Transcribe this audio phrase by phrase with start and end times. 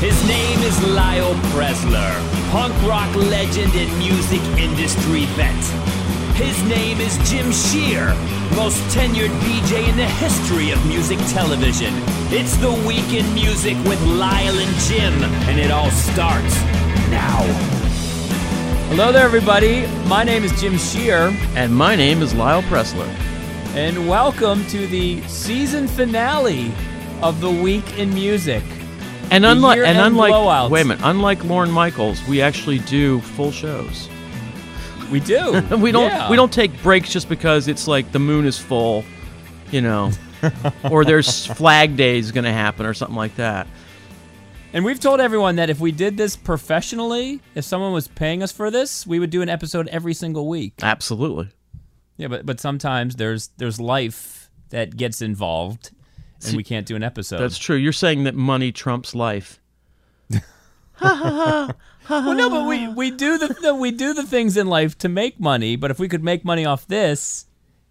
[0.00, 2.14] His name is Lyle Preslar,
[2.52, 5.64] punk rock legend and music industry vet.
[6.36, 8.14] His name is Jim Shearer,
[8.54, 11.92] most tenured DJ in the history of music television.
[12.30, 15.12] It's the Week in Music with Lyle and Jim,
[15.48, 16.54] and it all starts
[17.10, 17.42] now.
[18.90, 19.88] Hello there, everybody.
[20.06, 23.08] My name is Jim Shearer, And my name is Lyle Preslar.
[23.74, 26.72] and welcome to the season finale
[27.20, 28.62] of the Week in Music.
[29.30, 30.70] And unlike and unlike blowouts.
[30.70, 34.08] wait a minute, unlike Lorne Michaels, we actually do full shows.
[35.10, 35.62] We do.
[35.76, 36.30] we don't Yeah.
[36.30, 39.04] we don't take breaks just because it's like the moon is full,
[39.70, 40.10] you know,
[40.90, 43.66] or there's flag days going to happen or something like that.
[44.72, 48.52] And we've told everyone that if we did this professionally, if someone was paying us
[48.52, 50.74] for this, we would do an episode every single week.
[50.82, 51.48] Absolutely.
[52.18, 55.90] Yeah, but but sometimes there's there's life that gets involved,
[56.46, 57.38] and we can't do an episode.
[57.38, 57.76] That's true.
[57.76, 59.60] You're saying that money trumps life.
[61.00, 61.74] well,
[62.10, 65.38] no, but we we do the, the we do the things in life to make
[65.38, 65.76] money.
[65.76, 67.46] But if we could make money off this,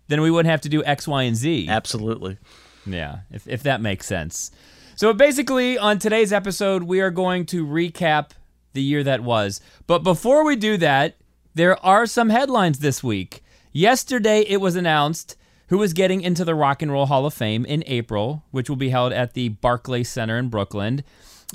[0.07, 1.67] then we wouldn't have to do X, Y, and Z.
[1.69, 2.37] Absolutely.
[2.85, 4.51] Yeah, if, if that makes sense.
[4.95, 8.31] So basically, on today's episode, we are going to recap
[8.73, 9.61] the year that was.
[9.85, 11.17] But before we do that,
[11.53, 13.43] there are some headlines this week.
[13.71, 15.35] Yesterday, it was announced
[15.67, 18.75] who is getting into the Rock and Roll Hall of Fame in April, which will
[18.77, 21.03] be held at the Barclays Center in Brooklyn.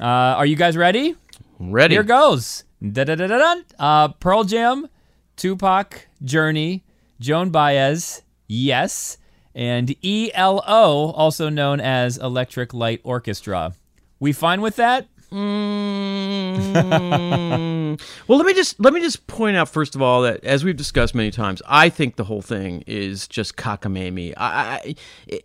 [0.01, 1.17] Uh, are you guys ready?
[1.59, 1.95] Ready.
[1.95, 2.65] Here goes.
[2.83, 3.65] Da-da-da-da-dun.
[3.79, 4.89] Uh, Pearl Jam,
[5.37, 6.85] Tupac, Journey,
[7.21, 9.19] Joan Baez, Yes,
[9.55, 13.75] and ELO, also known as Electric Light Orchestra.
[14.21, 15.07] We fine with that?
[15.33, 16.59] Mm,
[18.29, 20.77] well, let me just let me just point out first of all that as we've
[20.77, 24.35] discussed many times, I think the whole thing is just cockamamie.
[24.37, 24.95] I,
[25.27, 25.45] it,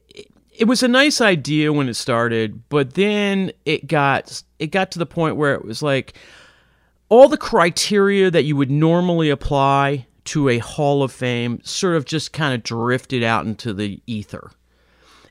[0.51, 4.99] it was a nice idea when it started, but then it got it got to
[4.99, 6.17] the point where it was like
[7.09, 12.03] all the criteria that you would normally apply to a Hall of Fame sort of
[12.03, 14.51] just kind of drifted out into the ether.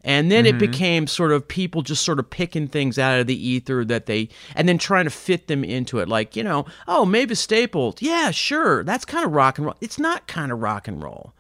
[0.07, 0.71] And then it mm-hmm.
[0.71, 4.29] became sort of people just sort of picking things out of the ether that they,
[4.55, 6.09] and then trying to fit them into it.
[6.09, 7.97] Like, you know, oh, Mavis Staples.
[7.99, 8.85] Yeah, sure.
[8.85, 9.77] That's kind of rock and roll.
[9.81, 11.35] It's not kind of rock and roll.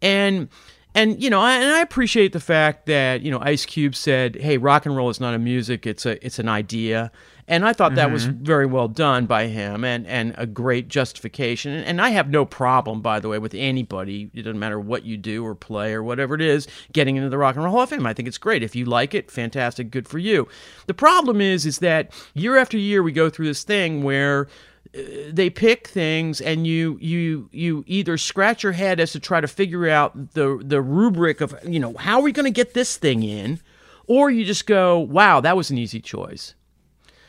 [0.00, 0.48] And,
[0.94, 4.36] and you know, I, and I appreciate the fact that you know Ice Cube said,
[4.36, 7.10] "Hey, rock and roll is not a music; it's a it's an idea."
[7.46, 8.42] And I thought that was mm-hmm.
[8.42, 11.72] very well done by him, and and a great justification.
[11.72, 14.30] And I have no problem, by the way, with anybody.
[14.32, 17.36] It doesn't matter what you do or play or whatever it is, getting into the
[17.36, 18.06] Rock and Roll Hall of Fame.
[18.06, 18.62] I think it's great.
[18.62, 20.48] If you like it, fantastic, good for you.
[20.86, 24.48] The problem is, is that year after year we go through this thing where
[24.96, 25.00] uh,
[25.30, 29.48] they pick things and you you you either scratch your head as to try to
[29.48, 32.96] figure out the the rubric of you know how are we going to get this
[32.96, 33.60] thing in
[34.06, 36.54] or you just go wow that was an easy choice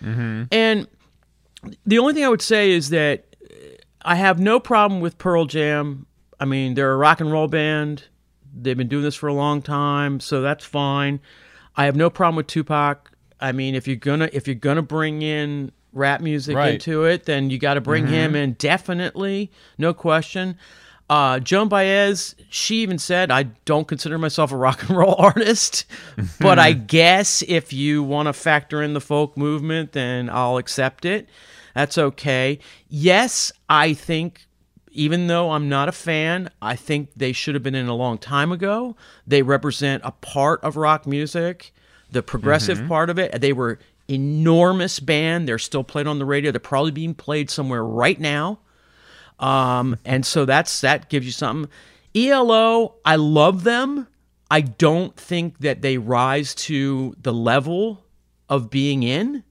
[0.03, 0.43] Mm-hmm.
[0.51, 0.87] and
[1.85, 3.35] the only thing i would say is that
[4.03, 6.05] i have no problem with pearl jam.
[6.39, 8.03] I mean they're a rock and roll band.
[8.53, 11.19] They've been doing this for a long time so that's fine.
[11.75, 13.11] I have no problem with tupac.
[13.39, 16.73] I mean if you're gonna if you're gonna bring in rap music Right.
[16.73, 18.13] into it then you got to bring mm-hmm.
[18.13, 20.57] him in definitely no question
[21.09, 25.85] uh, Joan Baez, she even said, I don't consider myself a rock and roll artist,
[26.39, 31.05] but I guess if you want to factor in the folk movement, then I'll accept
[31.05, 31.29] it.
[31.75, 32.59] That's okay.
[32.87, 34.47] Yes, I think
[34.91, 38.17] even though I'm not a fan, I think they should have been in a long
[38.17, 38.95] time ago.
[39.27, 41.73] They represent a part of rock music,
[42.11, 43.41] the progressive part of it.
[43.41, 43.77] They were
[44.07, 45.47] enormous band.
[45.47, 46.51] They're still played on the radio.
[46.51, 48.59] They're probably being played somewhere right now.
[49.39, 51.69] Um, and so that's that gives you something.
[52.15, 54.07] ELO, I love them.
[54.49, 58.05] I don't think that they rise to the level
[58.47, 59.43] of being in.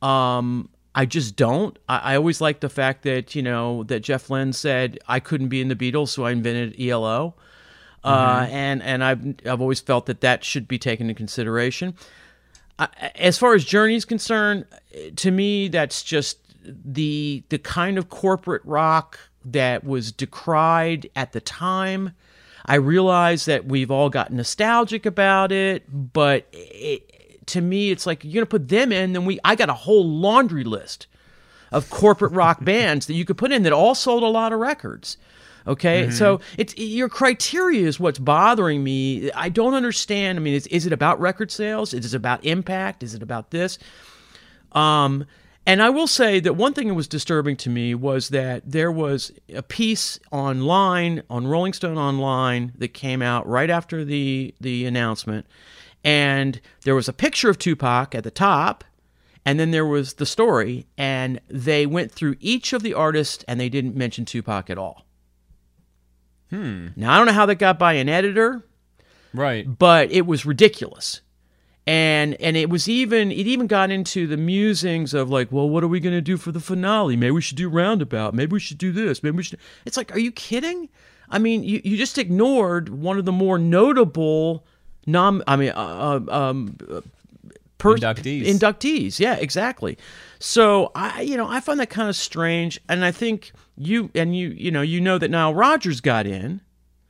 [0.00, 1.78] Um, I just don't.
[1.88, 5.48] I, I always like the fact that you know that Jeff Lynne said I couldn't
[5.48, 7.34] be in the Beatles, so I invented ELO.
[8.02, 11.94] Uh, and and I've I've always felt that that should be taken into consideration.
[12.78, 14.64] I, as far as Journey's concerned,
[15.16, 16.38] to me that's just
[16.84, 22.12] the the kind of corporate rock that was decried at the time.
[22.66, 28.22] I realize that we've all got nostalgic about it, but it, to me, it's like
[28.24, 31.06] you're gonna put them in, then we I got a whole laundry list
[31.72, 34.60] of corporate rock bands that you could put in that all sold a lot of
[34.60, 35.16] records.
[35.66, 39.30] Okay, so it's your criteria is what's bothering me.
[39.32, 40.38] I don't understand.
[40.38, 41.92] I mean, is, is it about record sales?
[41.92, 43.02] Is it about impact?
[43.02, 43.78] Is it about this?
[44.72, 45.26] Um,
[45.66, 48.90] and I will say that one thing that was disturbing to me was that there
[48.90, 54.86] was a piece online on Rolling Stone online that came out right after the the
[54.86, 55.46] announcement,
[56.02, 58.84] and there was a picture of Tupac at the top,
[59.44, 63.60] and then there was the story, and they went through each of the artists and
[63.60, 65.06] they didn't mention Tupac at all.
[66.50, 66.88] Hmm.
[66.96, 68.62] Now I don't know how that got by an editor,
[69.32, 69.78] Right.
[69.78, 71.20] but it was ridiculous.
[71.86, 75.82] And and it was even it even got into the musings of like, well, what
[75.82, 77.16] are we gonna do for the finale?
[77.16, 78.34] Maybe we should do roundabout.
[78.34, 79.22] Maybe we should do this.
[79.22, 79.58] Maybe we should.
[79.86, 80.88] It's like, are you kidding?
[81.30, 84.66] I mean, you, you just ignored one of the more notable
[85.06, 85.42] nom.
[85.46, 86.76] I mean, uh, uh, um,
[87.78, 88.46] per- Inductees.
[88.46, 89.96] Inductees, yeah, exactly.
[90.38, 94.36] So I, you know, I find that kind of strange, and I think you and
[94.36, 96.60] you, you know, you know that Nile Rodgers got in,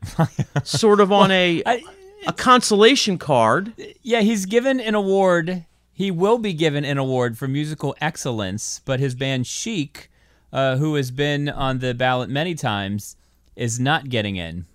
[0.65, 1.83] sort of on a I-
[2.27, 3.73] a consolation card.
[4.03, 5.65] Yeah, he's given an award.
[5.93, 10.11] He will be given an award for musical excellence, but his band Chic,
[10.53, 13.17] uh, who has been on the ballot many times,
[13.57, 14.67] is not getting in.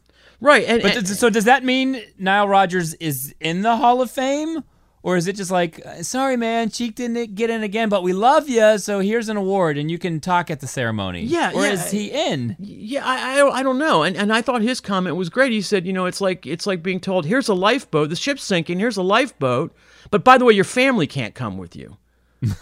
[0.42, 4.12] Right, and, But and- so does that mean Nile Rodgers is in the Hall of
[4.12, 4.64] Fame?
[5.06, 8.12] Or is it just like, uh, sorry, man, Chic didn't get in again, but we
[8.12, 11.22] love you, so here's an award, and you can talk at the ceremony?
[11.22, 11.74] Yeah, Or yeah.
[11.74, 12.56] is he in?
[12.58, 15.52] yeah, I, I I don't know, and and I thought his comment was great.
[15.52, 18.44] He said, you know, it's like it's like being told, here's a lifeboat, the ship's
[18.44, 19.76] sinking, here's a lifeboat,
[20.10, 21.98] but by the way, your family can't come with you.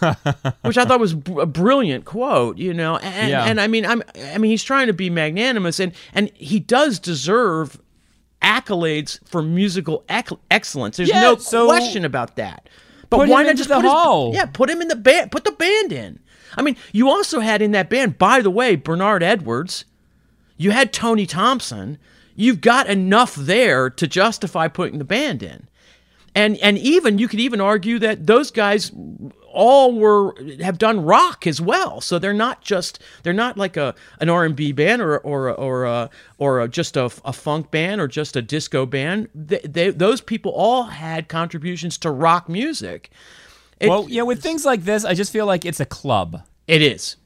[0.62, 3.44] Which I thought was a brilliant quote, you know, and, Yeah.
[3.44, 4.02] and I mean, I'm,
[4.34, 7.78] I mean, he's trying to be magnanimous, and and he does deserve
[8.44, 10.98] accolades for musical ec- excellence.
[10.98, 12.68] There's Yeah, no so- question about that.
[13.10, 14.32] But why not just the put his- hall.
[14.34, 15.30] yeah, put him in the band.
[15.32, 16.18] Put the band in.
[16.56, 19.84] I mean, you also had in that band, by the way, Bernard Edwards.
[20.56, 21.98] You had Tony Thompson.
[22.36, 25.68] You've got enough there to justify putting the band in.
[26.34, 28.90] And and even you could even argue that those guys
[29.54, 32.00] all were have done rock as well.
[32.00, 35.50] So they're not just they're not like a an R and B band or or
[35.50, 39.28] or a, or a, just a, a funk band or just a disco band.
[39.34, 43.10] They, they, those people all had contributions to rock music.
[43.80, 46.42] It- Well, yeah, with things like this, I just feel like it's a club.
[46.66, 47.16] it is.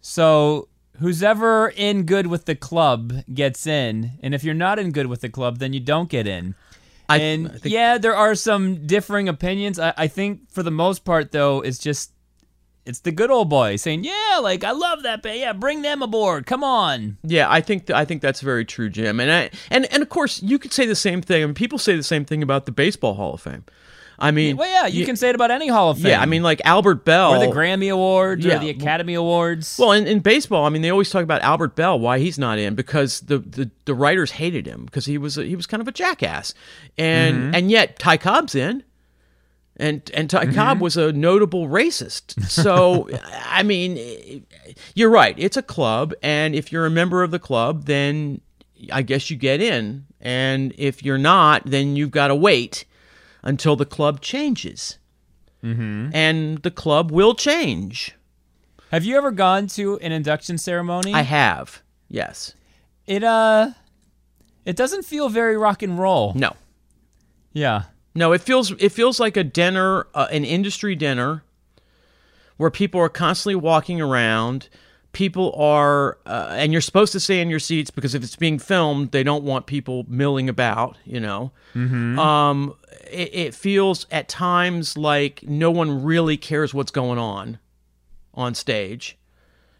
[0.00, 0.68] So
[0.98, 5.06] who's ever in good with the club gets in, and if you're not in good
[5.06, 6.54] with the club, then you don't get in.
[7.12, 9.78] I, And I think- yeah, there are some differing opinions.
[9.78, 12.12] I, I think for the most part, though, it's just
[12.84, 15.38] it's the good old boy saying, "Yeah, like I love that band.
[15.38, 16.46] Yeah, bring them aboard.
[16.46, 19.20] Come on." Yeah, I think I think that's very true, Jim.
[19.20, 21.42] And I and and of course you could say the same thing.
[21.42, 23.64] I mean, people say the same thing about the Baseball Hall of Fame.
[24.18, 26.08] I mean, Well, yeah, you can say it about any Hall of Fame.
[26.08, 28.56] yeah, I mean, like Albert Belle or the Grammy Awards Yeah.
[28.56, 29.76] or the Academy Awards.
[29.78, 32.58] Well, in, in baseball, I mean, they always talk about Albert Belle, why he's not
[32.58, 35.80] in, because the, the, the writers hated him because he was a, he was kind
[35.80, 36.54] of a jackass,
[36.96, 37.54] and mm-hmm.
[37.54, 38.84] and yet Ty Cobb's in,
[39.76, 40.54] and and Ty mm-hmm.
[40.54, 42.40] Cobb was a notable racist.
[42.44, 43.08] So
[43.46, 44.46] I mean,
[44.94, 45.34] you're right.
[45.38, 48.40] It's a club, and if you're a member of the club, then
[48.92, 52.84] I guess you get in, and if you're not, then you've got to wait
[53.42, 54.98] until the club changes,
[55.62, 56.10] mm-hmm.
[56.14, 58.14] and the club will change.
[58.90, 61.14] Have you ever gone to an induction ceremony?
[61.14, 62.54] I have, yes.
[63.06, 63.70] it uh,
[64.64, 66.34] it doesn't feel very rock and roll.
[66.34, 66.52] No,
[67.52, 67.84] Yeah.
[68.14, 68.32] no.
[68.32, 71.42] It feels it feels like a dinner, uh, an industry dinner,
[72.58, 74.68] where people are constantly walking around.
[75.12, 78.58] People are, uh, and you're supposed to stay in your seats because if it's being
[78.58, 80.96] filmed, they don't want people milling about.
[81.04, 82.18] You know, Mhm.
[82.18, 82.74] um,
[83.12, 87.58] it, it feels at times like no one really cares what's going on
[88.34, 89.18] on stage.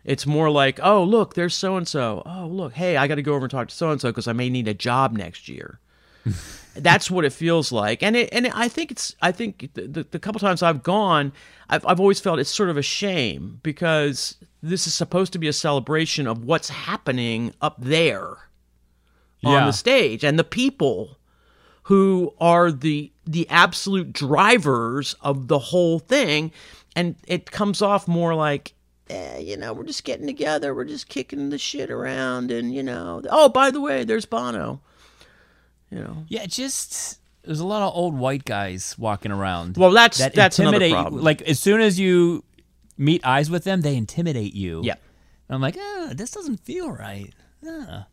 [0.04, 2.22] It's more like, oh, look, there's so and so.
[2.26, 4.26] Oh, look, hey, I got to go over and talk to so and so because
[4.26, 5.78] I may need a job next year.
[6.74, 10.06] That's what it feels like, and it, and I think it's I think the, the,
[10.10, 11.32] the couple times I've gone,
[11.68, 15.48] I've I've always felt it's sort of a shame because this is supposed to be
[15.48, 18.24] a celebration of what's happening up there
[19.44, 19.66] on Yeah.
[19.66, 21.18] the stage and the people
[21.84, 26.50] who are the the absolute drivers of the whole thing
[26.96, 28.74] and it comes off more like
[29.10, 32.82] eh, you know we're just getting together we're just kicking the shit around and you
[32.82, 34.80] know oh by the way there's bono
[35.90, 39.76] you know Yeah, just there's a lot of old white guys walking around.
[39.76, 42.44] well that's that that's another problem Like as soon as you
[42.98, 44.80] meet eyes with them, they intimidate you.
[44.84, 44.94] yeah
[45.48, 47.32] And I'm like, ah, this doesn't feel right.
[47.66, 48.06] Ah.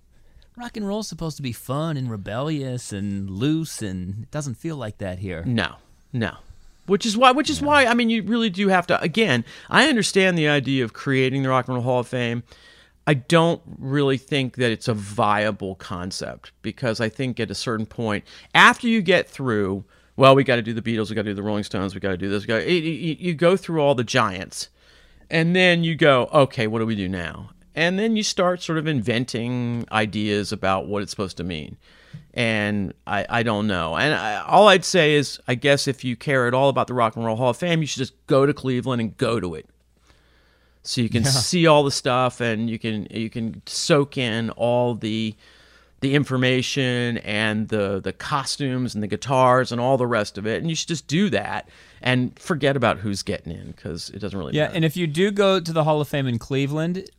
[0.57, 4.75] Rock and roll's supposed to be fun and rebellious and loose, and it doesn't feel
[4.75, 5.43] like that here.
[5.45, 5.75] No,
[6.11, 6.35] no.
[6.85, 8.99] Which is why, which is why, I mean, you really do have to.
[8.99, 12.43] Again, I understand the idea of creating the Rock and Roll Hall of Fame.
[13.05, 17.85] I don't really think that it's a viable concept because I think at a certain
[17.85, 19.83] point, after you get through,
[20.15, 22.01] well, we got to do the Beatles, we got to do the Rolling Stones, we
[22.01, 22.43] got to do this.
[22.43, 24.69] We got you, you, you go through all the giants,
[25.29, 27.51] and then you go, okay, what do we do now?
[27.75, 31.77] And then you start sort of inventing ideas about what it's supposed to mean.
[32.33, 33.95] and I, I don't know.
[33.95, 36.93] And I, all I'd say is, I guess if you care at all about the
[36.93, 39.55] Rock and Roll Hall of Fame, you should just go to Cleveland and go to
[39.55, 39.67] it,
[40.83, 44.95] so you can see all the stuff and you can you can soak in all
[44.95, 45.35] the
[46.01, 50.61] the information and the the costumes and the guitars and all the rest of it.
[50.61, 51.67] And you should just do that
[52.01, 54.57] and forget about who's getting in because it doesn't really matter.
[54.57, 54.75] Yeah, matter.
[54.75, 57.09] and if you do go to the Hall of Fame in Cleveland,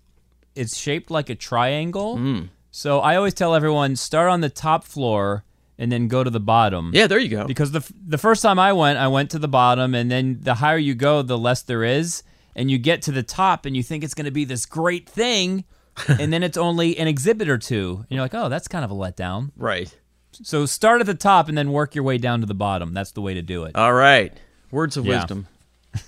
[0.54, 2.16] it's shaped like a triangle.
[2.16, 2.40] Hmm.
[2.70, 5.44] So I always tell everyone start on the top floor
[5.78, 6.90] and then go to the bottom.
[6.94, 7.46] yeah, there you go.
[7.46, 10.38] Because the f- the first time I went, I went to the bottom, and then
[10.42, 12.22] the higher you go, the less there is,
[12.54, 15.08] and you get to the top, and you think it's going to be this great
[15.08, 15.64] thing,
[16.08, 18.90] and then it's only an exhibit or two, and you're like, oh, that's kind of
[18.90, 19.50] a letdown.
[19.56, 19.96] right.
[20.42, 22.94] So start at the top and then work your way down to the bottom.
[22.94, 23.74] That's the way to do it.
[23.74, 24.32] All right.
[24.70, 25.16] Words of Yeah.
[25.22, 25.48] wisdom.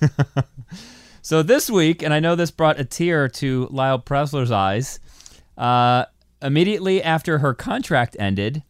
[1.25, 4.99] So this week, and I know this brought a tear to Lyle Preslar's eyes.
[5.57, 6.07] Uh,
[6.43, 8.65] immediately after her contract ended,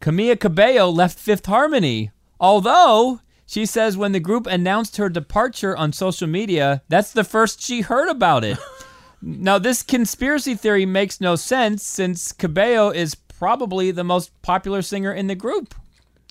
[0.00, 2.12] Camila Cabello left Fifth Harmony.
[2.38, 7.60] Although she says when the group announced her departure on social media, that's the first
[7.60, 8.58] she heard about it.
[9.20, 15.12] now, this conspiracy theory makes no sense since Cabello is probably the most popular singer
[15.12, 15.74] in the group.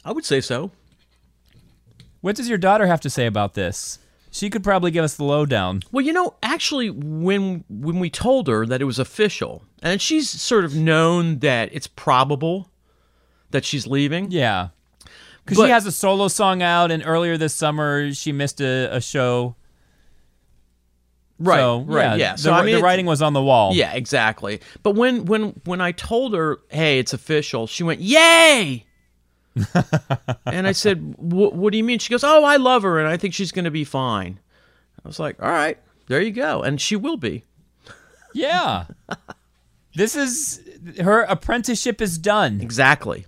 [0.06, 0.72] I would say so.
[2.22, 4.00] What does your daughter have to say about this?
[4.38, 5.82] She could probably give us the lowdown.
[5.92, 10.30] Well, you know, actually, when when we told her that it was official, and she's
[10.30, 12.70] sort of known that it's probable
[13.50, 14.30] that she's leaving.
[14.30, 14.70] Yeah.
[15.44, 19.02] Because she has a solo song out, and earlier this summer she missed a, a
[19.02, 19.56] show.
[21.40, 22.34] Right, So, right, yeah.
[22.34, 23.74] The, So I mean, the writing was on the wall.
[23.74, 24.60] Yeah, exactly.
[24.84, 28.87] But when when when I told her, "Hey, it's official," she went, "Yay!"
[30.46, 33.18] And I said, "What do you mean?" She goes, "Oh, I love her, and I
[33.18, 34.40] think she's going to be fine."
[35.04, 37.44] I was like, "All right, there you go," and she will be.
[38.34, 38.86] Yeah.
[39.96, 40.62] this is
[41.02, 42.62] her apprenticeship is done.
[42.62, 43.26] Exactly.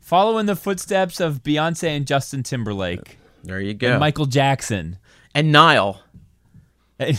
[0.00, 3.90] Following the footsteps of Beyonce and Justin Timberlake, There you go.
[3.92, 4.98] and Michael Jackson.
[5.34, 6.00] and Nile.
[7.00, 7.16] and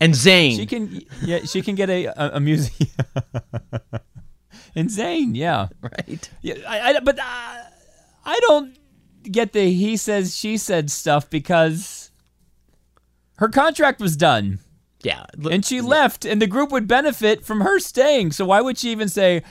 [0.00, 0.56] Zayn.
[0.56, 2.88] She can, yeah, she can get a a, a music.
[4.84, 5.68] Zayn, yeah.
[5.80, 6.28] right.
[6.42, 8.76] Yeah, I, I, but uh, I don't
[9.22, 12.10] get the he says she said stuff because
[13.38, 14.58] her contract was done
[15.02, 15.24] Yeah.
[15.50, 18.32] and she left, and the group would benefit from her staying.
[18.32, 19.42] So why would she even say?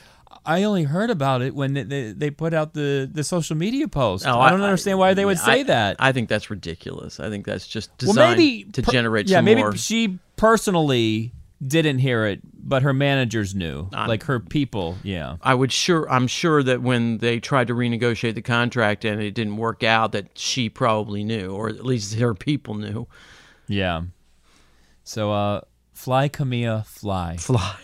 [0.48, 3.88] I only heard about it when they, they, they put out the, the social media
[3.88, 4.28] post.
[4.28, 5.96] Oh, I don't understand why they would say I- that.
[5.98, 7.20] I think that's ridiculous.
[7.20, 9.76] I think that's just well, maybe to per- generate yeah, some maybe more.
[9.76, 11.34] she personally
[11.66, 14.98] didn't hear it, but her managers knew, Um, like her people.
[15.04, 16.10] Yeah, I would sure.
[16.12, 20.12] I'm sure that when they tried to renegotiate the contract and it didn't work out,
[20.12, 23.08] that she probably knew, or at least her people knew.
[23.68, 24.02] yeah.
[25.04, 25.62] So, uh,
[25.94, 27.38] fly, Camila, fly.
[27.38, 27.76] Fly.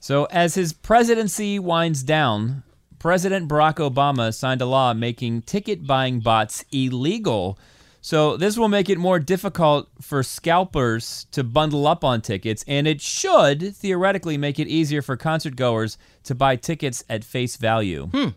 [0.00, 2.62] So, as his presidency winds down,
[2.98, 7.58] President Barack Obama signed a law making ticket buying bots illegal.
[8.02, 12.86] So, this will make it more difficult for scalpers to bundle up on tickets, and
[12.86, 18.06] it should theoretically make it easier for concert goers to buy tickets at face value.
[18.06, 18.28] Hmm.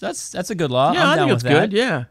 [0.00, 0.92] That's that's a good law.
[0.92, 1.70] Yeah, I'm i down think with it's that.
[1.70, 1.72] good.
[1.72, 2.04] Yeah,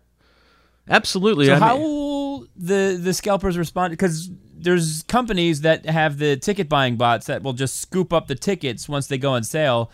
[0.89, 1.47] absolutely.
[1.47, 3.91] So I how mean- will the the scalpers respond?
[3.91, 8.35] Because there's companies that have the ticket buying bots that will just scoop up the
[8.35, 9.91] tickets once they go on sale.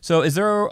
[0.00, 0.68] So is there?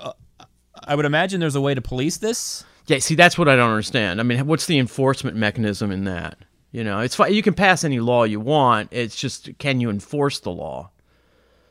[0.85, 2.65] I would imagine there's a way to police this.
[2.87, 4.21] Yeah, see, that's what I don't understand.
[4.21, 6.39] I mean, what's the enforcement mechanism in that?
[6.73, 7.35] You know, it's fine.
[7.35, 8.89] You can pass any law you want.
[8.93, 10.91] It's just, can you enforce the law?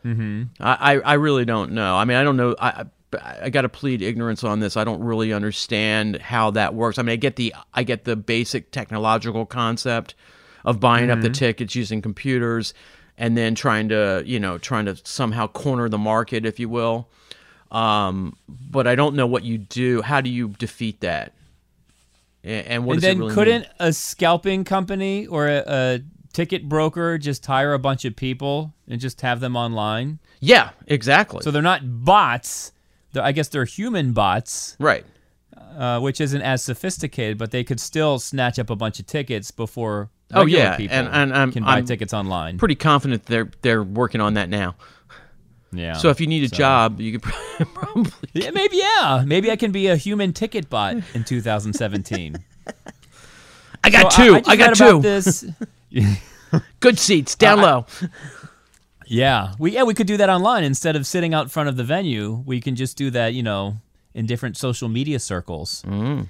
[0.06, 0.44] Mm-hmm.
[0.60, 1.96] I, I, I really don't know.
[1.96, 2.56] I mean, I don't know.
[2.60, 4.78] I, I, I got to plead ignorance on this.
[4.78, 6.98] I don't really understand how that works.
[6.98, 10.16] I mean, I get the, I get the basic technological concept
[10.64, 12.74] of buying up the tickets using computers,
[13.18, 17.10] and then trying to, you know, trying to somehow corner the market, if you will.
[17.72, 20.02] Um, but I don't know what you do.
[20.02, 21.34] How do you defeat that?
[22.44, 23.72] And, and what and then really couldn't mean?
[23.80, 26.00] a scalping company or a, a
[26.34, 30.20] ticket broker just hire a bunch of people and just have them online?
[30.40, 31.42] Yeah, exactly.
[31.44, 32.72] So they're not bots.
[33.14, 35.06] They're, I guess they're human bots, right.
[35.78, 39.52] uh, which isn't as sophisticated, but they could still snatch up a bunch of tickets
[39.52, 42.58] before Oh, yeah, people and- and I'm- can buy I'm tickets online.
[42.58, 44.76] Pretty confident they're they're working on that now.
[45.72, 45.94] Yeah.
[45.94, 47.22] So if you need a job, you could
[47.74, 48.12] probably.
[48.34, 49.24] Yeah, maybe yeah.
[49.26, 52.36] Maybe I can be a human ticket bot in 2017.
[53.84, 54.36] I got So two.
[54.40, 55.02] just I, got two.
[55.02, 55.46] This.
[56.80, 57.86] Good seats down I- low.
[59.08, 61.84] Yeah, we yeah we could do that online instead of sitting out front of the
[61.84, 62.44] venue.
[62.46, 63.78] We can just do that, you know,
[64.14, 65.84] in different social media circles.
[65.86, 66.28] Mm.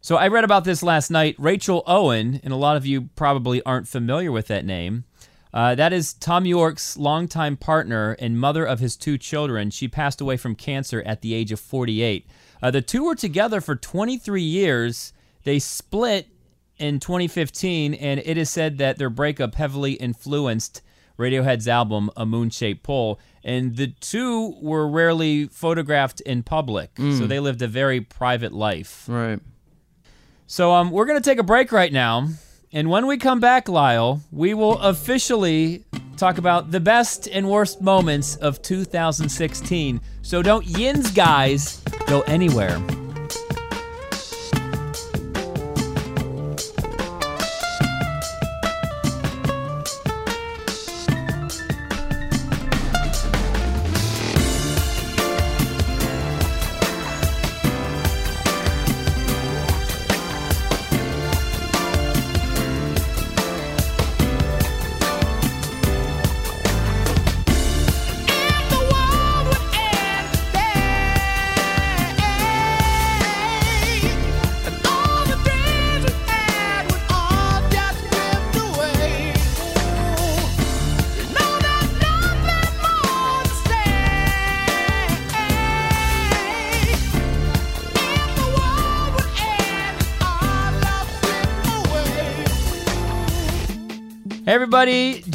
[0.00, 1.34] So I read about this last night.
[1.38, 5.04] Rachel Owen, and a lot of you probably aren't familiar with that name.
[5.54, 9.70] Uh, that is Thom Yorke's longtime partner and mother of his two children.
[9.70, 12.26] She passed away from cancer at the age of 48.
[12.62, 15.12] Uh, the two were together for 23 years.
[15.44, 16.28] They split
[16.78, 20.80] in 2015, and it is said that their breakup heavily influenced
[21.18, 23.20] Radiohead's album A Moon Shaped Pool.
[23.44, 29.04] And the two were rarely photographed in public, so they lived a very private life.
[29.08, 29.40] Right.
[30.46, 32.28] So um, we're going to take a break right now.
[32.74, 35.84] And when we come back, Lyle, we will officially
[36.16, 40.00] talk about the best and worst moments of 2016.
[40.22, 42.80] So don't yins, guys, go anywhere.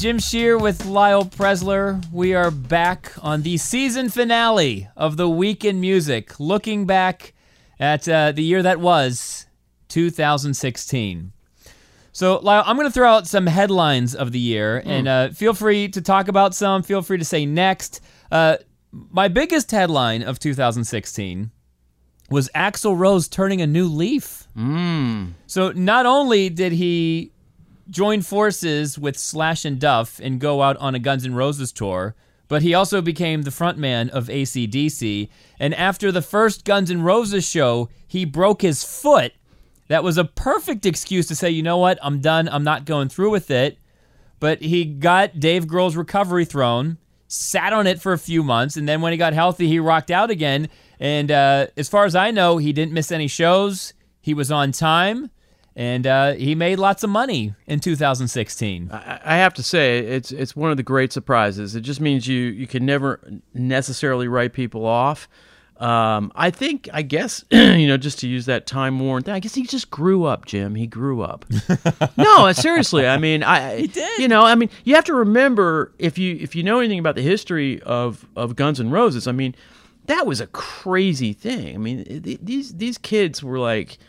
[0.07, 2.01] Jim Shearer with Lyle Preslar.
[2.13, 7.33] We are back on the season finale of the Week in Music, looking back
[7.77, 9.47] at uh, the year that was
[9.89, 11.33] 2016.
[12.13, 15.53] So, Lyle, I'm going to throw out some headlines of the year, and uh, feel
[15.53, 16.83] free to talk about some.
[16.83, 17.99] Feel free to say next.
[18.31, 18.55] Uh,
[18.93, 21.51] my biggest headline of 2016
[22.29, 24.47] was Axl Rose turning a new leaf.
[25.47, 27.33] So, not only did he
[27.89, 32.15] join forces with Slash and Duff and go out on a Guns N' Roses tour,
[32.47, 35.29] but he also became the frontman of ACDC.
[35.59, 39.33] And after the first Guns N' Roses show, he broke his foot.
[39.87, 43.09] That was a perfect excuse to say, you know what, I'm done, I'm not going
[43.09, 43.77] through with it.
[44.39, 48.87] But he got Dave Grohl's recovery throne, sat on it for a few months, and
[48.87, 50.69] then when he got healthy, he rocked out again.
[50.99, 53.93] And uh, as far as I know, he didn't miss any shows.
[54.21, 55.31] He was on time,
[55.77, 58.89] and uh, he made lots of money in 2016.
[58.91, 61.75] I I have to say it's it's one of the great surprises.
[61.75, 63.21] It just means you you can never
[63.53, 65.29] necessarily write people off.
[65.77, 69.35] Um, I think I guess you know just to use that time worn thing.
[69.35, 70.73] I guess he just grew up, Jim.
[70.73, 71.45] He grew up.
[72.17, 73.07] no, seriously.
[73.07, 74.17] I mean, I he did.
[74.17, 77.13] You know, I mean, you have to remember if you if you know anything about
[77.13, 79.27] the history of of Guns N' Roses.
[79.27, 79.53] I mean,
[80.07, 81.75] that was a crazy thing.
[81.75, 83.99] I mean, th- these these kids were like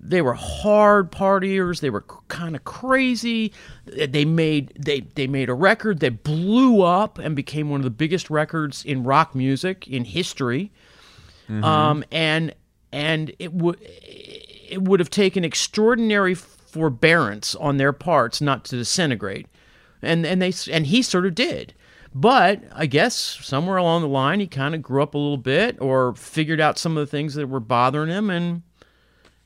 [0.00, 1.80] they were hard partiers.
[1.80, 3.52] They were kind of crazy.
[3.86, 7.90] They made they they made a record that blew up and became one of the
[7.90, 10.70] biggest records in rock music in history.
[11.48, 12.54] Um and
[12.92, 19.46] and it would it would have taken extraordinary forbearance on their parts not to disintegrate.
[20.00, 21.74] And and they and he sort of did.
[22.14, 25.76] But I guess somewhere along the line he kind of grew up a little bit
[25.80, 28.62] or figured out some of the things that were bothering him and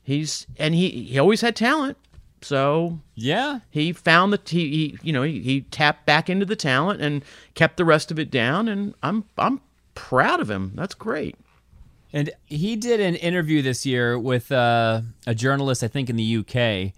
[0.03, 1.97] he's and he he always had talent
[2.41, 3.59] so Yeah.
[3.69, 7.23] he found the he, he you know he, he tapped back into the talent and
[7.55, 9.61] kept the rest of it down and i'm i'm
[9.95, 11.35] proud of him that's great
[12.13, 16.37] And he did an interview this year with uh, a journalist, I think, in the
[16.37, 16.93] UK.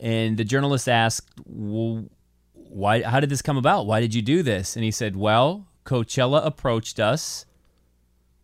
[0.00, 2.06] And the journalist asked, well,
[2.54, 3.02] "Why?
[3.02, 3.86] How did this come about?
[3.86, 7.46] Why did you do this?" And he said, "Well, Coachella approached us.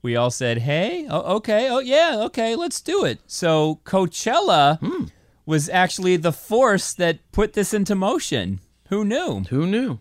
[0.07, 5.07] We all said, "Hey, oh, okay, oh yeah, okay, let's do it." So Coachella hmm.
[5.45, 8.61] was actually the force that put this into motion.
[8.89, 9.41] Who knew?
[9.51, 9.99] who knew?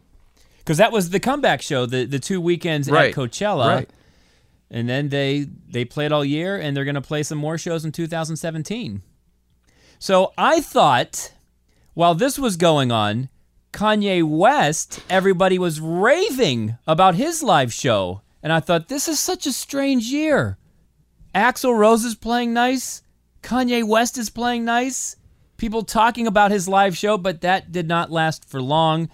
[0.60, 3.68] Because that was the comeback show, the the two weekends Right, at Coachella.
[3.68, 3.90] Right.
[4.70, 7.84] And then they they played all year and they're going to play some more shows
[7.84, 9.02] in 2017
[9.98, 11.34] so i thought
[11.94, 13.30] while this was going on
[13.72, 19.48] kanye west everybody was raving about his live show and i thought this is such
[19.48, 20.58] a strange year.
[21.34, 23.02] Axl rose is playing nice.
[23.42, 25.18] Kanye west is playing nice.
[25.58, 29.10] People talking about his live show but that did not last for long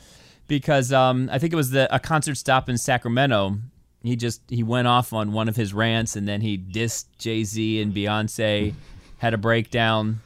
[0.48, 3.58] because um, i think it was the, a concert stop in sacramento.
[4.04, 7.82] He just he went off on one of his rants and then he dissed jay-z
[7.82, 8.74] and beyonce
[9.20, 10.20] had a breakdown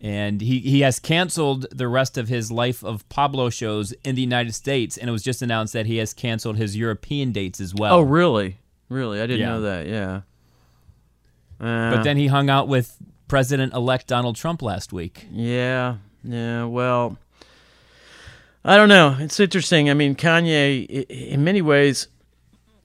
[0.00, 4.22] and he, he has canceled the rest of his life of pablo shows in the
[4.22, 4.96] united states.
[4.96, 7.94] And it was just announced that he has canceled his european dates as well.
[7.94, 8.56] Oh really?
[8.88, 9.20] Really?
[9.20, 9.48] I didn't Yeah.
[9.50, 9.86] know that.
[9.86, 10.20] Yeah.
[11.60, 12.96] Uh, but then he hung out with
[13.28, 15.26] president-elect donald trump last week.
[15.30, 15.96] Yeah.
[16.24, 16.64] Yeah.
[16.64, 17.18] Well
[18.64, 19.16] I don't know.
[19.18, 19.88] It's interesting.
[19.88, 22.08] I mean, Kanye, in many ways,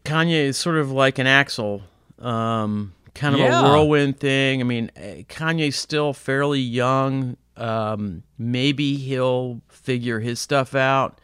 [0.05, 1.81] Kanye is sort of like an Axl,
[2.19, 3.61] um, kind of Yeah.
[3.61, 4.61] a whirlwind thing.
[4.61, 7.37] I mean, eh, Kanye's still fairly young.
[7.57, 11.19] Um, maybe he'll figure his stuff out.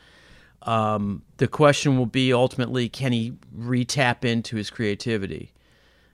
[0.63, 5.51] Um, the question will be ultimately, can he re-tap into his creativity?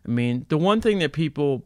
[0.05, 1.63] I mean, the one thing that people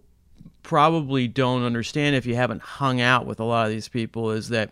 [0.63, 4.50] probably don't understand if you haven't hung out with a lot of these people is
[4.50, 4.71] that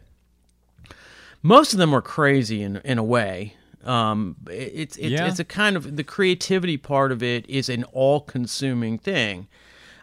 [1.41, 3.53] most of them are crazy in in a way.
[3.83, 5.27] Um, it's it's, Yeah.
[5.27, 9.47] it's a kind of the creativity part of it is an all-consuming thing.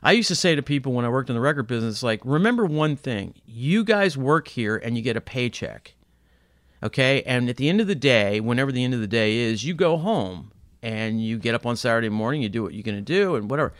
[0.03, 2.65] I used to say to people when I worked in the record business, like, remember
[2.65, 5.95] one thing: you guys work here and you get a paycheck,
[6.83, 7.23] okay?
[7.25, 9.75] And at the end of the day, whenever the end of the day is, you
[9.75, 13.01] go home and you get up on Saturday morning, you do what you're going to
[13.03, 13.73] do, and whatever.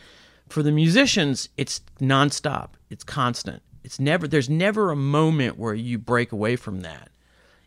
[0.49, 2.69] For the musicians, it's nonstop.
[2.89, 3.61] It's constant.
[3.83, 4.27] It's never.
[4.27, 7.09] There's never a moment where you break away from that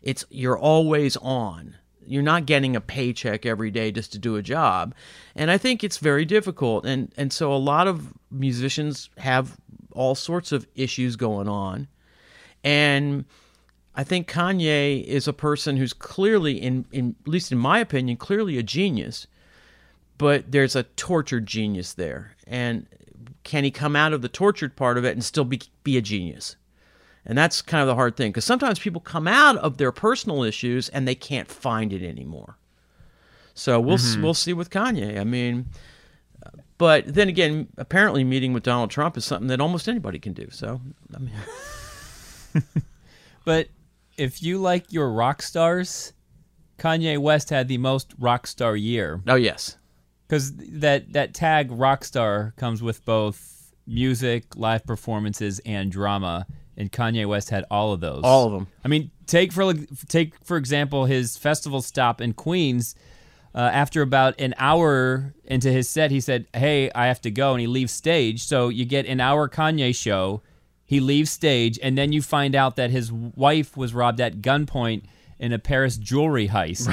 [0.03, 4.41] it's you're always on you're not getting a paycheck every day just to do a
[4.41, 4.93] job.
[5.35, 6.85] And i think it's very difficult.
[6.85, 9.57] And and so a lot of musicians have
[9.91, 11.87] all sorts of issues going on.
[12.63, 13.25] And
[13.95, 18.17] i think kanye is a person who's clearly in, in at least in my opinion
[18.17, 19.27] clearly a genius.
[20.17, 22.35] But there's a tortured genius there.
[22.45, 22.85] And
[23.43, 26.01] can he come out of the tortured part of it and still be be a
[26.01, 26.55] genius
[27.25, 30.43] and that's kind of the hard thing because sometimes people come out of their personal
[30.43, 32.57] issues and they can't find it anymore.
[33.53, 34.23] So we'll s mm-hmm.
[34.23, 35.19] we'll see with Kanye.
[35.19, 35.67] I mean,
[36.77, 40.47] but then again, apparently meeting with Donald Trump is something that almost anybody can do.
[40.51, 40.81] So
[41.15, 42.63] I mean,
[43.45, 43.69] But
[44.17, 46.13] if you like your rock stars,
[46.77, 49.77] Kanye West had the most rock star year oh yes,
[50.27, 56.45] because that that tag rock star comes with both music, live performances, and drama.
[56.81, 58.21] And Kanye West had all of those.
[58.23, 58.65] all of them.
[58.83, 59.71] I mean, take for
[60.07, 62.95] take for example his festival stop in Queens.
[63.53, 67.51] Uh, after about an hour into his set, he said, "Hey, I have to go,"
[67.51, 68.41] and he leaves stage.
[68.43, 70.41] So you get an hour Kanye show.
[70.85, 75.03] He leaves stage, and then you find out that his wife was robbed at gunpoint
[75.37, 76.91] in a Paris jewelry heist.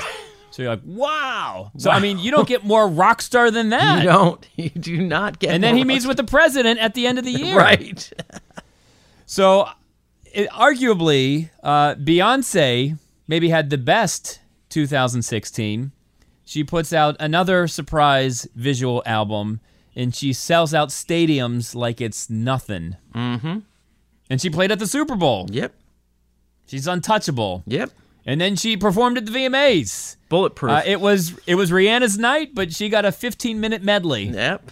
[0.51, 3.99] So you're like, "Wow!" So I mean, you don't get more rock star than that.
[4.03, 4.47] You don't.
[4.57, 5.53] You do not get.
[5.55, 7.57] and then he meets with the president at the end of the year.
[7.57, 8.13] right.
[9.27, 9.69] So,
[10.39, 12.97] it, arguably, uh, Beyonce
[13.27, 15.91] maybe had the best 2016.
[16.45, 19.61] She puts out another surprise visual album,
[19.97, 22.97] and she sells out stadiums like it's nothing.
[23.15, 23.59] Mm-hmm.
[24.31, 25.47] And she played at the Super Bowl.
[25.51, 25.75] Yep.
[26.67, 27.65] She's untouchable.
[27.67, 27.91] Yep.
[28.25, 30.17] And then she performed at the VMAs.
[30.29, 30.71] Bulletproof.
[30.71, 34.25] Uh, it was it was Rihanna's night, but she got a 15 minute medley.
[34.25, 34.71] yep.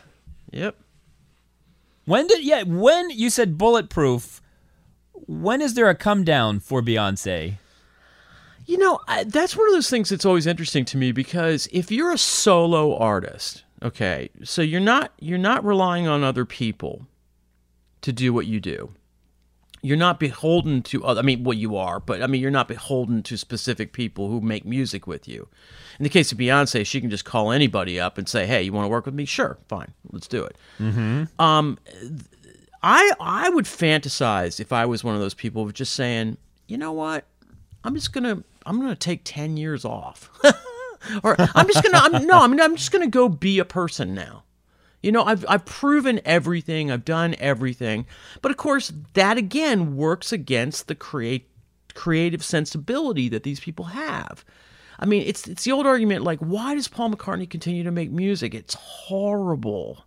[0.53, 0.77] Yep.
[2.05, 2.63] When did yeah?
[2.63, 4.41] When you said bulletproof?
[5.27, 7.57] When is there a come down for Beyonce?
[8.67, 11.91] You know, I, that's one of those things that's always interesting to me because if
[11.91, 17.07] you're a solo artist, okay, so you're not you're not relying on other people
[18.03, 18.93] to do what you do.
[19.83, 21.21] You're not beholden to other.
[21.21, 24.41] I mean, well, you are, but I mean, you're not beholden to specific people who
[24.41, 25.47] make music with you.
[26.01, 28.73] In the case of Beyonce, she can just call anybody up and say, "Hey, you
[28.73, 29.27] want to work with me?
[29.27, 30.57] Sure, fine, let's do it."
[31.39, 31.79] Um,
[32.89, 36.37] I I would fantasize if I was one of those people of just saying,
[36.69, 37.25] you know what,
[37.83, 40.31] I'm just gonna I'm gonna take ten years off,
[41.25, 44.45] or I'm just gonna I'm, no I'm I'm just gonna go be a person now.
[45.03, 48.07] You know, I've I've proven everything, I've done everything,
[48.41, 51.49] but of course that again works against the create
[51.95, 54.45] creative sensibility that these people have.
[55.01, 58.13] I mean, it's it's the old argument like why does Paul McCartney continue to make
[58.13, 58.55] music?
[58.55, 60.06] It's horrible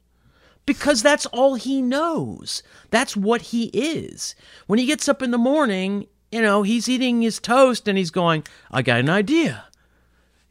[0.70, 2.62] because that's all he knows.
[2.92, 4.36] That's what he is.
[4.68, 8.12] When he gets up in the morning, you know, he's eating his toast and he's
[8.12, 9.66] going, I got an idea.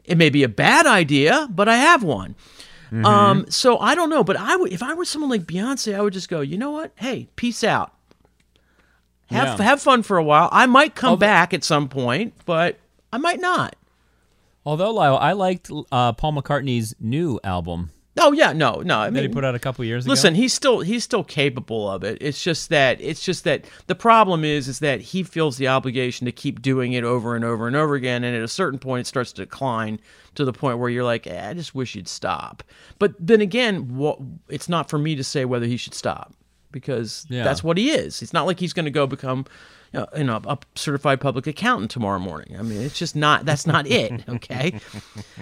[0.04, 2.35] It may be a bad idea, but I have one.
[3.04, 6.00] Um, so I don't know, but I would if I were someone like Beyonce, I
[6.00, 6.90] would just go, you know what?
[6.96, 7.92] Hey, peace out.
[9.26, 9.64] Have Yeah.
[9.66, 10.48] have fun for a while.
[10.50, 12.78] I might come Although- back at some point, but
[13.12, 13.76] I might not.
[14.66, 18.98] Although Lyle, I liked uh, Paul McCartney's new album Oh yeah, no, no.
[19.00, 20.11] I that he put out a couple years ago.
[20.11, 22.18] Listen, he's still he's still capable of it.
[22.20, 26.24] It's just that it's just that the problem is is that he feels the obligation
[26.26, 29.00] to keep doing it over and over and over again, and at a certain point
[29.02, 30.00] it starts to decline
[30.35, 32.62] to the point where you're like, eh, I just wish you'd stop.
[32.98, 36.33] But then again, what, it's not for me to say whether he should stop
[36.70, 37.44] because Yeah.
[37.44, 38.22] that's what he is.
[38.22, 39.46] It's not like he's going to go become.
[39.92, 42.57] You know, you know, a certified public accountant tomorrow morning.
[42.59, 43.46] I mean, it's just not.
[43.46, 44.22] That's not it.
[44.29, 44.79] Okay.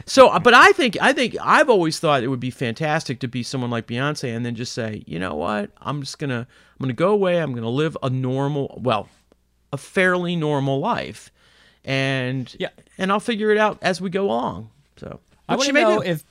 [0.05, 3.29] So, uh, but I think I think I've always thought it would be fantastic to
[3.29, 6.79] be someone like Beyonce and then just say, you know what, I'm just gonna I'm
[6.85, 7.41] gonna go away.
[7.43, 9.09] I'm gonna live a normal, well,
[9.73, 11.31] a fairly normal life,
[11.85, 12.69] and Yeah.
[12.99, 14.71] and I'll figure it out as we go along.
[14.97, 16.25] So I want to know if,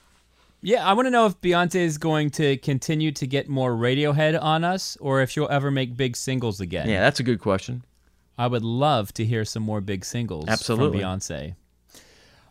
[0.62, 4.42] yeah, I want to know if Beyonce is going to continue to get more Radiohead
[4.42, 6.88] on us, or if she'll ever make big singles again.
[6.90, 7.84] yeah, that's a good question.
[8.38, 11.00] I would love to hear some more big singles Absolutely.
[11.02, 11.56] from Beyonce.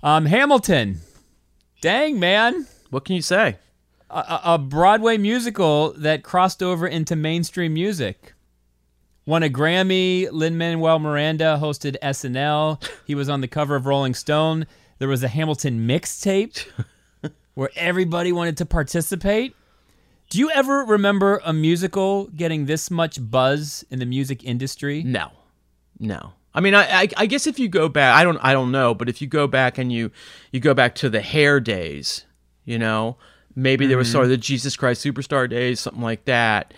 [0.03, 1.01] Um, Hamilton,
[1.81, 3.57] dang man, What can you say?
[4.11, 8.35] a, a Broadway musical that crossed over into mainstream music.
[9.27, 10.29] Won a Grammy.
[10.31, 12.87] Lin Manuel Miranda hosted SNL.
[13.07, 14.67] He was on the cover of Rolling Stone.
[14.99, 16.65] There was a Hamilton mixtape
[17.55, 19.57] where everybody wanted to participate.
[20.31, 25.03] Do you ever remember a musical getting this much buzz in the music industry?
[25.03, 25.31] No,
[26.05, 26.33] no.
[26.55, 28.95] I mean, I, I, I guess if you go back, I don't, I don't know,
[28.95, 30.13] but if you go back and you,
[30.53, 32.25] you go back to the hair days,
[32.65, 33.17] you know,
[33.57, 34.43] maybe there was sort of the mm-hmm.
[34.43, 36.73] Jesus Christ Superstar days, something like that.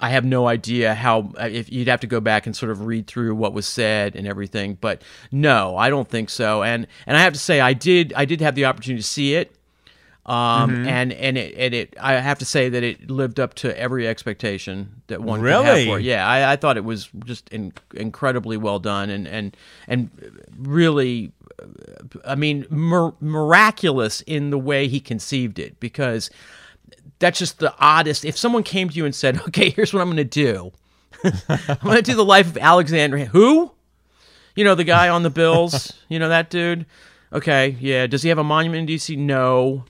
[0.00, 3.06] I have no idea how if you'd have to go back and sort of read
[3.06, 5.02] through what was said and everything, but
[5.32, 6.62] no, I don't think so.
[6.62, 9.34] And and I have to say, I did, I did have the opportunity to see
[9.34, 9.56] it.
[10.26, 13.78] Um, and and it, and it, I have to say that it lived up to
[13.78, 15.84] every expectation that one could have Really?
[15.86, 16.04] for it.
[16.04, 19.54] Yeah, I, I thought it was just in, incredibly well done and and
[19.86, 20.08] and
[20.56, 21.30] really,
[21.62, 21.66] uh,
[22.24, 26.30] I mean, mir- miraculous in the way he conceived it because
[27.18, 28.24] that's just the oddest.
[28.24, 30.72] If someone came to you and said, "Okay, here's what I'm going to do,"
[31.58, 33.18] I'm going to do the life of Alexander.
[33.18, 33.72] Who?
[34.56, 35.92] You know the guy on the Bills.
[36.08, 36.86] you know that dude.
[37.32, 38.06] Okay, yeah.
[38.06, 39.18] Does he have a monument in DC?
[39.18, 39.84] No.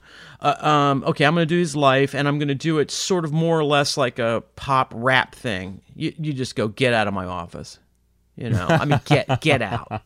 [0.45, 2.91] Uh, um, okay, I'm going to do his life, and I'm going to do it
[2.91, 5.81] sort of more or less like a pop rap thing.
[5.95, 7.79] You, you just go get out of my office.
[8.35, 10.03] You know, I mean, get get out.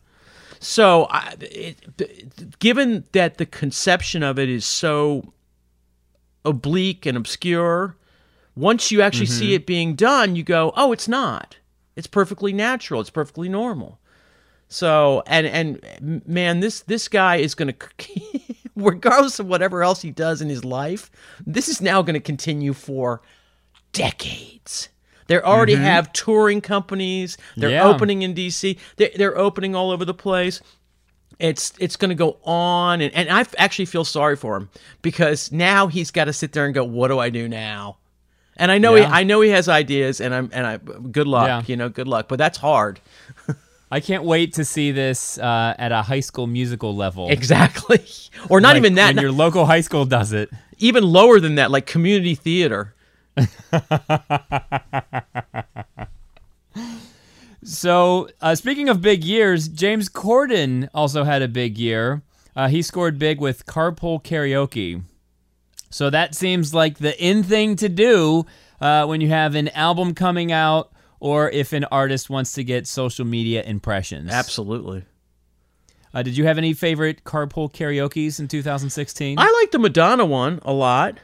[0.58, 5.34] So, I, it, given that the conception of it is so
[6.44, 7.96] oblique and obscure,
[8.56, 11.58] once you actually see it being done, you go, "Oh, it's not.
[11.96, 13.02] It's perfectly natural.
[13.02, 13.98] It's perfectly normal."
[14.68, 18.10] So, and and man, this this guy is going to,
[18.76, 21.10] regardless of whatever else he does in his life,
[21.46, 23.20] this is now going to continue for
[23.92, 24.88] decades.
[25.26, 25.84] They already mm-hmm.
[25.84, 27.38] have touring companies.
[27.56, 27.84] They're Yeah.
[27.86, 28.76] opening in DC.
[28.96, 30.60] They're, they're opening all over the place
[31.38, 34.68] it's it's going to go on and, and i actually feel sorry for him
[35.00, 37.96] because now he's got to sit there and go what do i do now
[38.56, 39.06] and i know Yeah.
[39.06, 41.62] he i know he has ideas and i'm and i good luck Yeah.
[41.66, 43.00] you know good luck but that's hard
[43.90, 47.28] I can't wait to see this uh, at a high school musical level.
[47.28, 48.04] exactly
[48.48, 50.48] or not Like, even that When your local high school does it.
[50.78, 52.94] even lower than that like community theater
[57.62, 62.22] So, uh, speaking of big years, James Corden also had a big year.
[62.56, 65.02] Uh, he scored big with Carpool Karaoke.
[65.90, 68.46] So, that seems like the in thing to do
[68.80, 72.86] uh, when you have an album coming out or if an artist wants to get
[72.86, 74.30] social media impressions.
[74.32, 75.04] absolutely
[76.12, 79.38] Uh, did you have any favorite Carpool Karaoke's in 2016?
[79.38, 81.18] i like the madonna one a lot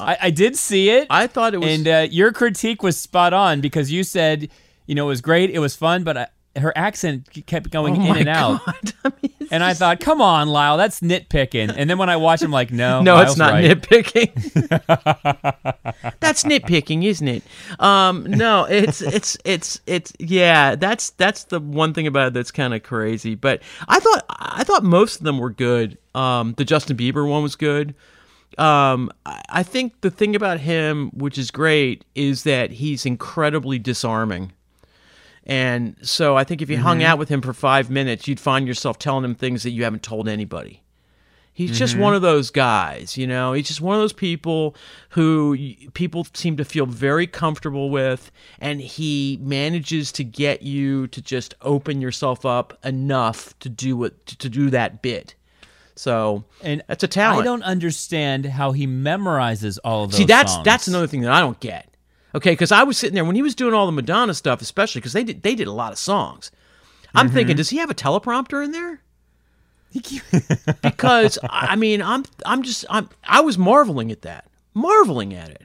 [0.00, 1.08] I, I did see it.
[1.10, 4.48] i thought it was and uh, your critique was spot on because you said,
[4.86, 6.26] you know, it was great, it was fun, but I,
[6.60, 8.60] her accent kept going oh in and out.
[9.04, 11.72] I mean, And I thought, come on, Lyle, that's nitpicking.
[11.76, 13.64] And then when I watch him, like, no, No, Lyle's it's not right.
[13.64, 14.34] nitpicking.
[16.20, 17.42] that's nitpicking, isn't it?
[17.78, 20.74] Um, no, it's it's it's it's yeah.
[20.74, 23.34] That's that's the one thing about it that's kind of crazy.
[23.34, 25.98] But I thought I thought most of them were good.
[26.14, 27.94] Um, the Justin Bieber one was good.
[28.56, 34.52] Um, I think the thing about him, which is great, is that he's incredibly disarming.
[35.48, 37.06] And so I think if you hung mm-hmm.
[37.06, 40.02] out with him for five minutes, you'd find yourself telling him things that you haven't
[40.02, 40.82] told anybody.
[41.54, 42.02] He's just mm-hmm.
[42.02, 43.52] one of those guys, you know.
[43.52, 44.76] He's just one of those people
[45.08, 45.58] who
[45.92, 48.30] people seem to feel very comfortable with,
[48.60, 54.24] and he manages to get you to just open yourself up enough to do what
[54.26, 55.34] to do that bit.
[55.96, 57.40] So And that's a talent.
[57.40, 60.64] I don't understand how he memorizes all of those See, that's songs.
[60.64, 61.92] that's another thing that I don't get.
[62.34, 65.00] Okay, because I was sitting there when he was doing all the Madonna stuff, especially
[65.00, 66.50] because they did they did a lot of songs.
[67.14, 67.34] I'm Mm-hmm.
[67.34, 69.00] thinking, does he have a teleprompter in there?
[70.82, 75.62] because I mean, I'm I'm just I'm I was marveling at that, marveling at it.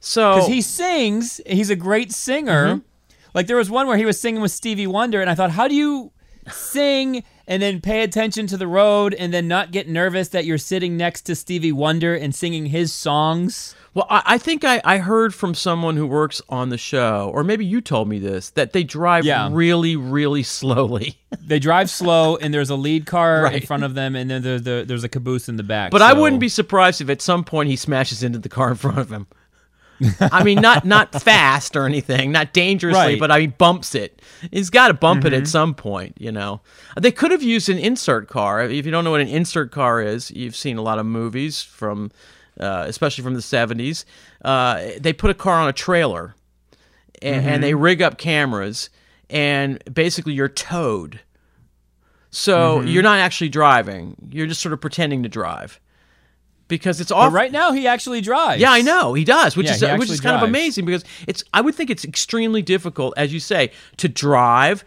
[0.00, 2.76] So Because he sings, he's a great singer.
[2.76, 2.86] Mm-hmm.
[3.34, 5.66] Like there was one where he was singing with Stevie Wonder, and I thought, how
[5.68, 6.12] do you
[6.50, 10.58] sing and then pay attention to the road and then not get nervous that you're
[10.58, 13.74] sitting next to Stevie Wonder and singing his songs?
[13.94, 17.44] Well, I, I think I, I heard from someone who works on the show, or
[17.44, 19.48] maybe you told me this, that they drive Yeah.
[19.52, 21.18] really, really slowly.
[21.46, 24.60] They drive slow, and there's a lead car in front of them, and then there,
[24.60, 25.90] there, there's a caboose in the back.
[25.90, 28.76] But I wouldn't be surprised if at some point he smashes into the car in
[28.76, 29.26] front of him.
[30.20, 33.18] I mean, not not fast or anything, not dangerously, Right.
[33.18, 34.20] but I mean, bumps it.
[34.50, 35.46] He's got to bump it at mm-hmm.
[35.46, 36.60] some point, you know.
[37.00, 38.62] They could have used an insert car.
[38.62, 41.62] If you don't know what an insert car is, you've seen a lot of movies
[41.62, 42.10] from,
[42.58, 44.04] uh, especially from the '70s.
[44.44, 46.34] Uh, they put a car on a trailer,
[47.20, 48.90] and, and they rig up cameras,
[49.30, 51.20] and basically you're towed.
[52.30, 55.78] So you're not actually driving; you're just sort of pretending to drive.
[56.68, 58.58] Because it's all right now, he actually drives.
[58.62, 61.44] yeah, I know he does, which Yeah, is which is kind of amazing because it's.
[61.52, 64.82] I would think it's extremely difficult, as you say, to drive,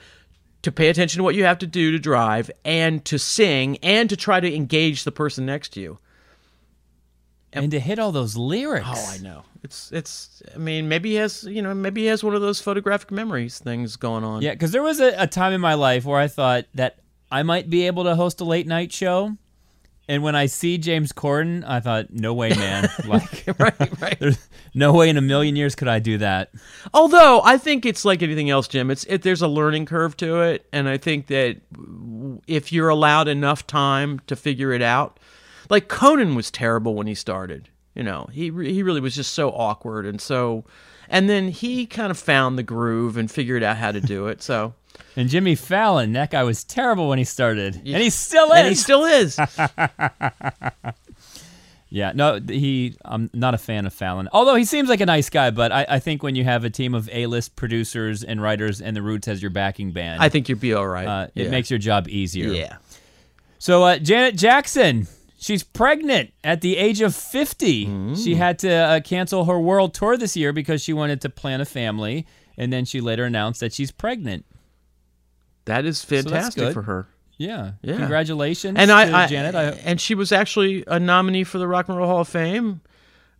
[0.63, 4.10] to pay attention to what you have to do to drive, and to sing, and
[4.10, 5.99] to try to engage the person next to you.
[7.56, 8.88] And to hit all those lyrics.
[8.89, 9.44] Oh, I know.
[9.63, 10.44] It's it's.
[10.54, 13.60] I mean, maybe he has you know maybe he has one of those photographic memories
[13.60, 14.41] things going on.
[14.41, 17.00] Yeah, because there was a, a time in my life where I thought that
[17.32, 19.38] I might be able to host a late night show.
[20.08, 22.89] And when I see James Corden, I thought, no way, man.
[23.06, 24.18] Like, right, right.
[24.20, 26.52] there's no way in a million years could I do that.
[26.94, 28.91] Although I think it's like anything else, Jim.
[28.91, 31.58] It's it, there's a learning curve to it, and I think that
[32.48, 35.20] if you're allowed enough time to figure it out,
[35.69, 37.69] like Conan was terrible when he started.
[37.93, 40.65] You know, he he really was just so awkward and so,
[41.10, 44.41] and then he kind of found the groove and figured out how to do it.
[44.41, 44.73] So,
[45.15, 47.75] And Jimmy Fallon, that guy was terrible when he started.
[47.75, 48.60] And he still is.
[48.60, 49.39] and he still is.
[51.89, 52.97] Yeah, no, he.
[53.06, 54.28] I'm not a fan of Fallon.
[54.34, 56.69] Although he seems like a nice guy, but I, I think when you have a
[56.69, 60.49] team of A-list producers and writers and the Roots as your backing band, I think
[60.49, 61.08] you'd be all right.
[61.08, 62.49] uh, it makes your job easier.
[62.49, 62.78] yeah.
[63.60, 65.08] So uh, Janet Jackson,
[65.45, 67.86] she's pregnant at the age of 50.
[67.86, 68.23] Mm.
[68.23, 71.62] She had to uh, cancel her world tour this year because she wanted to plan
[71.62, 72.25] a family,
[72.58, 74.43] and then she later announced that she's pregnant.
[75.65, 76.73] That is fantastic good.
[76.73, 77.08] for her.
[77.38, 77.97] Yeah, Yeah.
[77.97, 79.55] congratulations and to I, I Janet.
[79.55, 82.81] I, and she was actually a nominee for the Rock and Roll Hall of Fame.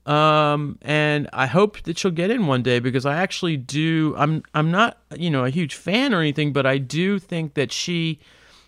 [0.06, 4.14] Um, and I hope that she'll get in one day because I actually do.
[4.18, 7.72] I'm I'm not you know a huge fan or anything, but I do think that
[7.72, 8.20] she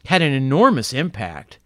[0.05, 1.59] had an enormous impact.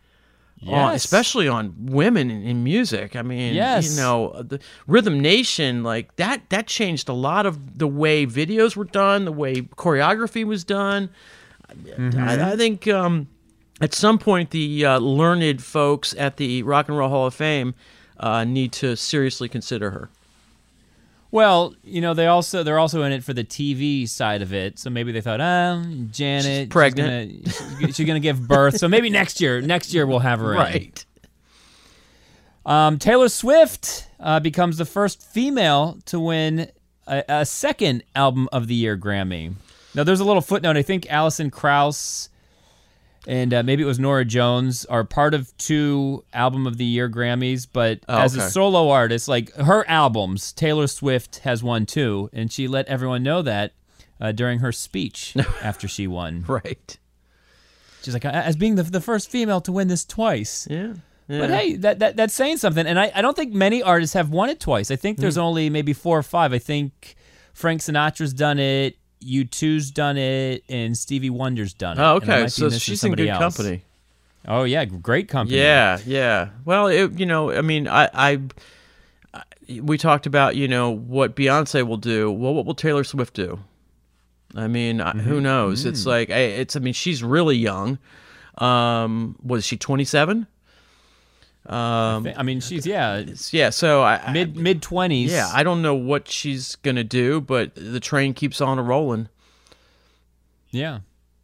[0.64, 1.04] Yes.
[1.04, 3.16] especially on women in, in music.
[3.16, 3.92] I mean, Yes.
[3.96, 8.76] you know, the Rhythm Nation, like that, that changed a lot of the way videos
[8.76, 11.10] were done, the way choreography was done.
[12.16, 13.28] I, I think um,
[13.82, 17.74] at some point the uh, learned folks at the Rock and Roll Hall of Fame
[18.20, 20.10] uh, need to seriously consider her.
[21.32, 24.78] Well, you know, they also they're also in it for the TV side of it.
[24.78, 27.48] So maybe they thought, oh, Janet, pregnant.
[27.48, 28.78] She's gonna, she's gonna give birth.
[28.78, 30.58] So maybe next year, next year we'll have her in.
[32.66, 36.70] Um, Taylor Swift uh, becomes the first female to win
[37.08, 39.54] a, a second Album of the Year Grammy.
[39.96, 40.78] Now, there's a little footnote.
[40.78, 42.30] I think Alison Krauss
[43.28, 47.10] and uh, maybe it was Norah Jones are part of two Album of the Year
[47.10, 48.46] Grammys, but Oh, as okay.
[48.46, 53.22] a solo artist, like her albums, Taylor Swift has won two, and she let everyone
[53.24, 53.74] know that
[54.20, 56.46] uh, during her speech after she won.
[56.48, 56.98] Right.
[58.04, 60.68] She's like, as being the, the first female to win this twice.
[60.70, 60.94] Yeah.
[61.28, 62.86] But hey, that, that that's saying something.
[62.86, 64.92] And I, I don't think many artists have won it twice.
[64.92, 65.42] I think there's Hmm.
[65.42, 66.52] only maybe four or five.
[66.52, 67.16] I think
[67.54, 72.02] Frank Sinatra's done it, U2's done it, and Stevie Wonder's done it.
[72.02, 72.48] Oh, okay.
[72.48, 73.58] So she's in good else.
[73.58, 73.84] company.
[74.48, 75.60] Oh yeah, great company.
[75.60, 76.50] Yeah, yeah.
[76.66, 78.40] Well, it, you know, I mean, I, I,
[79.82, 82.32] we talked about, you know, what Beyonce will do.
[82.32, 83.60] Well, what will Taylor Swift do?
[84.56, 85.86] I mean, I who knows?
[85.86, 86.76] It's like, it's.
[86.76, 88.00] I mean, she's really young.
[88.58, 90.48] Um, was she twenty seven?
[91.68, 93.70] I thi- I mean, she's yeah, Yeah.
[93.70, 95.32] So I, I- mid mid twenties.
[95.32, 99.30] yeah, I don't know what she's gonna do, but the train keeps on a rolling.
[100.72, 101.00] Yeah,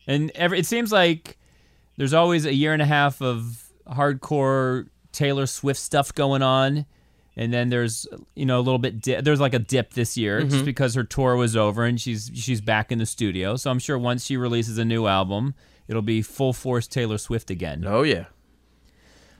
[0.07, 1.37] and every, it seems like
[1.97, 6.85] there's always a year and a half of hardcore Taylor Swift stuff going on,
[7.35, 10.39] and then there's you know a little bit di- there's like a dip this year
[10.39, 10.49] Mm-hmm.
[10.49, 13.55] just because her tour was over and she's she's back in the studio.
[13.57, 15.53] So I'm sure once she releases a new album,
[15.87, 17.83] it'll be full force Taylor Swift again.
[17.85, 18.25] Oh yeah.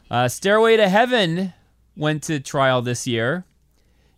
[0.09, 1.53] Uh, Stairway to Heaven
[1.95, 3.45] went to trial this year.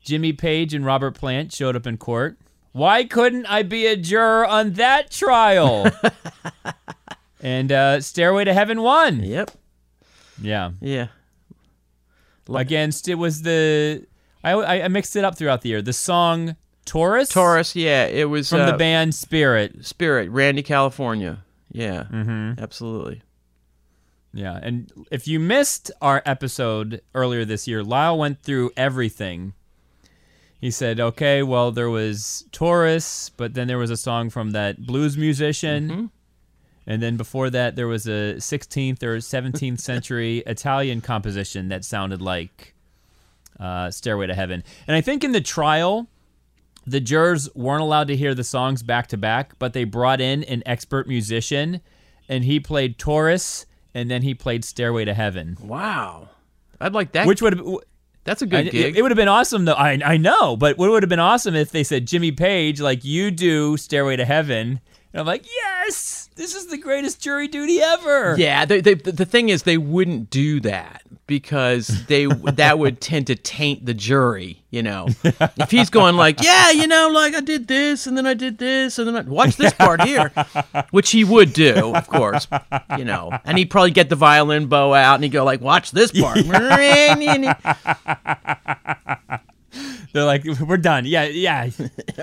[0.01, 2.37] Jimmy Page and Robert Plant showed up in court.
[2.71, 5.87] Why couldn't I be a juror on that trial?
[7.41, 9.23] and uh, Stairway to Heaven won.
[9.23, 9.51] Yep.
[10.41, 10.71] Yeah.
[10.79, 11.07] Yeah.
[12.53, 14.05] Against it was the
[14.43, 15.81] I, I I mixed it up throughout the year.
[15.81, 17.75] The song Taurus Taurus.
[17.75, 18.05] Yeah.
[18.05, 19.85] It was from uh, the band Spirit.
[19.85, 20.29] Spirit.
[20.31, 21.43] Randy, California.
[21.71, 22.03] Yeah.
[22.11, 22.59] Mm-hmm.
[22.61, 23.21] Absolutely.
[24.33, 29.53] Yeah, and if you missed our episode earlier this year, Lyle went through everything.
[30.61, 34.85] He said, "Okay, well, there was Taurus, but then there was a song from that
[34.85, 36.11] blues musician,
[36.85, 42.21] and then before that, there was a 16th or 17th century Italian composition that sounded
[42.21, 42.75] like
[43.59, 46.07] uh, "Stairway to Heaven." And I think in the trial,
[46.85, 50.43] the jurors weren't allowed to hear the songs back to back, but they brought in
[50.43, 51.81] an expert musician,
[52.27, 53.65] and he played Taurus,
[53.99, 56.29] and then he played Stairway to Heaven, Wow.
[56.81, 57.27] I'd like that.
[57.27, 57.67] which would have.
[58.23, 58.97] that's a good It, gig.
[58.97, 59.73] it would have been awesome, though.
[59.73, 63.03] I, I know, but what would have been awesome if they said Jimmy Page, like
[63.03, 64.79] you do Stairway to Heaven,
[65.11, 68.35] and I'm like, yes, this is the greatest jury duty ever.
[68.37, 73.27] yeah, they, they, the thing is, they wouldn't do that because they that would tend
[73.27, 74.61] to taint the jury.
[74.71, 78.27] You know, if he's going like, yeah, you know, like I did this and then
[78.27, 80.31] I did this and then I watch this part here,
[80.91, 82.47] which he would do, of course.
[82.97, 85.91] You know, and he'd probably get the violin bow out and he'd go like, watch
[85.91, 86.39] this part.
[90.11, 91.05] They're like, we're done.
[91.05, 91.69] Yeah, yeah.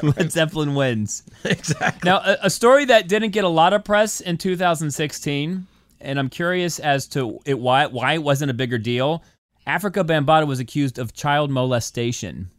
[0.02, 1.22] Led Zeppelin wins.
[1.44, 2.08] exactly.
[2.08, 5.66] Now, a, a story that didn't get a lot of press in 2016,
[6.00, 9.22] and I'm curious as to it, why why it wasn't a bigger deal.
[9.66, 12.50] Afrika Bambaataa was accused of child molestation.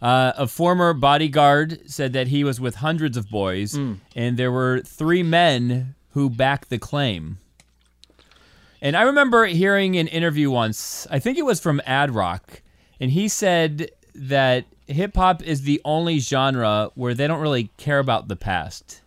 [0.00, 3.74] Uh, a former bodyguard said that he was with hundreds of boys,
[4.16, 7.38] and there were three men who backed the claim.
[8.80, 12.62] And I remember hearing an interview once, I think it was from Ad Rock,
[12.98, 18.00] and he said that hip hop is the only genre where they don't really care
[18.00, 19.01] about the past.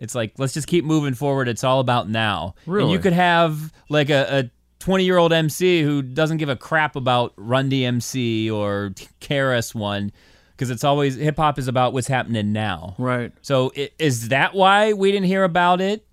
[0.00, 1.46] It's like, let's just keep moving forward.
[1.46, 2.54] It's all about now.
[2.64, 2.92] And Really?
[2.92, 6.96] you could have like a, a 20 year old MC who doesn't give a crap
[6.96, 10.10] about Run DMC or KRS One
[10.52, 12.94] because it's always hip hop is about what's happening now.
[12.98, 13.30] Right.
[13.42, 16.04] So i- is that why we didn't hear about it?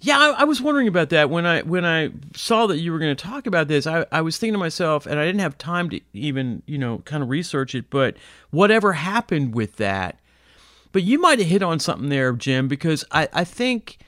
[0.00, 2.98] Yeah, I, I was wondering about that when I when I saw that you were
[2.98, 3.86] going to talk about this.
[3.86, 6.98] I, I was thinking to myself, and I didn't have time to even you know
[7.06, 7.88] kind of research it.
[7.88, 8.16] But
[8.50, 10.18] whatever happened with that?
[10.94, 13.98] But you might have hit on something there, Jim, because I I think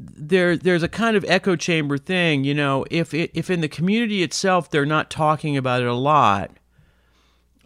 [0.00, 2.42] there there's a kind of echo chamber thing.
[2.42, 5.92] You know, if it, if in the community itself they're not talking about it a
[5.92, 6.52] lot,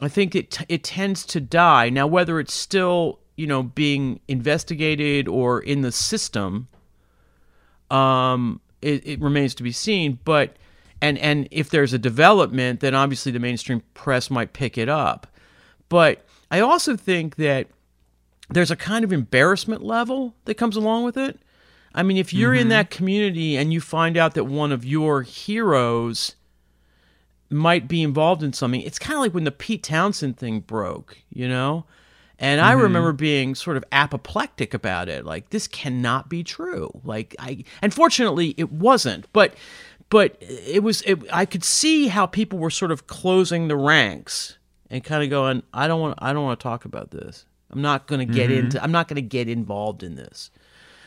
[0.00, 1.90] I think it it tends to die.
[1.90, 6.66] Now, whether it's still you know being investigated or in the system,
[7.88, 10.18] um, it, it remains to be seen.
[10.24, 10.56] But
[11.00, 15.28] and and if there's a development, then obviously the mainstream press might pick it up.
[15.88, 17.68] But I also think that
[18.54, 21.38] there's a kind of embarrassment level that comes along with it.
[21.94, 22.68] I mean, if you're in mm-hmm.
[22.70, 26.36] that community and you find out that one of your heroes
[27.50, 31.18] might be involved in something, it's kind of like when the Pete Townshend thing broke,
[31.30, 31.84] you know?
[32.38, 32.82] And I mm-hmm.
[32.82, 35.24] remember being sort of apoplectic about it.
[35.24, 36.90] Like this cannot be true.
[37.04, 39.32] Like I and fortunately it wasn't.
[39.32, 39.54] But
[40.08, 44.58] but it was it, I could see how people were sort of closing the ranks
[44.90, 47.46] and kind of going, I don't want I don't want to talk about this.
[47.72, 48.66] I'm not going to get mm-hmm.
[48.66, 50.50] into I'm not going to get involved in this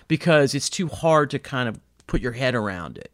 [0.07, 3.11] because it's too hard to kind of put your head around it.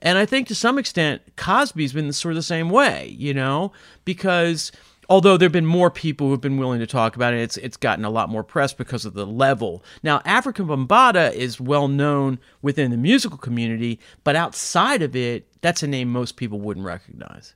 [0.00, 3.72] And I think to some extent, Cosby's been sort of the same way, you know,
[4.04, 4.70] because
[5.08, 7.76] although there have been more people who've been willing to talk about it, it's it's
[7.76, 9.82] gotten a lot more press because of the level.
[10.02, 15.82] Now, Afrika Bambaataa is well known within the musical community, but outside of it, that's
[15.82, 17.55] a name most people wouldn't recognize.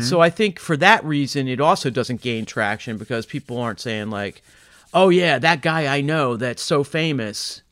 [0.00, 4.08] So I think for that reason, it also doesn't gain traction because people aren't saying
[4.10, 4.42] like,
[4.94, 7.62] "Oh yeah, that guy I know that's so famous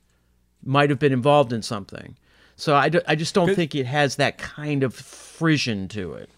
[0.62, 2.16] might have been involved in something."
[2.56, 6.30] So I, d- I just don't think it has that kind of frisson to it.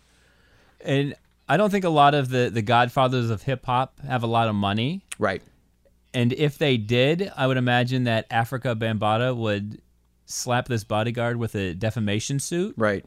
[0.80, 1.14] And
[1.48, 4.48] I don't think a lot of the, the godfathers of hip hop have a lot
[4.48, 5.02] of money.
[5.18, 5.42] Right.
[6.14, 9.82] And if they did, I would imagine that Afrika Bambaataa would
[10.24, 12.74] slap this bodyguard with a defamation suit.
[12.78, 13.04] Right.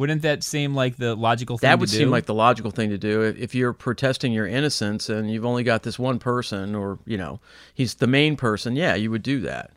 [0.00, 2.96] Wouldn't that seem like the logical thing That would seem like the logical thing to
[2.96, 6.98] do if, if you're protesting your innocence and you've only got this one person, or
[7.04, 7.38] you know,
[7.74, 8.76] he's the main person.
[8.76, 9.72] Yeah, you would do that.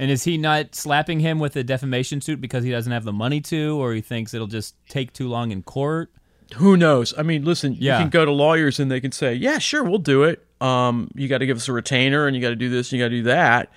[0.00, 3.12] And is he not slapping him with a defamation suit because he doesn't have the
[3.12, 6.10] money to, or he thinks it'll just take too long in court?
[6.56, 7.14] Who knows?
[7.16, 7.98] I mean, listen, Yeah.
[7.98, 11.08] you can go to lawyers and they can say, "Yeah, sure, we'll do it." Um,
[11.14, 13.04] you got to give us a retainer, and you got to do this, and you
[13.04, 13.70] got to do that.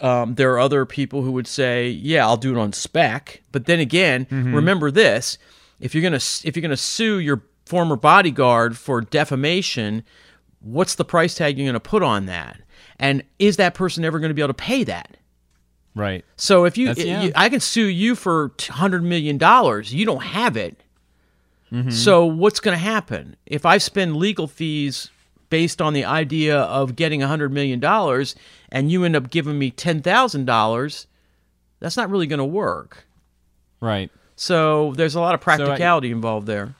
[0.00, 3.66] Um, there are other people who would say, "Yeah, I'll do it on spec." But
[3.66, 5.38] then again, remember this:
[5.80, 10.04] if you're gonna if you're gonna sue your former bodyguard for defamation,
[10.60, 12.60] what's the price tag you're gonna put on that?
[12.98, 15.16] And is that person ever going to be able to pay that?
[15.94, 16.24] Right.
[16.36, 17.22] So if you, yeah.
[17.22, 20.80] you I can sue you for hundred million dollars, you don't have it.
[21.90, 25.10] So what's going to happen if I spend legal fees
[25.50, 28.36] based on the idea of getting hundred million dollars,
[28.74, 31.06] and you end up giving me ten thousand dollars?
[31.80, 33.06] That's not really going to work.
[33.80, 34.10] Right.
[34.36, 36.74] So there's a lot of I- practicality involved there.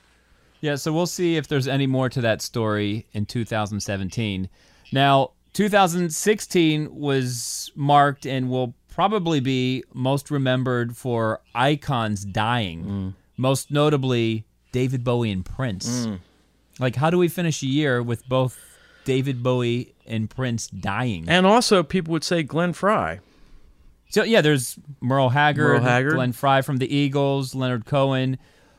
[0.61, 4.49] Yeah, so we'll see if there's any more to that story in 2017.
[4.93, 13.13] Now, 2016 was marked and will probably be most remembered for icons dying, mm.
[13.37, 16.07] most notably David Bowie and Prince.
[16.07, 16.21] Mm.
[16.79, 18.74] Like, how do we finish a year with both
[19.05, 21.25] David Bowie and Prince dying?
[21.29, 23.21] And also, people would say Glenn Frey.
[24.11, 26.15] So yeah, there's Merle Haggard, Merle Haggard.
[26.15, 28.39] Glenn Frey from the Eagles, Leonard Cohen,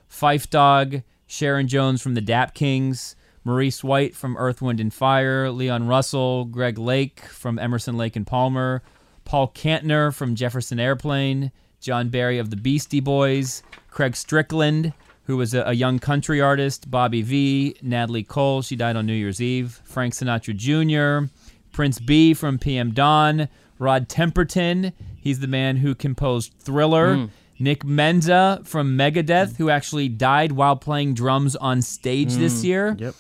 [0.10, 5.52] Phife Dawg, Sharon Jones from the Dap Kings, Maurice White from Earth, Wind and Fire,
[5.52, 8.82] Leon Russell, Greg Lake from Emerson Lake and Palmer,
[9.26, 14.94] Paul Kantner from Jefferson Airplane, John Berry of the Beastie Boys, Craig Strickland,
[15.26, 19.14] who was a, a young country artist, Bobby Vee, Natalie Cole, she died on New
[19.14, 21.32] Year's Eve, Frank Sinatra Jr.,
[21.72, 23.50] Prince Be from PM Dawn,
[23.80, 27.16] Rod Temperton, he's the man who composed Thriller.
[27.16, 27.26] Hmm.
[27.58, 29.56] Nick Menza from Megadeth, hmm.
[29.56, 32.68] who actually died while playing drums on stage this hmm.
[32.68, 32.96] year.
[33.00, 33.16] Yep.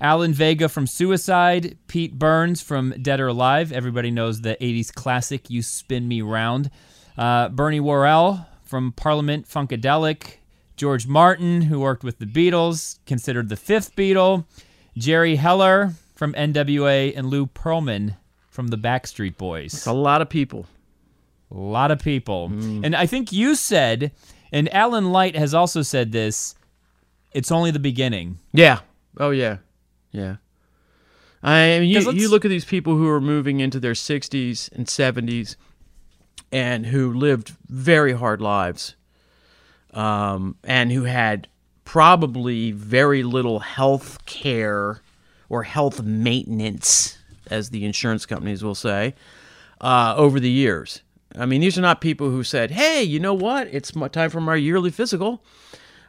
[0.00, 3.72] Alan Vega from Suicide, Pete Burns from Dead or Alive.
[3.72, 6.70] Everybody knows the 80s classic You Spin Me Round.
[7.16, 10.38] Uh, Bernie Worrell from Parliament Funkadelic.
[10.76, 14.44] George Martin, who worked with the Beatles, considered the fifth Beatle.
[14.96, 18.16] Jerry Heller from NWA, and Lou Pearlman
[18.48, 19.74] from the Backstreet Boys.
[19.74, 20.66] It's a lot of people.
[21.50, 22.48] A lot of people.
[22.48, 22.84] Mm.
[22.84, 24.12] And I think you said,
[24.50, 26.54] and Alan Light has also said this,
[27.32, 28.38] it's only the beginning.
[28.52, 28.80] Yeah.
[29.18, 29.58] Oh yeah.
[30.10, 30.36] Yeah.
[31.42, 34.86] I mean, you, you look at these people who are moving into their 60s and
[34.86, 35.56] 70s
[36.50, 38.96] and who lived very hard lives
[39.96, 41.48] um, and who had
[41.84, 45.00] probably very little health care
[45.48, 47.18] or health maintenance,
[47.50, 49.14] as the insurance companies will say,
[49.80, 51.02] uh, over the years.
[51.36, 53.68] I mean, these are not people who said, hey, you know what?
[53.72, 55.42] It's time for my yearly physical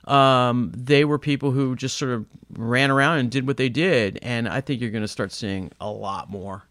[0.07, 4.17] um, they were people who just sort of ran around and did what they did,
[4.21, 6.63] and I think you're going to start seeing a lot more.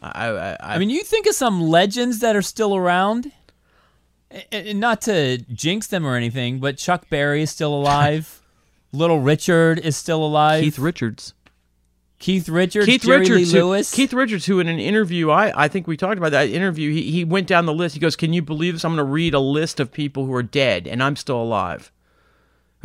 [0.00, 3.32] I, I, I, I mean, you think of some legends that are still around,
[4.50, 8.40] and not to jinx them or anything, but Chuck Berry is still alive.
[8.92, 10.62] Little Richard is still alive.
[10.62, 11.34] Keith Richards.
[12.18, 15.66] Keith Richards, Keith Jerry Richards, Lee who, Keith Richards, who in an interview, I, I
[15.66, 16.92] think we talked about that interview.
[16.92, 17.94] He, he went down the list.
[17.94, 18.84] He goes, "Can you believe this?
[18.84, 21.90] I'm going to read a list of people who are dead, and I'm still alive."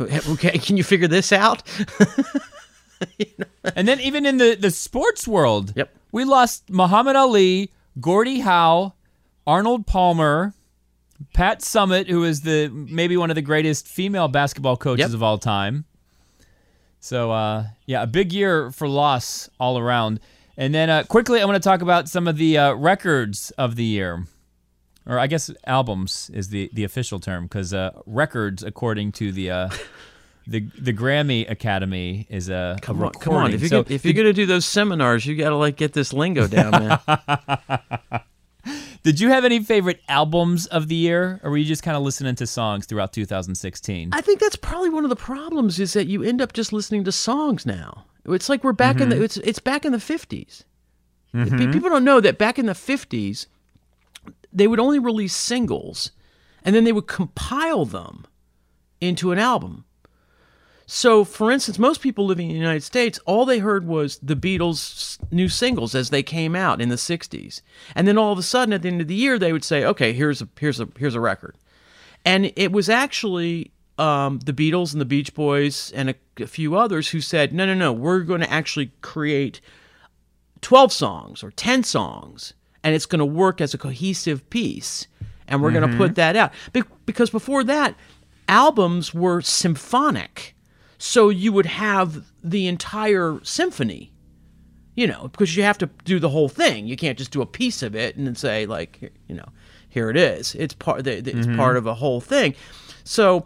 [0.00, 1.62] Okay, can you figure this out?
[3.76, 5.94] and then even in the, the sports world, Yep.
[6.10, 7.70] we lost Muhammad Ali,
[8.00, 8.94] Gordie Howe,
[9.46, 10.54] Arnold Palmer,
[11.34, 15.14] Pat Summitt, who is the maybe one of the greatest female basketball coaches Yep.
[15.14, 15.84] of all time.
[17.00, 20.20] So uh, yeah, a big year for loss all around.
[20.56, 23.76] And then uh, quickly, I want to talk about some of the uh, records of
[23.76, 24.26] the year,
[25.06, 29.50] or I guess albums is the the official term because uh, records, according to the
[29.52, 29.68] uh,
[30.48, 33.52] the the Grammy Academy, is a Come on, come on.
[33.54, 35.76] If you're, So gonna, if you're going to do those seminars, you got to like
[35.76, 36.98] get this lingo down, man.
[39.02, 42.02] Did you have any favorite albums of the year, or were you just kind of
[42.02, 44.10] listening to songs throughout 2016?
[44.12, 47.04] I think that's probably one of the problems is that you end up just listening
[47.04, 48.04] to songs now.
[48.26, 49.24] It's like we're back in the mm-hmm.
[49.24, 50.64] it's it's back in the 50s.
[51.34, 51.58] Mm-hmm.
[51.58, 53.46] Pe- People don't know that back in the 50s
[54.52, 56.10] they would only release singles
[56.64, 58.26] and then they would compile them
[59.00, 59.84] into an album.
[60.90, 64.34] So, for instance, most people living in the United States, all they heard was the
[64.34, 67.60] Beatles' new singles as they came out in the '60s,
[67.94, 69.84] and then all of a sudden, at the end of the year, they would say,
[69.84, 71.56] "Okay, here's a here's a here's a record,"
[72.24, 76.74] and it was actually um, the Beatles and the Beach Boys and a, a few
[76.74, 79.60] others who said, "No, no, no, we're going to actually create
[80.62, 85.06] 12 songs or 10 songs and it's going to work as a cohesive piece
[85.46, 86.52] and we're going to put that out.
[86.72, 87.94] Be- because before that
[88.48, 90.54] albums were symphonic
[90.98, 94.12] so you would have the entire symphony
[94.98, 96.88] you know because you have to do the whole thing.
[96.88, 99.46] You can't just do a piece of it and then say like you know
[99.88, 100.56] here it is.
[100.56, 101.56] It's part it's mm-hmm.
[101.56, 102.56] part of a whole thing.
[103.04, 103.44] So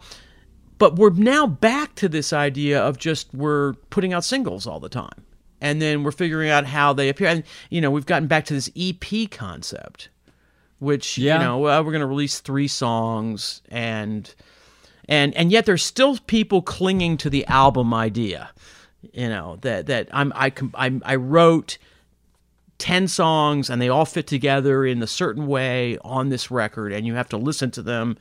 [0.79, 4.89] but we're now back to this idea of just we're putting out singles all the
[4.89, 5.25] time.
[5.61, 7.27] And then we're figuring out how they appear.
[7.27, 10.09] And you know we've gotten back to this ep concept
[10.79, 11.37] which Yeah.
[11.37, 14.33] you know well, we're going to release three songs and
[15.09, 18.51] and and yet there's still people clinging to the album idea
[19.11, 21.77] you know that that i'm i I'm, i wrote
[22.79, 27.05] 10 songs and they all fit together in a certain way on this record and
[27.05, 28.17] you have to listen to them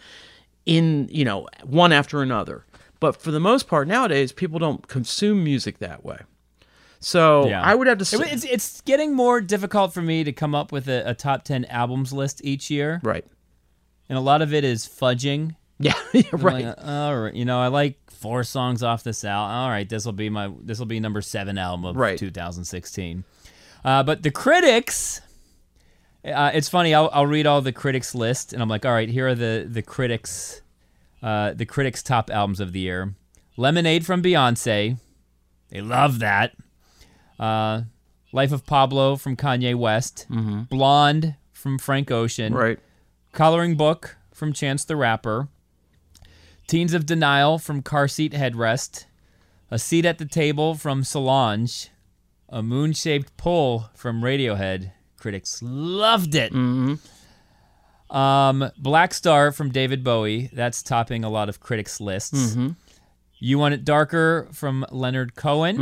[0.66, 2.64] in you know one after another
[3.00, 6.18] but for the most part nowadays people don't consume music that way
[7.00, 7.62] so Yeah.
[7.62, 10.70] i would have to say it's it's getting more difficult for me to come up
[10.70, 13.24] with a, a top 10 albums list each year, right
[14.08, 15.56] and a lot of it is fudging.
[15.82, 19.50] Yeah right like, all right, you know, I like four songs off this album.
[19.54, 22.18] All right, this will be my this will be number seven album of Right.
[22.18, 23.24] 2016.
[23.84, 25.20] Uh, but the critics,
[26.24, 26.94] uh, it's funny.
[26.94, 29.66] I'll, I'll read all the critics list, and I'm like, all right, here are the
[29.68, 30.62] the critics,
[31.22, 33.14] uh, the critics' top albums of the year.
[33.56, 34.98] Lemonade from Beyonce.
[35.70, 36.54] They love that.
[37.40, 37.82] Uh,
[38.32, 40.26] Life of Pablo from Kanye West.
[40.70, 42.54] Blonde from Frank Ocean.
[42.54, 42.78] Right.
[43.32, 45.48] Coloring Book from Chance the Rapper.
[46.66, 49.04] Teens of Denial from Car Seat Headrest.
[49.70, 51.88] A Seat at the Table from Solange.
[52.48, 54.92] A Moon Shaped Pool from Radiohead.
[55.16, 56.52] Critics loved it.
[58.10, 60.50] Um, Black Star from David Bowie.
[60.52, 62.56] That's topping a lot of critics' lists.
[63.38, 65.76] You Want It Darker from Leonard Cohen.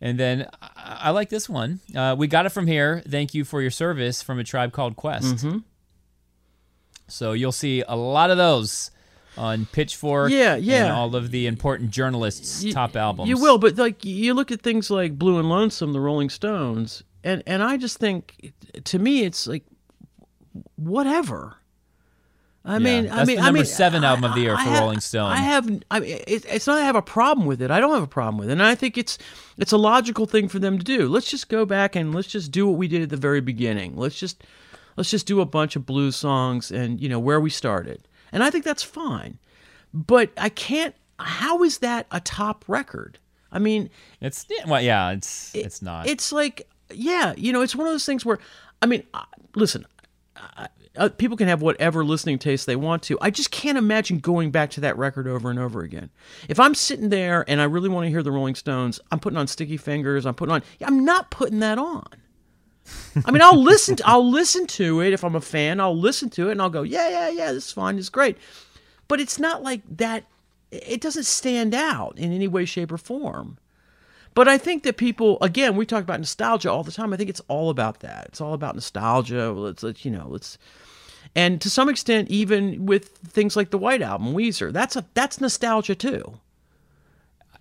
[0.00, 1.80] And then I, I like this one.
[1.94, 3.02] Uh, we got it from here.
[3.08, 5.38] Thank you for your service from a tribe called Quest.
[7.08, 8.90] So you'll see a lot of those
[9.38, 10.30] on Pitchfork.
[10.30, 10.84] Yeah, yeah.
[10.86, 13.28] And all of the important journalists' You- top albums.
[13.28, 17.02] You will, but like you look at things like Blue and Lonesome, the Rolling Stones,
[17.24, 18.52] and and I just think,
[18.84, 19.64] to me, it's like
[20.76, 21.56] whatever.
[22.68, 24.80] I mean, I mean, the I mean, seven album of the year I for have-
[24.80, 25.30] Rolling Stone.
[25.30, 26.78] I have, I mean, it, it's not.
[26.78, 27.70] I have a problem with it.
[27.70, 29.18] I don't have a problem with it, and I think it's
[29.56, 31.06] it's a logical thing for them to do.
[31.08, 33.94] Let's just go back and let's just do what we did at the very beginning.
[33.96, 34.42] Let's just
[34.96, 38.42] let's just do a bunch of blues songs and you know where we started, and
[38.42, 39.38] I think that's fine.
[39.92, 40.94] But I can't.
[41.18, 43.18] How is that a top record?
[43.50, 43.88] I mean,
[44.20, 46.06] It's yeah, well, yeah, it's it's not.
[46.06, 48.38] it's like, yeah, you know, it's one of those things where,
[48.82, 49.04] I mean,
[49.54, 49.86] listen,
[50.36, 50.66] uh,
[50.96, 53.18] uh, people can have whatever listening taste they want to.
[53.20, 56.10] I just can't imagine going back to that record over and over again.
[56.48, 59.38] If I'm sitting there and I really want to hear the Rolling Stones, I'm putting
[59.38, 60.26] on Sticky Fingers.
[60.26, 60.62] I'm putting on.
[60.84, 62.06] I'm not putting that on.
[63.24, 63.96] I mean, I'll listen.
[63.96, 65.80] To, I'll listen to it if I'm a fan.
[65.80, 67.52] I'll listen to it and I'll go, yeah, yeah, yeah.
[67.52, 67.98] This is fine.
[67.98, 68.36] It's great.
[69.08, 70.24] But it's not like that.
[70.70, 73.58] It doesn't stand out in any way, shape, or form.
[74.34, 77.14] But I think that people, again, we talk about nostalgia all the time.
[77.14, 78.26] I think it's all about that.
[78.26, 79.50] It's all about nostalgia.
[79.50, 80.58] Let's, let's you know, let's,
[81.34, 85.40] and to some extent, even with things like the White Album, Weezer, that's a that's
[85.40, 86.38] nostalgia too.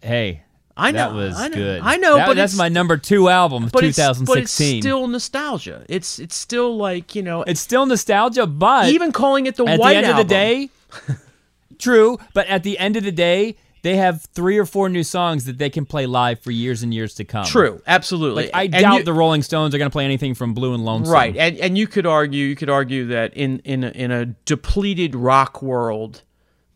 [0.02, 0.44] hey,
[0.78, 1.82] I know, that was I know, good.
[1.84, 4.26] I know, That- but that's it's- my number two album of But it's, 2016.
[4.26, 4.52] but it's
[4.84, 5.86] still nostalgia.
[5.88, 9.80] It's it's still like you know, It's still nostalgia, but even calling it the at
[9.80, 10.22] White the end Album.
[10.22, 10.70] of the day,
[11.80, 12.18] true.
[12.34, 15.58] But at the end of the day, they have three or four new songs that
[15.60, 17.46] they can play live for years and years to come.
[17.46, 18.46] true, absolutely.
[18.46, 20.74] Like I And doubt you- the Rolling Stones are going to play anything from Blue
[20.74, 21.14] and Lonesome.
[21.14, 24.26] Right, and and you could argue you could argue that in in a, in a
[24.26, 26.24] depleted rock world,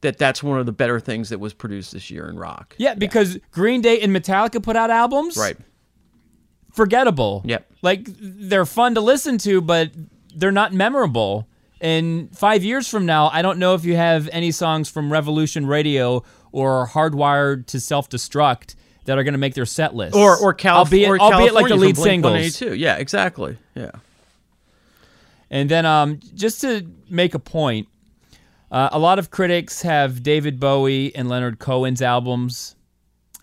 [0.02, 2.76] that that's one of the better things that was produced this year in rock.
[2.78, 5.38] Yeah, because Green Day and Metallica put out albums.
[5.38, 5.58] Right.
[6.72, 7.42] Forgettable.
[7.46, 7.72] Yep.
[7.82, 9.92] Like they're fun to listen to, but
[10.34, 11.48] they're not memorable.
[11.82, 15.66] And five years from now, I don't know if you have any songs from Revolution
[15.66, 18.76] Radio or Hardwired to Self Destruct
[19.06, 20.16] that are going to make their set list.
[20.16, 22.32] Or or, Calif- albeit, or albeit like the California lead singles.
[22.32, 22.76] 182.
[22.76, 23.58] Yeah, exactly.
[23.76, 23.92] Yeah.
[25.50, 27.88] And then, um, just to make a point,
[28.72, 32.76] uh, a lot of critics have David Bowie and Leonard Cohen's albums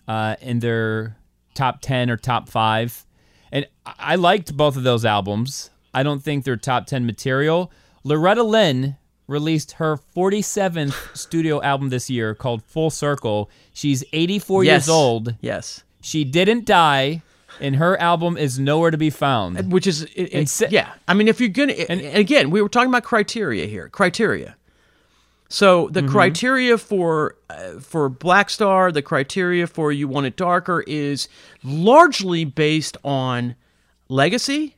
[0.07, 1.17] uh, in their
[1.53, 3.05] top 10 or top five.
[3.51, 5.69] And I liked both of those albums.
[5.93, 7.71] I don't think they're top 10 material.
[8.03, 8.95] Loretta Lynn
[9.27, 13.49] released her 47th studio album this year called Full Circle.
[13.73, 14.71] She's 84 yes.
[14.71, 15.35] years old.
[15.41, 15.83] Yes.
[16.01, 17.21] She didn't die,
[17.59, 19.71] and her album is nowhere to be found.
[19.71, 20.93] Which is it, it- si- yeah.
[21.07, 23.89] I mean, if you're gonna and, again, we were talking about criteria here.
[23.89, 24.55] Criteria.
[25.49, 30.83] So the criteria for uh, for Black Star, the criteria for You Want It Darker
[30.85, 31.29] is
[31.63, 33.55] largely based on
[34.09, 34.75] legacy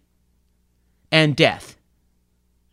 [1.12, 1.76] and death.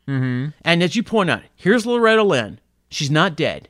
[0.06, 0.50] Mm-hmm.
[0.62, 2.60] And as you point out, here's Loretta Lynn.
[2.90, 3.68] She's not dead.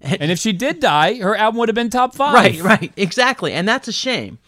[0.00, 2.32] And if she did die, her album would have been top five.
[2.32, 3.52] Right, right, exactly.
[3.52, 4.38] And that's a shame.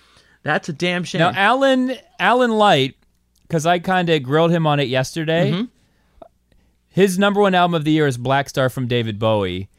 [0.45, 1.19] That's a damn shame.
[1.19, 2.95] Now, Alan Alan Light,
[3.43, 5.51] because I kind of grilled him on it yesterday.
[5.51, 5.65] Mm-hmm.
[7.01, 9.71] His number one album of the year is Black Star from David Bowie,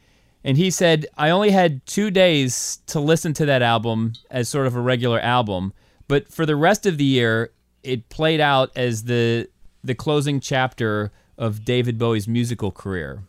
[0.42, 4.66] and he said I only had two days to listen to that album as sort
[4.66, 5.72] of a regular album,
[6.08, 7.52] but for the rest of the year,
[7.84, 9.48] it played out as the
[9.84, 13.22] the closing chapter of David Bowie's musical career.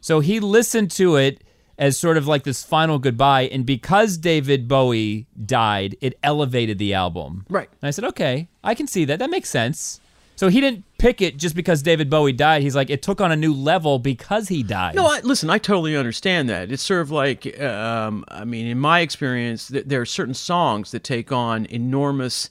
[0.00, 1.44] So he listened to it
[1.78, 3.42] as sort of like this final goodbye.
[3.42, 7.46] And because David Bowie died, it elevated the album.
[7.48, 7.68] Right.
[7.80, 9.20] And I said, okay, I can see that.
[9.20, 10.00] That makes sense.
[10.40, 12.62] So he didn't pick it just because David Bowie died.
[12.62, 14.94] He's like, it took on a new level because he died.
[14.94, 16.72] No, I, listen, I totally understand that.
[16.72, 20.92] It's sort of like, um, I mean, in my experience, th- there are certain songs
[20.92, 22.48] that take on enormous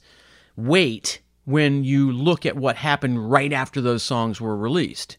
[0.54, 5.16] weight when you look at what happened right after those songs were released.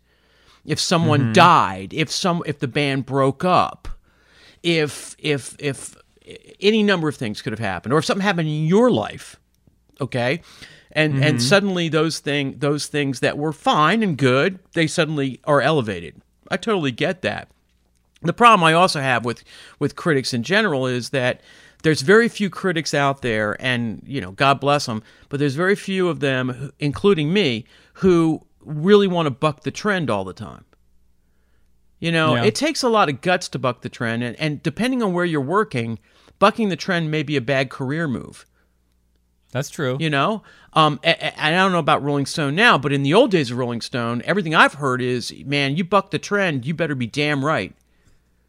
[0.64, 3.90] If someone died, if some, if the band broke up,
[4.64, 5.98] if if if
[6.62, 9.36] any number of things could have happened, or if something happened in your life,
[10.00, 10.42] okay,
[10.94, 11.38] and and mm-hmm.
[11.39, 16.22] suddenly those thing those things that were fine and good, they suddenly are elevated.
[16.50, 17.48] I totally get that.
[18.22, 19.44] the problem I also have with
[19.80, 21.42] with critics in general is that
[21.84, 25.76] there's very few critics out there, and you know, God bless them, but there's very
[25.76, 30.66] few of them, including me, who really want to buck the trend all the time.
[32.00, 32.44] You know, Yeah.
[32.46, 35.26] it takes a lot of guts to buck the trend, and, and depending on where
[35.26, 35.98] you're working,
[36.39, 38.46] bucking the trend may be a bad career move.
[39.52, 39.97] That's true.
[39.99, 40.43] You know,
[40.74, 43.58] um, and I don't know about Rolling Stone now, but in the old days of
[43.58, 47.43] Rolling Stone, everything I've heard is, man, you buck the trend, you better be damn
[47.43, 47.76] right,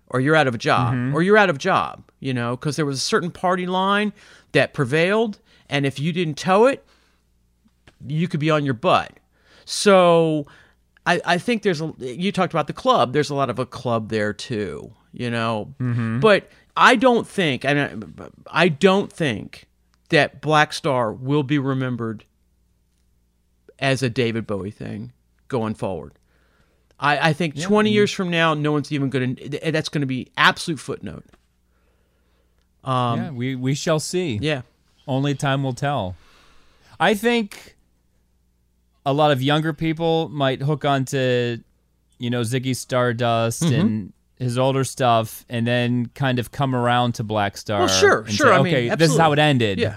[0.09, 2.05] or you're out of a job, or you're out of job.
[2.21, 4.13] You know, because there was a certain party line
[4.53, 6.85] that prevailed, and if you didn't toe it,
[8.07, 9.19] you could be on your butt.
[9.65, 10.47] So,
[11.05, 11.93] I, I think there's a.
[11.99, 13.13] You talked about the club.
[13.13, 14.93] There's a lot of a club there too.
[15.13, 15.75] You know,
[16.21, 19.67] but I don't think, and I, I don't think
[20.13, 22.25] that Black Star will be remembered
[23.79, 25.13] as a David Bowie thing
[25.49, 26.13] going forward.
[27.01, 29.71] I, I think 20 years from now, no one's even going to.
[29.73, 31.25] That's going to be absolute footnote.
[32.85, 34.39] yeah, we we shall see.
[34.41, 34.63] Yeah.
[35.09, 36.15] Only time will tell.
[37.01, 37.77] I think
[39.05, 41.59] a lot of younger people might hook onto,
[42.19, 43.81] you know, Ziggy Stardust Mm-hmm.
[43.81, 44.13] and
[44.43, 47.81] his older stuff, and then kind of come around to Black Star.
[47.81, 49.79] Well, sure, sure, Say, I mean, okay, this is how it ended.
[49.79, 49.97] Yeah.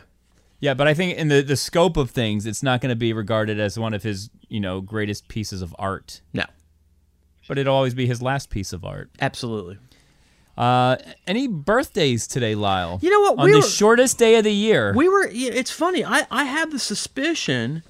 [0.62, 3.12] Yeah, but I think in the the scope of things, it's not going to be
[3.14, 6.22] regarded as one of his, you know, greatest pieces of art.
[6.34, 6.46] No.
[7.48, 9.12] But it'll always be his last piece of art.
[9.22, 9.78] Absolutely.
[10.58, 10.96] Uh,
[11.28, 12.98] any birthdays today, Lyle?
[13.02, 13.40] You know what?
[13.40, 14.94] On We the were- shortest day of the year.
[14.96, 15.28] We were.
[15.32, 16.04] It's funny.
[16.06, 17.84] I I have the suspicion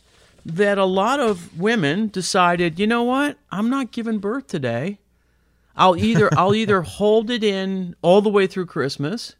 [0.43, 3.38] that a lot of women decided, you know what?
[3.51, 4.99] I'm not giving birth today.
[5.76, 9.36] I'll either I'll either hold it in all the way through Christmas,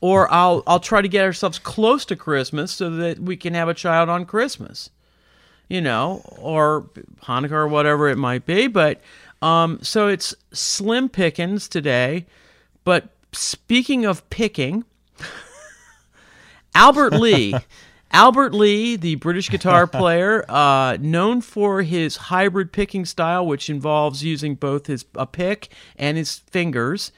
[0.00, 3.68] or I'll I'll try to get ourselves close to Christmas so that we can have
[3.68, 4.90] a child on Christmas.
[5.68, 6.88] You know, or
[7.24, 8.68] Hanukkah or whatever it might be.
[8.68, 9.00] But
[9.42, 12.26] um, so it's slim pickings today.
[12.84, 14.84] But speaking of picking,
[16.74, 17.54] Albert Lee.
[18.12, 24.22] Albert Lee, the British guitar player, uh, known for his hybrid picking style, which involves
[24.22, 27.12] using both his a pick and his fingers,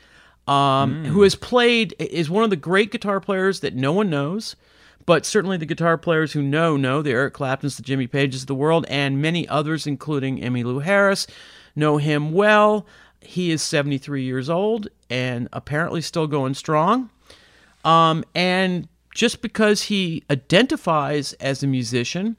[0.46, 4.56] um, who has played is one of the great guitar players that no one knows,
[5.04, 8.46] but certainly the guitar players who know know the Eric Claptons, the Jimmy Pages of
[8.46, 11.26] the world, and many others, including Emmylou Harris,
[11.76, 12.86] know him well.
[13.20, 17.10] He is 73 years old and apparently still going strong.
[17.84, 18.88] Um, and
[19.18, 22.36] just because he identifies as a musician,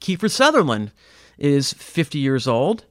[0.00, 0.90] Kiefer Sutherland
[1.36, 2.86] is 50 years old.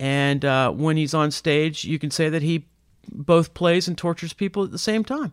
[0.00, 2.66] And uh, when he's on stage, you can say that he
[3.08, 5.30] both plays and tortures people at the same time.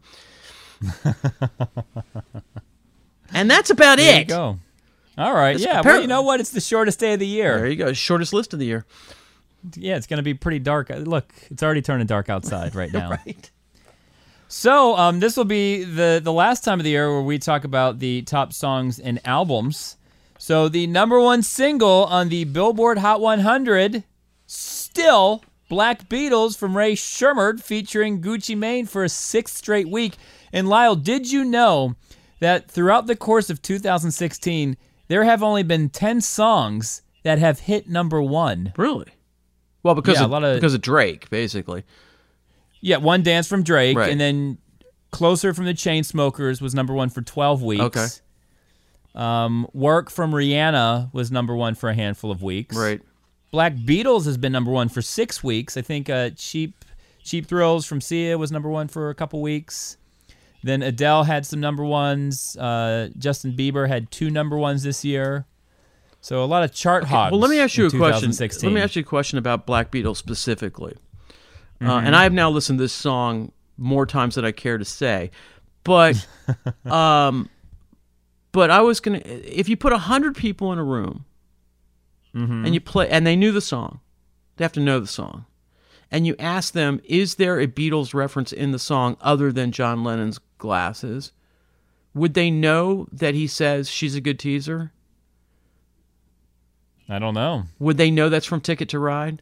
[3.34, 4.20] and that's about There it.
[4.20, 4.60] you go.
[5.18, 5.58] All right.
[5.58, 5.82] Yeah.
[5.84, 6.39] Well, you know what?
[6.39, 7.58] It's the shortest day of the year.
[7.58, 7.93] There you go.
[7.93, 8.86] Shortest list of the year.
[9.76, 10.91] Yeah, it's going to be pretty dark.
[10.91, 13.10] Uh, Look, it's already turning dark outside right now.
[13.10, 13.49] Right.
[14.54, 17.64] So, um, this will be the the last time of the year where we talk
[17.64, 19.95] about the top songs and albums.
[20.38, 24.04] So, the number one single on the Billboard Hot 100,
[24.47, 30.18] still Black Beatles from Rae Sremmurd, featuring Gucci Mane for a sixth straight week.
[30.52, 31.95] And Lyle, did you know
[32.41, 34.76] that throughout the course of 2016,
[35.08, 38.74] there have only been 10 songs that have hit number one?
[38.76, 39.14] Really?
[39.82, 41.86] Well, because Yeah, a of, lot of- because of Drake, basically.
[42.82, 44.11] Yeah, one dance from Drake, Right.
[44.11, 44.57] and then
[45.11, 47.82] closer from the Chainsmokers was number one for twelve weeks.
[47.84, 48.07] Okay.
[49.13, 52.75] Um, Work from Rihanna was number one for a handful of weeks.
[52.75, 53.01] Right.
[53.51, 55.75] Black Beatles has been number one for six weeks.
[55.75, 56.86] I think uh, Cheap
[57.23, 59.97] Cheap Thrills from Sia was number one for a couple weeks.
[60.63, 62.55] Then Adele had some number ones.
[62.55, 65.45] Uh, Justin Bieber had two number ones this year.
[66.21, 67.32] So a lot of chart hogs.
[67.32, 68.32] Well, let me ask you a question.
[68.32, 70.95] Let me ask you a question about Black Beatles specifically.
[71.82, 72.05] Uh, Mm-hmm.
[72.07, 75.32] and I have now listened to this song more times than I care to say,
[75.84, 76.27] but,
[76.86, 77.49] um,
[78.51, 79.21] but I was gonna.
[79.25, 81.25] If you put a hundred people in a room,
[82.36, 82.65] Mm-hmm.
[82.65, 83.99] and you play, and they knew the song,
[84.57, 85.45] they have to know the song,
[86.11, 90.03] and you ask them, "Is there a Beatles reference in the song other than John
[90.03, 91.32] Lennon's glasses?"
[92.13, 94.91] Would they know that he says she's a good teaser?
[97.09, 97.63] I don't know.
[97.79, 99.41] Would they know that's from Ticket to Ride?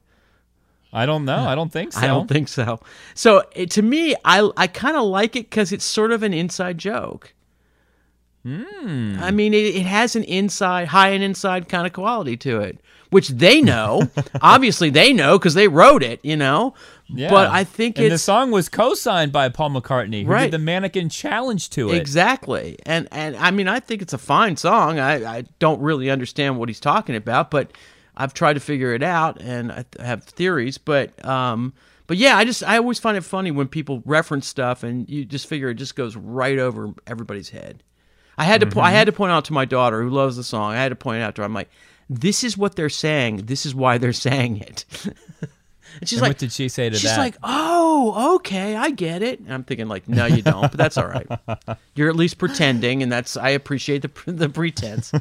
[0.91, 1.37] I don't know.
[1.47, 1.99] I don't think so.
[2.01, 2.79] I don't think so.
[3.13, 6.33] So it, to me, I I kind of like it because it's sort of an
[6.33, 7.33] inside joke.
[8.43, 9.17] Hmm.
[9.19, 12.79] I mean, it, it has an inside, high and inside kind of quality to it,
[13.09, 14.09] which they know.
[14.41, 16.19] Obviously, they know because they wrote it.
[16.23, 16.73] You know.
[17.09, 17.29] Yeah.
[17.29, 20.43] But I think and the song was co-signed by Paul McCartney, who Right.
[20.43, 21.97] did the Mannequin Challenge to it.
[21.97, 24.99] exactly, and and I mean, I think it's a fine song.
[24.99, 27.71] I I don't really understand what he's talking about, but
[28.19, 30.77] I've tried to figure it out, and I th- have theories.
[30.77, 31.73] But um,
[32.05, 35.25] But yeah, I just I always find it funny when people reference stuff and you
[35.25, 37.81] just figure it just goes right over everybody's head.
[38.37, 40.43] I had to po- I had to point out to my daughter who loves the
[40.43, 40.73] song.
[40.73, 41.45] I had to point out to her.
[41.45, 41.69] I'm like,
[42.09, 43.45] this is what they're saying.
[43.45, 44.85] This is why they're saying it.
[45.99, 47.09] and she's And like, what did she say to she's that?
[47.09, 49.39] She's like, oh, okay, I get it.
[49.39, 50.61] And I'm thinking like, no, you don't.
[50.71, 51.27] But that's all right.
[51.95, 55.11] You're at least pretending, and that's I appreciate the the pretense.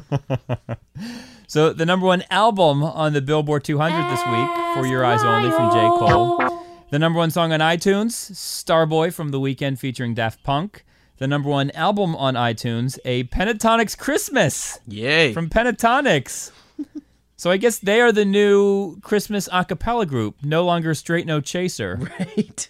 [1.49, 5.49] So the number one album on the Billboard 200 this week, For Your Eyes Only
[5.49, 5.79] from J.
[5.79, 6.63] Cole.
[6.91, 10.85] The number one song on iTunes, Starboy from The Weeknd featuring Daft Punk.
[11.17, 15.33] The number one album on iTunes, A Pentatonix Christmas Yay!
[15.33, 16.51] from Pentatonix.
[17.35, 21.41] so I guess they are the new Christmas a cappella group, no longer Straight No
[21.41, 21.95] Chaser.
[22.19, 22.69] right.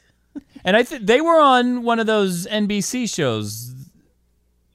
[0.63, 3.68] And I think they were on one of those NBC shows.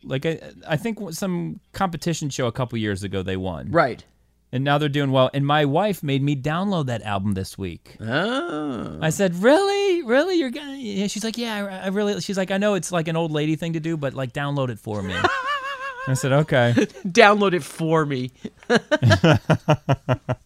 [0.04, 3.70] Like I, I think some competition show a couple years ago they won.
[3.70, 4.04] Right.
[4.52, 5.30] and now they're doing well.
[5.34, 7.96] And my wife made me download that album this week.
[8.00, 8.98] Oh.
[9.00, 10.36] I said, "Really, really?
[10.36, 13.08] You're gonna?" Yeah, she's like, "Yeah, I, I really." She's like, "I know it's like
[13.08, 15.14] an old lady thing to do, but like, download it for me."
[16.06, 16.72] I said, "Okay."
[17.06, 18.30] Download it for me.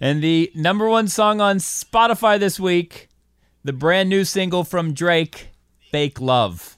[0.00, 3.08] And the number one song on Spotify this week,
[3.62, 5.50] the brand new single from Drake,
[5.92, 6.76] "Fake Love."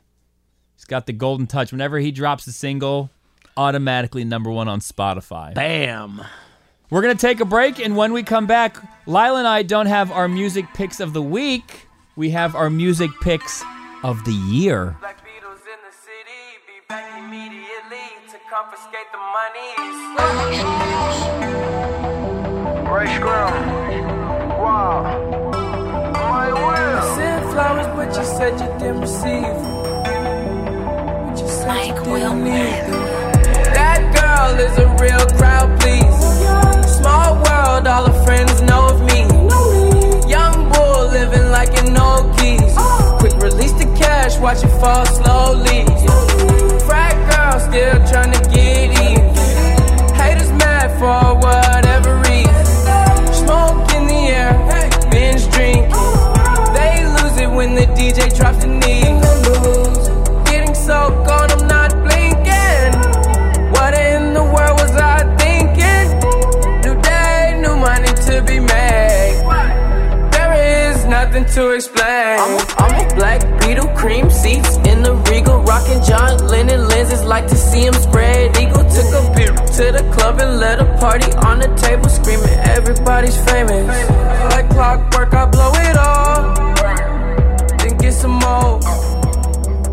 [0.85, 1.73] He's got the golden touch.
[1.73, 3.09] Whenever he drops a single,
[3.57, 5.55] automatically number one on Spotify.
[5.55, 6.23] Bam.
[6.91, 8.77] We're going to take a break, and when we come back,
[9.07, 11.89] Lyle and I don't have our music picks of the week.
[12.17, 13.65] We have our music picks
[14.03, 14.95] of the year.
[15.01, 19.97] Black Beatles in the city, be back immediately to confiscate the monies.
[22.91, 23.55] Ray Scrum.
[24.61, 25.01] Wow.
[26.13, 27.17] My will.
[27.17, 29.74] Sent flowers, but you said you didn't receive.
[31.65, 33.05] Didn't need them.
[33.73, 36.19] That girl is a real crowd, please.
[36.99, 39.23] Small world, all her friends know of me.
[40.29, 42.77] Young bull living like an old geese.
[43.19, 45.87] Quick release the cash, watch it fall slowly.
[46.85, 49.04] Frat girl still trying to get even.
[71.55, 72.03] To explain.
[72.05, 77.23] I'm a, I'm a black beetle, cream seats in the regal, rocking John Lennon lenses.
[77.23, 78.83] Like to see him spread eagle.
[78.83, 83.37] Took a beer to the club and let a party on the table, screaming everybody's
[83.45, 83.87] famous.
[84.51, 86.55] Like clockwork, I blow it all,
[87.79, 88.81] then get some more.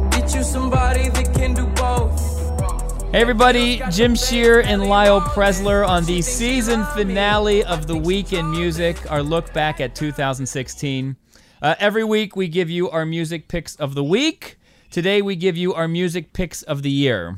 [0.09, 3.11] Get you somebody that can do both.
[3.11, 8.49] Hey, everybody, Jim Shearer and Lyle Preslar on the season finale of The Week in
[8.49, 11.17] Music, our look back at 2016.
[11.61, 14.57] Uh, every week, we give you our music picks of the week.
[14.89, 17.35] Today, we give you our music picks of the year.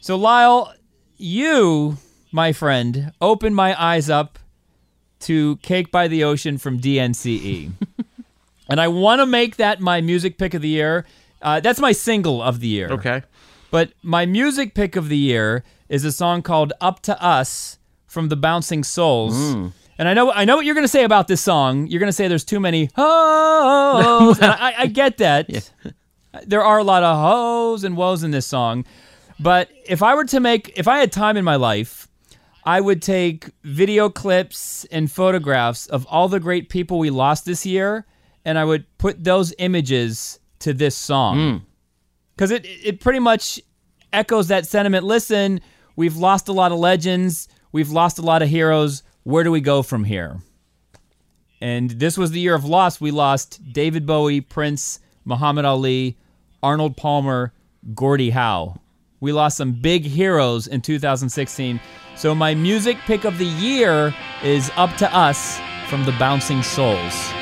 [0.00, 0.72] So, Lyle,
[1.16, 1.96] you,
[2.30, 4.38] my friend, opened my eyes up
[5.20, 7.72] to Cake by the Ocean from DNCE.
[8.68, 11.04] and I want to make that my music pick of the year.
[11.42, 12.88] Uh, that's my single of the year.
[12.88, 13.22] Okay.
[13.72, 18.28] But my music pick of the year is a song called "Up to Us" from
[18.28, 19.34] the Bouncing Souls.
[19.98, 21.86] And I know I know what you're going to say about this song.
[21.86, 24.38] You're going to say there's too many hoes.
[24.38, 25.70] and I, I get that.
[26.44, 28.84] There are a lot of hoes and woes in this song.
[29.40, 32.08] But if I were to make, if I had time in my life,
[32.64, 37.64] I would take video clips and photographs of all the great people we lost this
[37.64, 38.06] year,
[38.44, 41.64] and I would put those images to this song hmm.
[42.34, 43.60] because it it pretty much
[44.12, 45.04] echoes that sentiment.
[45.04, 45.60] Listen,
[45.94, 49.02] we've lost a lot of legends, we've lost a lot of heroes.
[49.26, 50.36] Where do we go from here?
[51.60, 53.00] And this was the year of loss.
[53.00, 56.16] We lost David Bowie, Prince, Muhammad Ali,
[56.62, 57.52] Arnold Palmer,
[57.92, 58.76] Gordie Howe.
[59.18, 61.80] We lost some big heroes in 2016.
[62.14, 64.14] So my music pick of the year
[64.44, 65.58] is Up to Us
[65.88, 67.32] from the Bouncing Souls.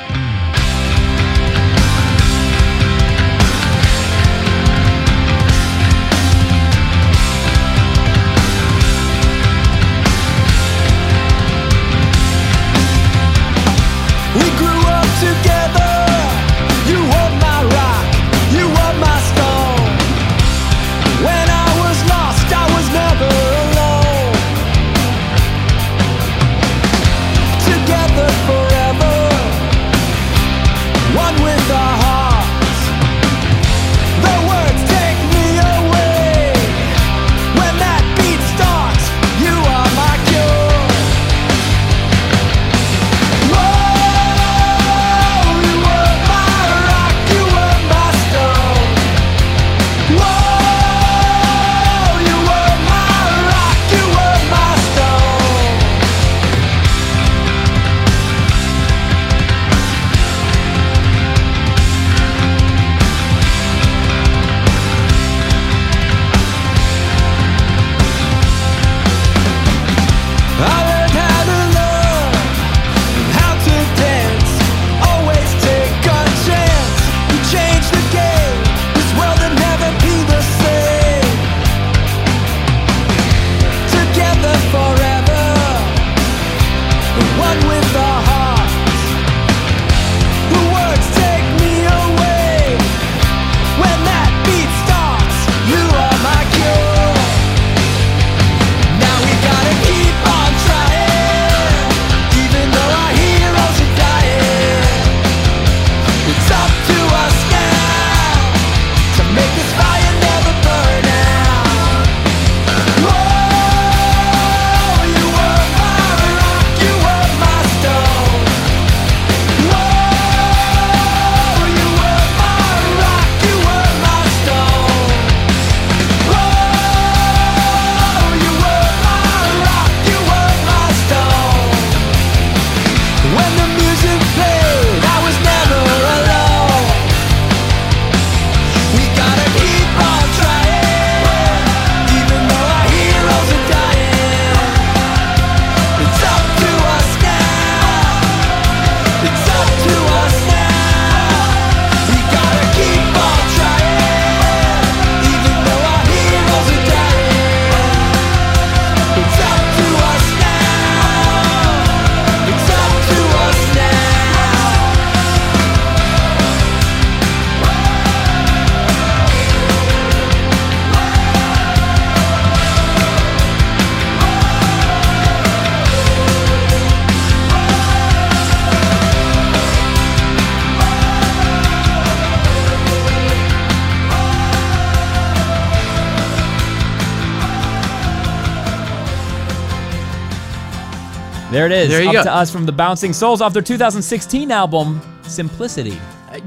[191.55, 191.87] There it is.
[191.87, 192.23] There you Up go.
[192.23, 195.97] to us from the Bouncing Souls off their 2016 album Simplicity.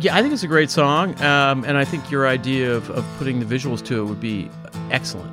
[0.01, 3.07] Yeah, I think it's a great song, um, and I think your idea of, of
[3.17, 4.51] putting the visuals to it would be
[4.91, 5.33] excellent.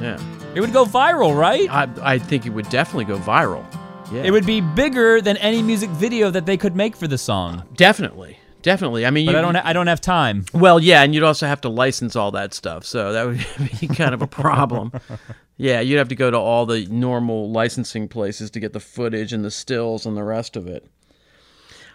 [0.00, 0.18] Yeah,
[0.54, 1.68] It would go viral, right?
[1.70, 3.62] I, I think it would definitely go viral.
[4.10, 7.18] Yeah, It would be bigger than any music video that they could make for the
[7.18, 7.62] song.
[7.76, 9.06] definitely, definitely.
[9.06, 9.56] I mean, But you, I don't.
[9.56, 10.44] I don't have time.
[10.52, 13.88] Well, yeah, and you'd also have to license all that stuff, so that would be
[13.88, 14.92] kind of a problem.
[15.56, 19.32] yeah, you'd have to go to all the normal licensing places to get the footage
[19.32, 20.86] and the stills and the rest of it.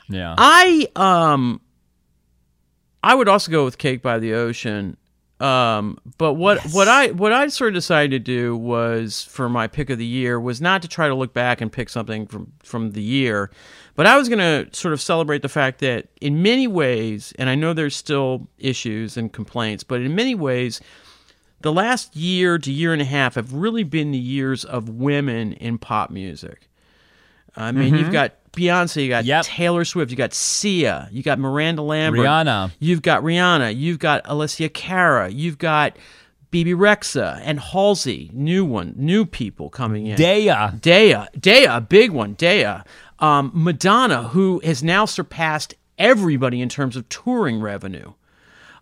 [0.07, 0.35] Yeah.
[0.37, 1.61] I um
[3.03, 4.97] I would also go with Cake by the Ocean.
[5.39, 9.67] Um but what what I what I sort of decided to do was for my
[9.67, 12.53] pick of the year was not to try to look back and pick something from
[12.63, 13.49] from the year,
[13.95, 17.49] but I was going to sort of celebrate the fact that in many ways and
[17.49, 20.81] I know there's still issues and complaints, but in many ways
[21.61, 25.53] the last year to year and a half have really been the years of women
[25.53, 26.69] in pop music.
[27.55, 29.29] I mean, you've got Beyonce, you got Mm-hmm.
[29.29, 29.45] Yep.
[29.45, 32.71] Taylor Swift, you got Sia, you got Miranda Lambert, Rihanna.
[32.79, 35.97] you've got Rihanna, you've got Alessia Cara, you've got
[36.51, 40.15] Bebe Rexha and Halsey, new one, new people coming in.
[40.17, 40.53] Dea.
[40.79, 42.77] Dea, Dea, a big one, Dea.
[43.19, 48.13] Um, Madonna, who has now surpassed everybody in terms of touring revenue.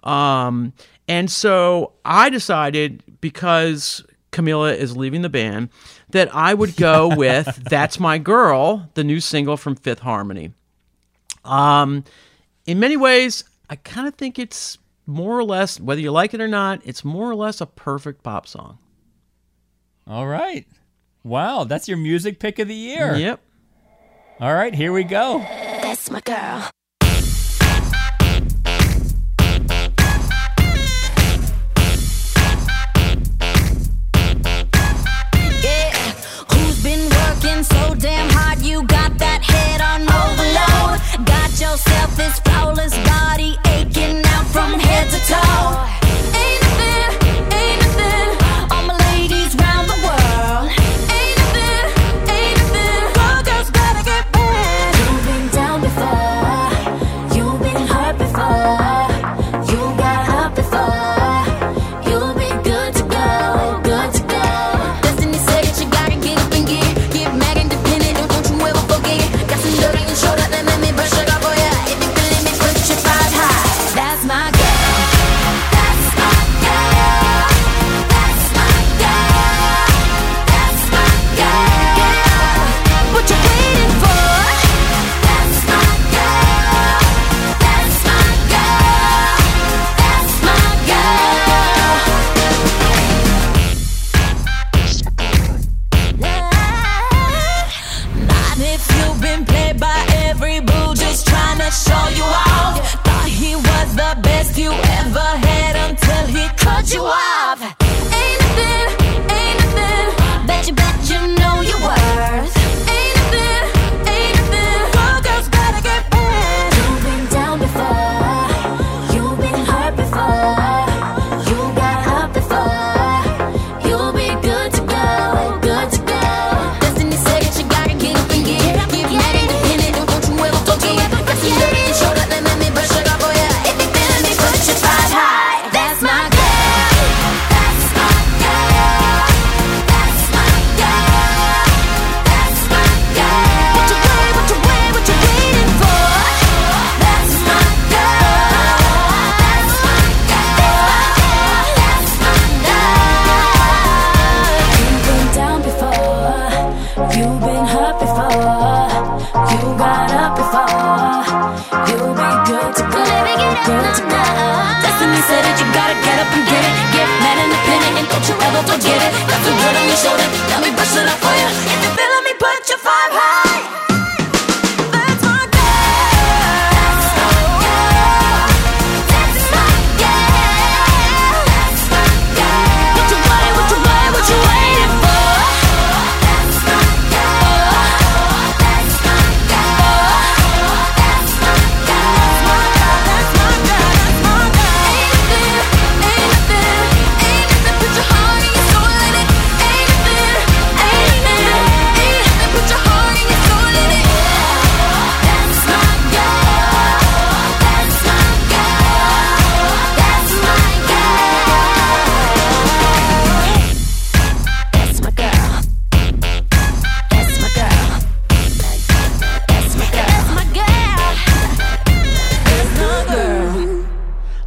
[0.03, 0.73] Um,
[1.07, 5.69] and so I decided because Camila is leaving the band
[6.09, 10.53] that I would go with "That's My Girl," the new single from Fifth Harmony.
[11.45, 12.03] Um,
[12.65, 16.41] in many ways, I kind of think it's more or less, whether you like it
[16.41, 18.77] or not, it's more or less a perfect pop song.
[20.07, 20.65] All right.
[21.23, 23.15] Wow, that's your music pick of the year.
[23.15, 23.39] Yep.
[24.39, 25.39] All right, here we go.
[25.39, 26.69] That's my girl.
[35.61, 35.91] Yeah,
[36.51, 38.59] who's been working so damn hard?
[38.59, 41.27] You got that head on overload.
[41.27, 45.92] Got yourself this flawless body aching out from head to toe.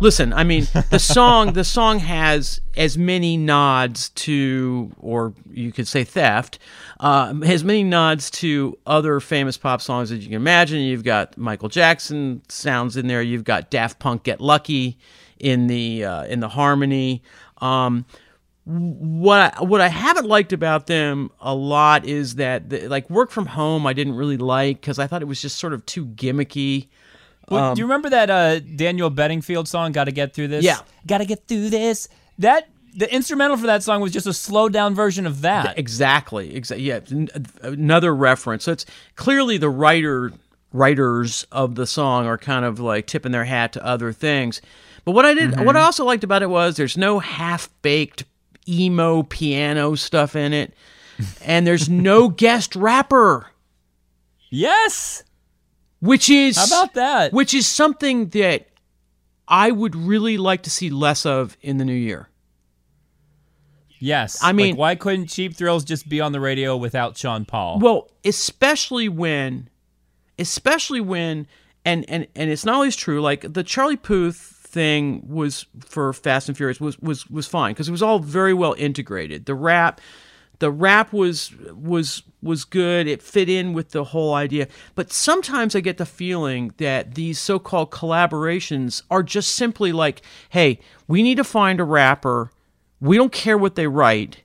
[0.07, 5.89] Listen, I mean, the song the song has as many nods to, or you could
[5.89, 6.61] say theft,
[7.01, 10.79] uh, has many nods to other famous pop songs that you can imagine.
[10.83, 13.21] You've got Michael Jackson sounds in there.
[13.21, 14.97] You've got Daft Punk "Get Lucky"
[15.41, 17.25] in the uh, in the harmony.
[17.59, 18.07] Um,
[18.65, 23.33] what I, what I haven't liked about them a lot is that the, like work
[23.33, 26.07] from home I didn't really like because I thought it was just sort of too
[26.07, 26.91] gimmicky.
[27.49, 30.65] Well, do you remember that uh, Daniel Bedingfield song, Gotta Get Through This?
[30.65, 30.81] Yeah.
[31.07, 32.09] Gotta Get Through This.
[32.39, 35.79] That The instrumental for that song was just a slowed down version of that.
[35.79, 36.55] Exactly.
[36.57, 36.85] Exactly.
[36.85, 37.01] Yeah.
[37.63, 38.65] Another reference.
[38.65, 40.33] So it's clearly the writer
[40.73, 44.61] writers of the song are kind of like tipping their hat to other things.
[45.05, 48.25] But what I did, what I also liked about it was there's no half baked
[48.69, 50.75] emo piano stuff in it,
[51.45, 53.47] and there's no guest rapper,
[54.51, 55.23] Yes.
[56.01, 57.33] Which is How about that?
[57.33, 58.69] Which is something that
[59.49, 62.29] I would really like to see less of in the new year.
[63.99, 64.39] Yes.
[64.43, 67.79] I mean- Like, why couldn't Cheap Thrills just be on the radio without Sean Paul?
[67.81, 69.69] Well, especially when,
[70.39, 71.47] especially when,
[71.85, 73.21] and and and it's not always true.
[73.23, 77.89] Like the Charlie Puth thing was for Fast and Furious was was was fine because
[77.89, 79.47] it was all very well integrated.
[79.47, 80.01] The rap,
[80.59, 83.07] the rap was was was good.
[83.07, 84.69] It fit in with the whole idea.
[84.95, 90.79] But sometimes I get the feeling that these so-called collaborations are just simply like, hey,
[91.09, 92.51] we need to find a rapper.
[93.01, 94.43] We don't care what they write.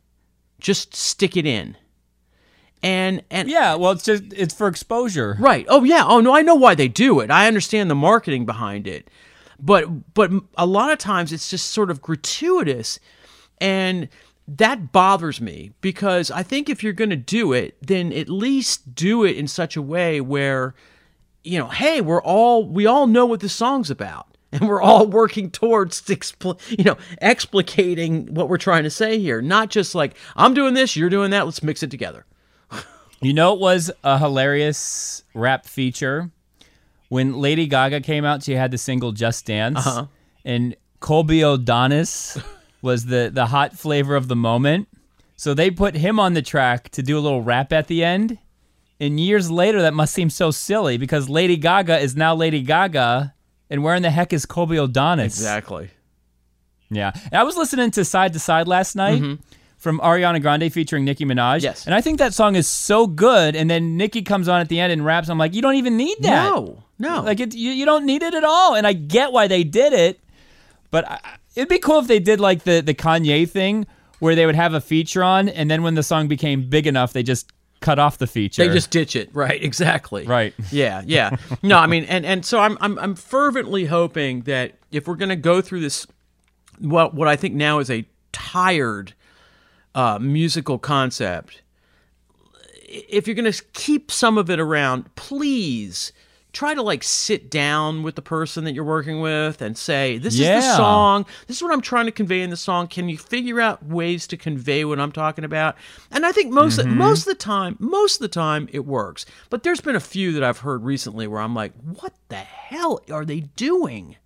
[0.60, 1.78] Just stick it in.
[2.84, 5.38] And and yeah, well, it's just it's for exposure.
[5.40, 5.66] Right.
[5.70, 6.04] Oh yeah.
[6.06, 7.30] Oh no, I know why they do it.
[7.30, 9.10] I understand the marketing behind it.
[9.60, 13.00] But but a lot of times it's just sort of gratuitous
[13.60, 14.10] and
[14.58, 18.96] that bothers me because I think if you're going to do it, then at least
[18.96, 20.74] do it in such a way where
[21.44, 24.28] you know, hey, we're all we all know what the song's about.
[24.54, 29.42] And we're all working towards, expl- you know, explicating what we're trying to say here.
[29.42, 31.46] Not just like I'm doing this, you're doing that.
[31.46, 32.26] Let's mix it together.
[33.24, 36.32] You know, it was a hilarious rap feature
[37.10, 38.42] when Lady Gaga came out.
[38.44, 40.08] She had the single "Just Dance," Uh-huh.
[40.44, 42.38] and Colby O'Donis
[42.82, 44.88] was the the hot flavor of the moment.
[45.36, 48.38] So they put him on the track to do a little rap at the end.
[49.00, 53.34] And years later, that must seem so silly because Lady Gaga is now Lady Gaga,
[53.68, 55.34] and where in the heck is Colby O'Donis?
[55.34, 55.90] Exactly.
[56.92, 57.12] Yeah.
[57.32, 59.40] And I was listening to Side to Side last night
[59.78, 61.58] from Ariana Grande featuring Nicki Minaj.
[61.58, 61.64] Mm-hmm.
[61.64, 61.86] Yes.
[61.88, 63.56] And I think that song is so good.
[63.56, 65.28] And then Nicki comes on at the end and raps.
[65.30, 66.52] I'm like, you don't even need that.
[66.52, 67.24] No, no.
[67.24, 68.76] Like, it, you, you don't need it at all.
[68.76, 70.20] And I get why they did it.
[70.92, 71.20] But I,
[71.56, 73.86] it'd be cool if they did like the, the Kanye thing
[74.20, 75.50] where they would have a feature on.
[75.50, 77.52] And then when the song became big enough, they just
[77.82, 78.66] cut off the feature.
[78.66, 79.62] They just ditch it, right?
[79.72, 80.26] Exactly.
[80.26, 80.54] Right.
[80.72, 81.36] Yeah, yeah.
[81.64, 85.36] No, I mean, and and so I'm I'm I'm fervently hoping that if we're gonna
[85.36, 86.06] go through this,
[86.80, 89.14] what what I think now is a tired
[89.96, 91.62] uh, musical concept,
[92.88, 96.14] if you're gonna keep some of it around, please
[96.54, 100.34] try to like sit down with the person that you're working with and say this
[100.34, 101.26] is the song.
[101.48, 102.88] This is what i'm trying to convey in the song.
[102.88, 105.76] Can you figure out ways to convey what i'm talking about?
[106.12, 106.98] And i think most mm-hmm.
[106.98, 109.26] most of the time most of the time it works.
[109.50, 113.02] But there's been a few that i've heard recently where i'm like what the hell
[113.12, 114.18] are they doing?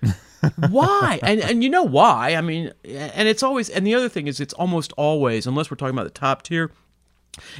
[0.70, 1.18] Why?
[1.22, 2.34] And and you know why?
[2.34, 5.76] I mean and it's always and the other thing is it's almost always unless we're
[5.76, 6.70] talking about the top tier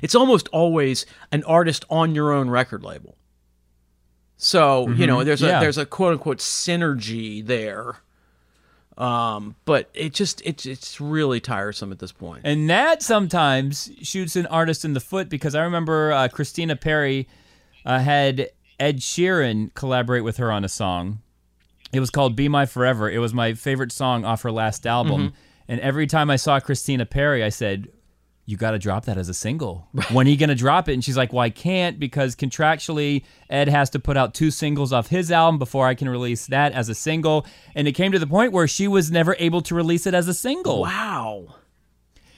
[0.02, 3.17] it's almost always an artist on your own record label
[4.38, 5.58] so you know there's Yeah.
[5.58, 7.96] a there's a quote unquote synergy there
[8.96, 12.42] um but it just it's it's really tiresome at this point.
[12.42, 16.74] point And that sometimes shoots an artist in the foot because I remember uh, Christina
[16.74, 17.28] Perri
[17.86, 18.50] uh, had
[18.80, 21.20] Ed Sheeran collaborate with her on a song.
[21.92, 25.28] It was called "Be My Forever." It was my favorite song off her last album.
[25.28, 25.34] Mm-hmm.
[25.68, 27.88] And every time I saw Christina Perri, I said,
[28.48, 29.86] "You got to drop that as a single.
[30.10, 33.24] When are you going to drop it?" And she's like, "Well, I can't because contractually
[33.50, 36.72] Ed has to put out two singles off his album before I can release that
[36.72, 37.44] as a single."
[37.74, 40.26] And it came to the point where she was never able to release it as
[40.28, 40.80] a single.
[40.82, 41.56] Wow.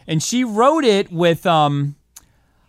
[0.07, 1.95] And she wrote it with um,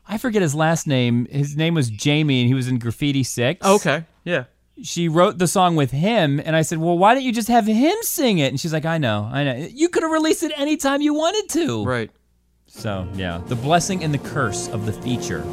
[0.08, 1.26] I forget his last name.
[1.32, 4.06] His name was Jamie, and he was in Graffiti Six Okay.
[4.24, 4.44] Yeah.
[4.84, 7.66] she wrote the song with him and I said, "Well, why don't you just have
[7.66, 9.28] him sing it?" And she's like, "I know.
[9.32, 9.56] I know.
[9.56, 12.12] You could have released it anytime you wanted to." Right.
[12.74, 15.44] So, yeah, the blessing and the curse of the feature.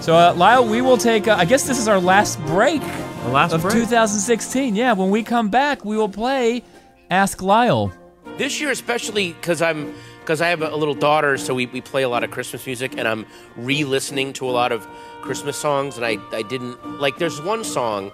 [0.00, 3.28] So, uh, Lyle, we will take uh, I guess this is our last break The
[3.28, 3.74] last of break.
[3.74, 4.74] 2016.
[4.74, 6.64] Yeah, when we come back, we will play
[7.10, 7.92] Ask Lyle.
[8.38, 12.04] This year, especially because I'm because I have a little daughter, so we, we play
[12.04, 14.86] a lot of Christmas music, and I'm re-listening to a lot of
[15.20, 17.18] Christmas songs, and I I didn't like.
[17.18, 18.10] There's one song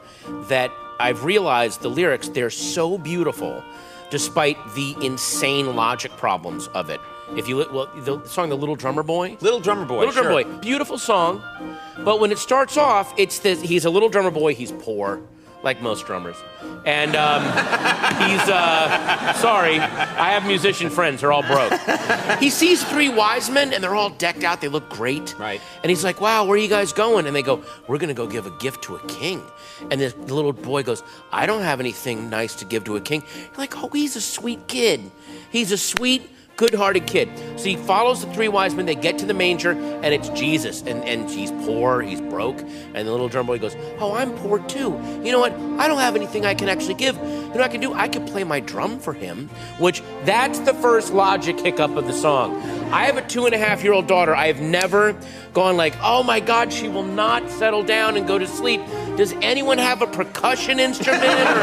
[0.48, 3.62] that I've realized the lyrics they're so beautiful,
[4.10, 7.00] despite the insane logic problems of it.
[7.36, 9.98] If you li- well, the song "The Little Drummer Boy," Little Drummer Boy.
[10.00, 10.44] Little Drummer sure.
[10.44, 11.42] Boy, beautiful song.
[12.04, 13.60] But when it starts off, it's this.
[13.60, 14.54] He's a little drummer boy.
[14.54, 15.20] He's poor,
[15.64, 16.36] like most drummers,
[16.86, 17.42] and um,
[18.30, 19.78] he's uh, sorry.
[19.78, 21.20] I have musician friends.
[21.20, 21.72] They're all broke.
[22.38, 24.60] He sees three wise men, and they're all decked out.
[24.60, 25.36] They look great.
[25.38, 25.60] Right.
[25.82, 28.26] And he's like, "Wow, where are you guys going?" And they go, "We're gonna go
[28.28, 29.42] give a gift to a king."
[29.90, 31.02] And the the little boy goes,
[31.32, 34.20] "I don't have anything nice to give to a king." You're like, "Oh, he's a
[34.20, 35.10] sweet kid.
[35.50, 36.22] He's a sweet."
[36.58, 37.30] Good-hearted kid.
[37.56, 38.84] So he follows the three wise men.
[38.84, 42.60] They get to the manger, and it's Jesus, and and he's poor, he's broke,
[42.94, 45.00] and the little drum boy goes, "Oh, I'm poor too.
[45.24, 45.52] You know what?
[45.52, 47.16] I don't have anything I can actually give.
[47.16, 47.94] You know what I can do?
[47.94, 49.48] I can play my drum for him."
[49.78, 52.60] Which that's the first logic hiccup of the song.
[52.92, 54.34] I have a two and a half year old daughter.
[54.34, 55.14] I have never
[55.54, 58.80] gone like, "Oh my God, she will not settle down and go to sleep."
[59.16, 61.60] Does anyone have a percussion instrument or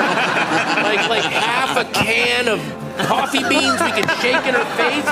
[0.90, 5.08] like like half a can of coffee beans we can shake in her face?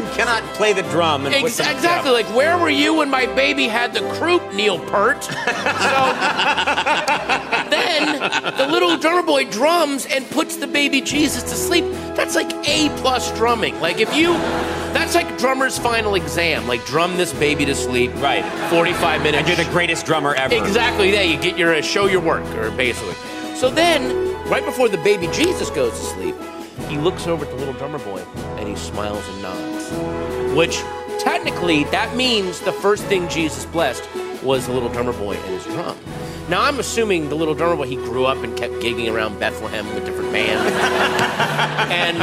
[0.00, 2.10] You cannot play the drum and Ex- exactly.
[2.10, 5.28] Like, where were you when my baby had the croup, Neil Peart?
[7.56, 8.20] So then
[8.56, 11.84] the little drummer boy drums and puts the baby Jesus to sleep.
[12.14, 13.78] That's like A plus drumming.
[13.80, 14.32] Like, if you,
[14.92, 16.66] that's like drummer's final exam.
[16.66, 18.12] Like, drum this baby to sleep.
[18.16, 18.44] Right.
[18.70, 19.38] 45 minutes.
[19.38, 20.54] And you're the greatest drummer ever.
[20.54, 21.10] Exactly.
[21.10, 23.14] There, you get your uh, show your work, or basically.
[23.54, 26.36] So then, right before the baby Jesus goes to sleep,
[26.88, 28.20] he looks over at the little drummer boy
[28.58, 30.54] and he smiles and nods.
[30.56, 30.76] Which
[31.18, 34.08] technically that means the first thing Jesus blessed
[34.42, 35.98] was the little drummer boy and his drum.
[36.48, 39.86] Now I'm assuming the little drummer boy he grew up and kept gigging around Bethlehem
[39.94, 40.72] with different bands.
[41.92, 42.18] and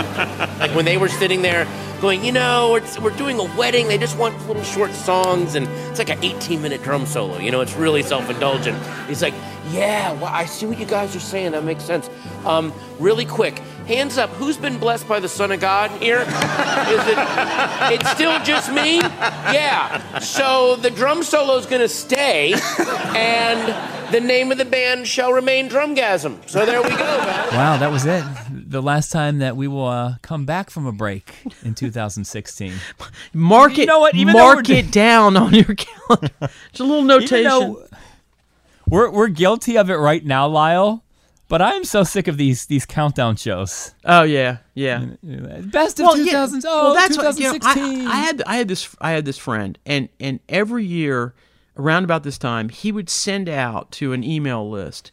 [0.59, 1.67] like when they were sitting there
[1.99, 5.67] going, you know, we're, we're doing a wedding, they just want little short songs, and
[5.89, 7.37] it's like an 18 minute drum solo.
[7.37, 8.77] You know, it's really self indulgent.
[9.07, 9.33] He's like,
[9.71, 11.51] yeah, well, I see what you guys are saying.
[11.51, 12.09] That makes sense.
[12.45, 14.29] Um, really quick, hands up.
[14.31, 16.19] Who's been blessed by the Son of God here?
[16.21, 17.17] Is it?
[17.93, 18.97] It's still just me.
[18.97, 20.19] Yeah.
[20.19, 22.53] So the drum solo is gonna stay,
[23.15, 26.47] and the name of the band shall remain Drumgasm.
[26.49, 27.51] So there we go, guys.
[27.51, 28.23] Wow, that was it.
[28.51, 31.33] The last time that we will uh, come back from a break
[31.63, 32.73] in 2016.
[33.33, 33.85] Mark You it.
[33.87, 34.15] know what?
[34.15, 36.29] Even mark it down on your calendar.
[36.71, 37.37] Just a little notation.
[37.37, 37.87] Even though
[38.87, 41.03] we're we're guilty of it right now, Lyle.
[41.49, 43.93] But I am so sick of these these countdown shows.
[44.05, 45.05] oh yeah, yeah.
[45.21, 46.25] Best of Well, 2000s.
[46.25, 46.47] yeah.
[46.65, 48.07] Oh, well, that's what, you know, 2016.
[48.07, 51.33] I, I had I had this I had this friend, and and every year
[51.77, 55.11] around about this time, he would send out to an email list,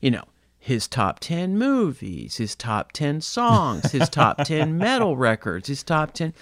[0.00, 0.24] you know,
[0.58, 6.12] his top ten movies, his top ten songs, his top ten metal records, his top
[6.12, 6.34] ten,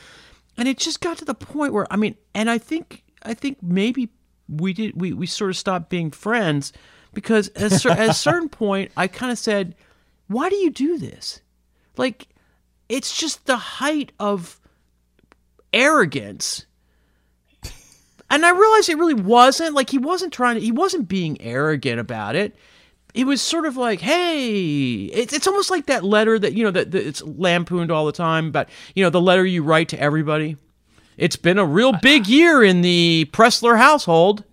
[0.59, 3.59] and it just got to the point where I mean, and I think I think
[3.63, 4.11] maybe
[4.49, 6.73] we did we we sort of stopped being friends
[7.19, 9.75] because at a, cer- at a certain point, I kind of said,
[10.29, 11.41] "Why do you do this?"
[11.97, 12.29] Like,
[12.89, 14.61] it's just the height of
[15.73, 16.65] arrogance.
[18.31, 21.99] And I realized it really wasn't like he wasn't trying to, he wasn't being arrogant
[21.99, 22.55] about it.
[23.15, 26.71] It was sort of like, hey, it's, it's almost like that letter that, you know,
[26.71, 30.01] that, that it's lampooned all the time, but, you know, the letter you write to
[30.01, 30.57] everybody.
[31.17, 34.45] It's been a real big year in the Preslar household.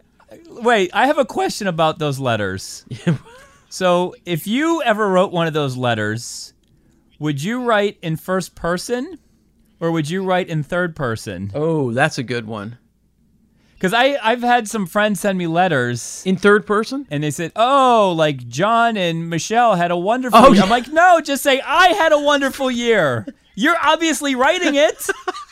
[0.62, 2.86] Wait, I have a question about those letters.
[3.70, 6.54] so, if you ever wrote one of those letters,
[7.20, 9.20] would you write in first person
[9.80, 11.52] or would you write in third person?
[11.54, 12.78] Oh, that's a good one.
[13.74, 16.24] Because I I've had some friends send me letters.
[16.26, 17.06] In third person?
[17.12, 20.64] and they said, "Oh, like John and Michelle had a wonderful." Oh, year.
[20.64, 25.08] I'm like, "No, just say I had a wonderful year." You're obviously writing it.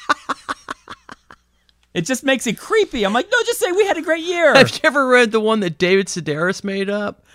[1.94, 3.06] it just makes it creepy.
[3.06, 5.40] I'm like, "No, just say we had a great year." Have you ever read the
[5.40, 7.26] one that David Sedaris made up?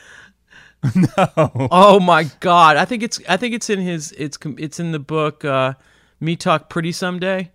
[0.95, 1.69] No.
[1.73, 2.77] Oh my God!
[2.77, 5.75] I think it's I think it's in his it's it's in the book uh,
[6.21, 7.51] "Me Talk Pretty Someday."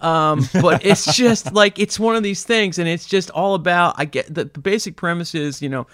[0.00, 3.94] Um, but it's just like it's one of these things, and it's just all about.
[3.98, 5.88] I get the, the basic premise is you know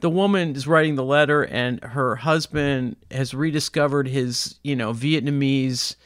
[0.00, 5.96] the woman is writing the letter, and her husband has rediscovered his you know Vietnamese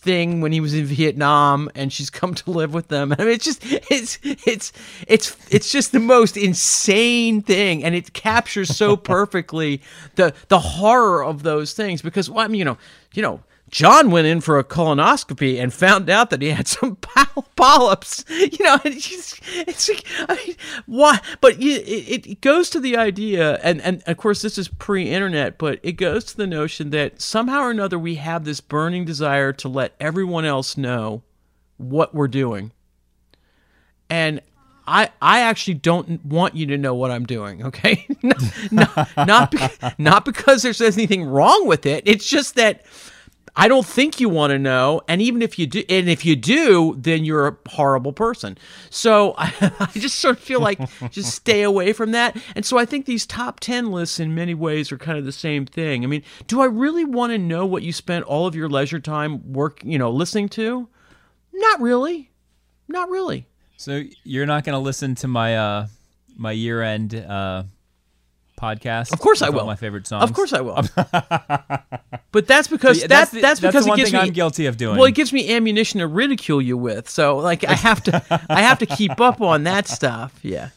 [0.00, 3.12] thing when he was in Vietnam and she's come to live with them.
[3.18, 4.72] I mean it's just it's it's
[5.06, 9.80] it's it's just the most insane thing and it captures so perfectly
[10.16, 12.78] the the horror of those things because well, I mean you know,
[13.14, 13.40] you know
[13.70, 18.24] John went in for a colonoscopy and found out that he had some poly- polyps.
[18.28, 19.90] You know, it's, it's
[20.28, 20.56] I mean,
[20.86, 21.20] why?
[21.40, 25.08] But you, it, it goes to the idea, and, and of course, this is pre
[25.08, 29.04] internet, but it goes to the notion that somehow or another we have this burning
[29.04, 31.22] desire to let everyone else know
[31.76, 32.72] what we're doing.
[34.08, 34.40] And
[34.86, 38.06] I, I actually don't want you to know what I'm doing, okay?
[38.72, 39.58] not, not, be-
[39.98, 42.02] not because there's anything wrong with it.
[42.06, 42.84] It's just that
[43.60, 46.34] I don't think you want to know, and even if you do, and if you
[46.34, 48.56] do, then you're a horrible person.
[48.88, 50.80] So I, I just sort of feel like
[51.10, 52.38] just stay away from that.
[52.56, 55.30] And so I think these top ten lists, in many ways, are kind of the
[55.32, 56.04] same thing.
[56.04, 58.98] I mean, do I really want to know what you spent all of your leisure
[58.98, 60.88] time work, you know, listening to?
[61.52, 62.30] Not really,
[62.88, 63.46] not really.
[63.76, 65.86] So you're not going to listen to my uh
[66.34, 67.64] my year end uh
[68.60, 69.12] podcast?
[69.12, 69.66] Of course I will.
[69.66, 70.24] My favorite songs.
[70.24, 70.82] Of course I will.
[72.32, 74.66] but that's because Yeah, that's the- that's, because the it gives thing me I'm guilty
[74.66, 74.96] of doing.
[74.96, 77.08] Well, it gives me ammunition to ridicule you with.
[77.08, 80.38] So like I have to I have to keep up on that stuff.
[80.42, 80.70] Yeah.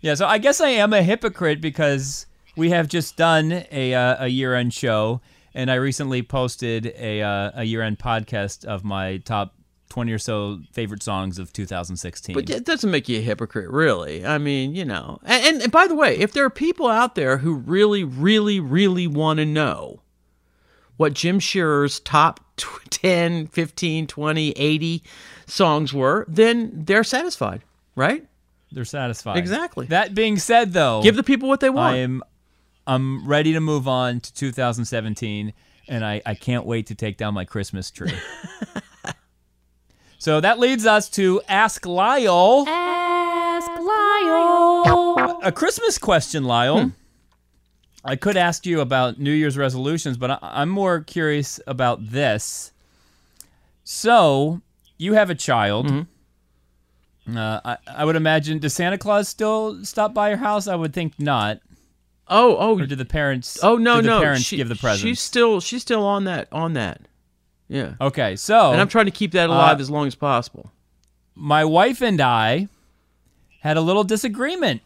[0.00, 2.26] Yeah, so I guess I am a hypocrite because
[2.56, 5.20] we have just done a uh, a year end show,
[5.54, 9.54] and I recently posted a uh, a year end podcast of my top
[9.92, 12.32] twenty or so favorite songs of 2016.
[12.34, 14.24] But it doesn't make you a hypocrite, really.
[14.24, 15.18] I mean, you know.
[15.22, 18.58] And, and, and by the way, if there are people out there who really, really,
[18.58, 20.00] really want to know
[20.96, 25.02] what Jim Shearer's top tw- 10, 15, 20, 80
[25.46, 27.60] songs were, then they're satisfied,
[27.94, 28.26] right?
[28.70, 29.36] They're satisfied.
[29.36, 29.86] Exactly.
[29.88, 31.96] That being said, though, Give the people what they want.
[31.96, 32.22] I am
[32.86, 35.52] I'm ready to move on to 2017,
[35.86, 38.14] and I, I can't wait to take down my Christmas tree.
[40.22, 42.64] so that leads us to Ask Lyle.
[42.68, 45.40] Ask Lyle.
[45.42, 46.84] A Christmas question, Lyle.
[46.84, 46.88] Hmm.
[48.04, 52.70] I could ask you about New Year's resolutions, but I, I'm more curious about this.
[53.82, 54.60] So,
[54.96, 55.86] you have a child.
[55.88, 57.36] Mm-hmm.
[57.36, 60.68] Uh, I, I would imagine, does Santa Claus still stop by your house?
[60.68, 61.58] I would think not.
[62.28, 63.58] oh, oh, Or do the parents?
[63.60, 64.20] oh no, do the no.
[64.20, 65.02] parents she- give the presents?
[65.02, 67.00] She's still she's still on that on that.
[67.72, 67.94] Yeah.
[68.00, 70.70] Okay, so And I'm trying to keep that alive Uh, as long as possible.
[71.34, 72.68] my wife and I
[73.60, 74.82] had a little disagreement.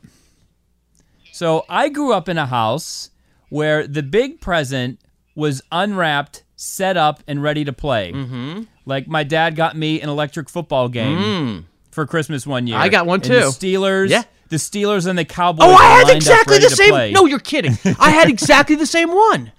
[1.32, 3.10] So I grew up in a house
[3.48, 5.00] where the big present
[5.34, 8.12] was unwrapped, set up, and ready to play.
[8.12, 8.62] Mm-hmm.
[8.86, 12.76] Like my dad got me an electric football game for Christmas one year.
[12.78, 12.80] Mm.
[12.82, 13.34] I got one And too.
[13.40, 14.22] The Steelers, Yeah.
[14.48, 15.66] the Steelers and the Cowboys.
[15.68, 17.12] Oh, I had exactly the same.
[17.12, 17.76] No, you're kidding.
[17.98, 19.52] I had exactly the same one.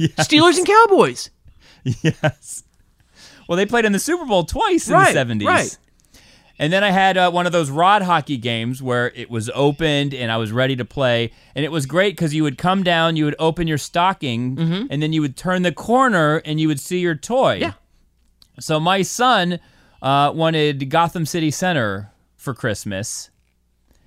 [0.00, 1.30] Steelers and Cowboys.
[2.02, 2.62] yes.
[3.48, 5.46] Well, they played in the Super Bowl twice in Right, the 70s.
[5.46, 5.78] right.
[6.60, 10.12] And then I had uh, one of those rod hockey games where it was opened
[10.12, 11.30] and I was ready to play.
[11.54, 14.58] And it was great because you would come down, you would open your stocking,
[14.90, 17.54] and then you would turn the corner and you would see your toy.
[17.54, 17.62] Mm-hmm.
[17.62, 17.72] Yeah.
[18.58, 19.60] So my son
[20.02, 23.30] uh, wanted Gotham City Center for Christmas.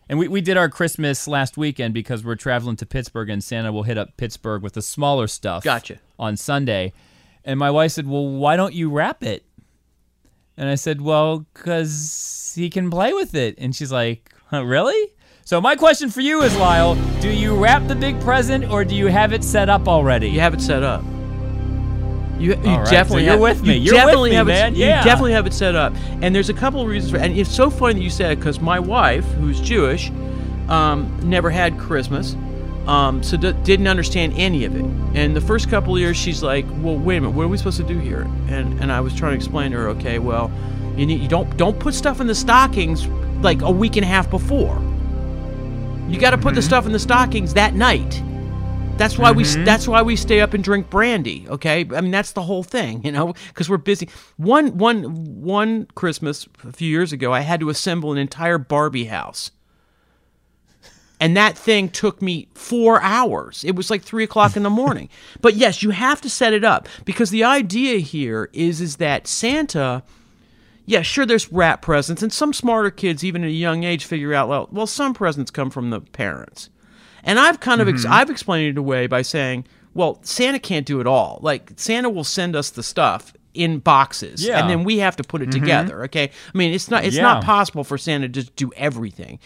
[0.09, 3.71] And we, we did our Christmas last weekend because we're traveling to Pittsburgh and Santa
[3.71, 5.99] will hit up Pittsburgh with the smaller stuff Gotcha.
[6.19, 6.91] on Sunday.
[7.43, 9.45] And my wife said, Well, why don't you wrap it?
[10.57, 13.55] And I said, Well, because he can play with it.
[13.57, 15.13] And she's like, huh, Really?
[15.43, 18.95] So my question for you is, Lyle, do you wrap the big present or do
[18.95, 20.29] you have it set up already?
[20.29, 21.03] You have it set up.
[22.41, 23.77] You, you right, so definitely you're have, with me.
[23.77, 24.73] You You're with me, have man.
[24.73, 24.99] It, Yeah.
[24.99, 25.93] You definitely have it set up.
[26.21, 28.35] And there's a couple of reasons for And it's so funny that you said it
[28.37, 30.09] because my wife, who's Jewish,
[30.69, 32.35] um, never had Christmas.
[32.87, 34.83] Um, so d- didn't understand any of it.
[35.13, 37.57] And the first couple of years, she's like, "Well, wait a minute, what are we
[37.57, 40.51] supposed to do here?" And and I was trying to explain to her, "Okay, well,
[40.97, 43.07] you need you don't don't put stuff in the stockings
[43.41, 44.81] like a week and a half before.
[46.09, 48.21] You got to put the stuff in the stockings that night.
[48.97, 51.87] That's why we that's why we stay up and drink brandy, okay?
[51.95, 54.09] I mean that's the whole thing, you know, cuz we're busy.
[54.37, 55.03] One one
[55.41, 59.51] one Christmas a few years ago, I had to assemble an entire Barbie house.
[61.21, 63.63] And that thing took me four hours.
[63.63, 65.07] It was like three o'clock in the morning.
[65.41, 69.27] but yes, you have to set it up because the idea here is is that
[69.27, 70.03] Santa
[70.87, 74.33] yeah, sure, there's rat presents, and some smarter kids, even at a young age, figure
[74.33, 76.69] out, well, well, some presents come from the parents.
[77.23, 77.97] And I've kind of Mm-hmm.
[77.97, 81.39] ex- I've explained it away by saying, well, Santa can't do it all.
[81.43, 84.59] Like Santa will send us the stuff in boxes, Yeah.
[84.59, 86.03] and then we have to put it together.
[86.05, 87.21] Okay, I mean it's not it's Yeah.
[87.23, 89.39] not possible for Santa to just do everything.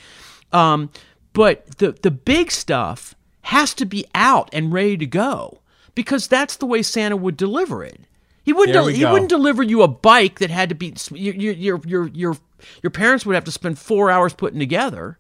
[0.54, 0.90] Um,
[1.36, 5.60] but the the big stuff has to be out and ready to go
[5.94, 8.00] because that's the way Santa would deliver it.
[8.44, 8.74] He wouldn't.
[8.74, 10.94] Del- he wouldn't deliver you a bike that had to be.
[11.12, 12.38] Your your your your your,
[12.84, 15.20] your parents would have to spend four hours putting together.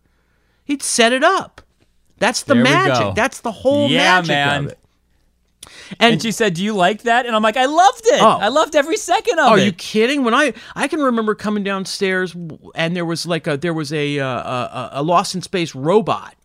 [0.63, 1.61] He'd set it up.
[2.17, 3.15] That's the There magic.
[3.15, 4.65] That's the whole Yeah, magic man.
[4.65, 4.79] of it.
[5.99, 8.21] And, And she said, "Do you like that?" And I'm like, "I loved it.
[8.21, 8.37] Oh.
[8.41, 10.23] I loved every second of Are it." Are you kidding?
[10.23, 12.35] When I I can remember coming downstairs
[12.75, 16.35] and there was like a there was a uh, a, a lost in space robot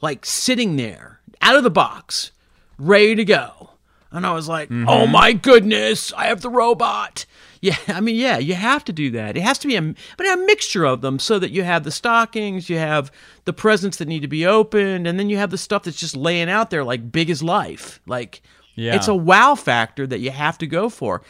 [0.00, 2.32] like sitting there out of the box,
[2.78, 3.70] ready to go,
[4.10, 4.88] and I was like, Mm-hmm.
[4.88, 7.24] oh my goodness, I have the robot.
[7.62, 9.36] Yeah, I mean, yeah, you have to do that.
[9.36, 11.90] It has to be a but a mixture of them so that you have the
[11.90, 13.10] stockings, you have
[13.46, 16.14] the presents that need to be opened, and then you have the stuff that's just
[16.16, 18.00] laying out there like big as life.
[18.06, 18.42] Like
[18.76, 18.94] Yeah.
[18.94, 21.22] it's a wow factor that you have to go for.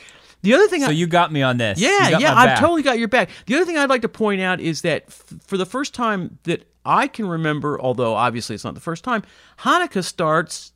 [0.43, 1.81] The other thing so I, you got me on this.
[1.81, 3.31] You yeah, yeah, I've totally got your back.
[3.47, 6.39] The other thing I'd like to point out is that f- for the first time
[6.45, 9.23] that I can remember, although obviously it's not the first time,
[9.61, 10.73] Hanukkah starts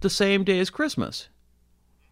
[0.00, 1.28] the same day as Christmas.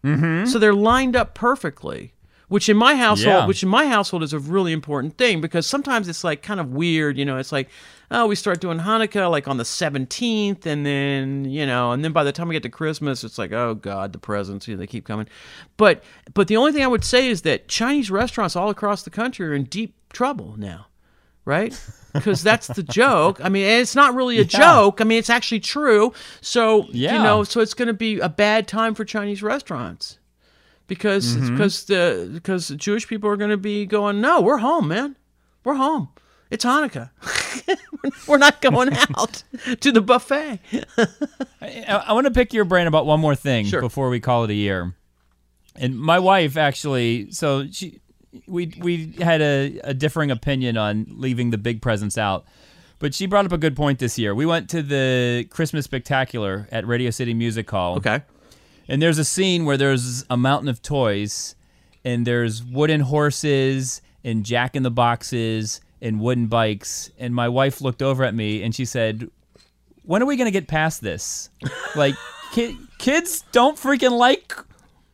[0.03, 0.45] Mm-hmm.
[0.49, 2.13] So they're lined up perfectly.
[2.47, 3.45] Which in my household, Yeah.
[3.45, 6.71] which in my household is a really important thing because sometimes it's like kind of
[6.71, 7.37] weird, you know.
[7.37, 7.69] It's like,
[8.11, 12.11] oh, we start doing Hanukkah like on the seventeenth, and then you know, and then
[12.11, 14.79] by the time we get to Christmas, it's like, oh God, the presents, you know,
[14.79, 15.27] they keep coming.
[15.77, 16.03] But
[16.33, 19.47] but the only thing I would say is that Chinese restaurants all across the country
[19.47, 20.87] are in deep trouble now,
[21.45, 21.79] right?
[22.11, 23.39] Because that's the joke.
[23.39, 24.99] I mean, it's not really a joke.
[24.99, 26.11] I mean, it's actually true.
[26.41, 27.15] So Yeah.
[27.15, 30.17] you know, so it's going to be a bad time for Chinese restaurants
[30.87, 31.55] because Mm-hmm.
[31.55, 35.17] because the because Jewish people are going to be going, no, we're home, man,
[35.63, 36.09] we're home.
[36.49, 37.09] It's Hanukkah.
[38.27, 39.43] we're not going out
[39.81, 40.59] to the buffet.
[41.61, 43.81] I, I want to pick your brain about one more thing Sure.
[43.81, 44.95] before we call it a year.
[45.75, 48.01] And my wife actually, so she,
[48.47, 52.45] we we had a, a differing opinion on leaving the big presents out,
[52.97, 54.33] but she brought up a good point this year.
[54.35, 57.95] We went to the Christmas Spectacular at Radio City Music Hall.
[57.97, 58.21] Okay.
[58.87, 61.55] And there's a scene where there's a mountain of toys,
[62.03, 67.11] and there's wooden horses and Jack in the Boxes and wooden bikes.
[67.17, 69.29] And my wife looked over at me and she said,
[70.03, 71.49] "When are we gonna get past this?
[71.95, 72.15] Like,
[72.51, 74.53] ki- kids don't freaking like."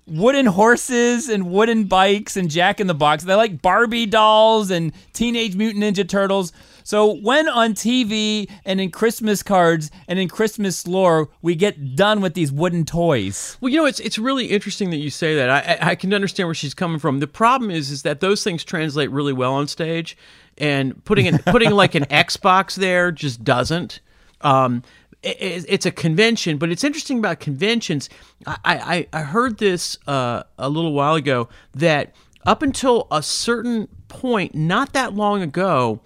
[0.08, 3.24] Wooden horses and wooden bikes and Jack in the Box.
[3.24, 6.54] They like Barbie dolls and Teenage Mutant Ninja Turtles.
[6.86, 12.22] So when on TV and in Christmas cards and in Christmas lore we get done
[12.22, 13.58] with these wooden toys?
[13.60, 15.50] Well, you know, it's it's really interesting that you say that.
[15.50, 17.20] I, I I can understand where she's coming from.
[17.22, 20.16] The problem is, is that those things translate really well on stage,
[20.60, 24.00] and putting an, putting like an Xbox there just doesn't.
[24.42, 24.84] Um,
[25.24, 28.10] it- it- it's a convention, but it's interesting about conventions.
[28.46, 32.14] I I, I heard this uh, a little while ago that
[32.46, 36.00] up until a certain point, not that long ago,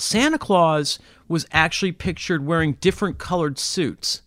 [0.00, 0.98] Santa Claus
[1.28, 4.22] was actually pictured wearing different colored suits.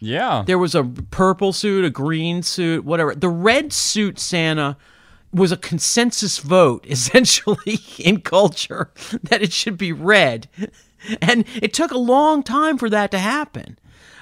[0.00, 0.44] Yeah.
[0.46, 3.14] There was a purple suit, a green suit, whatever.
[3.14, 4.76] The red suit Santa
[5.32, 8.90] was a consensus vote, essentially, in culture
[9.22, 10.48] that it should be red.
[11.22, 13.78] And it took a long time for that to happen.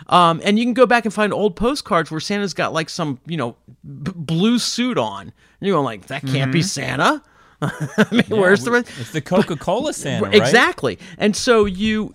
[0.09, 3.21] Um, and you can go back and find old postcards where Santa's got like some,
[3.27, 5.23] you know, b- blue suit on.
[5.23, 7.23] And you're going like, that can't be Santa.
[7.63, 8.73] I mean, where's the?
[8.75, 10.35] It's the Coca Cola Santa, right?
[10.35, 10.99] Exactly.
[11.19, 12.15] And so you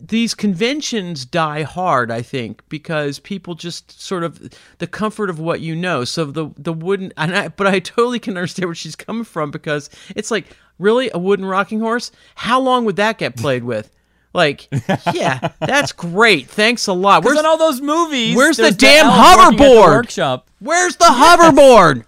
[0.00, 5.60] these conventions die hard, I think, because people just sort of the comfort of what
[5.60, 6.04] you know.
[6.04, 9.50] So the the wooden and I, but I totally can understand where she's coming from
[9.50, 10.46] because it's like
[10.78, 12.10] really a wooden rocking horse.
[12.36, 13.94] How long would that get played with?
[14.34, 14.68] Like,
[15.14, 16.48] yeah, that's great.
[16.48, 17.24] Thanks a lot.
[17.24, 19.86] Where's in all those movies, where's the damn working the hoverboard?
[19.86, 20.50] workshop.
[20.60, 22.04] Where's the hoverboard?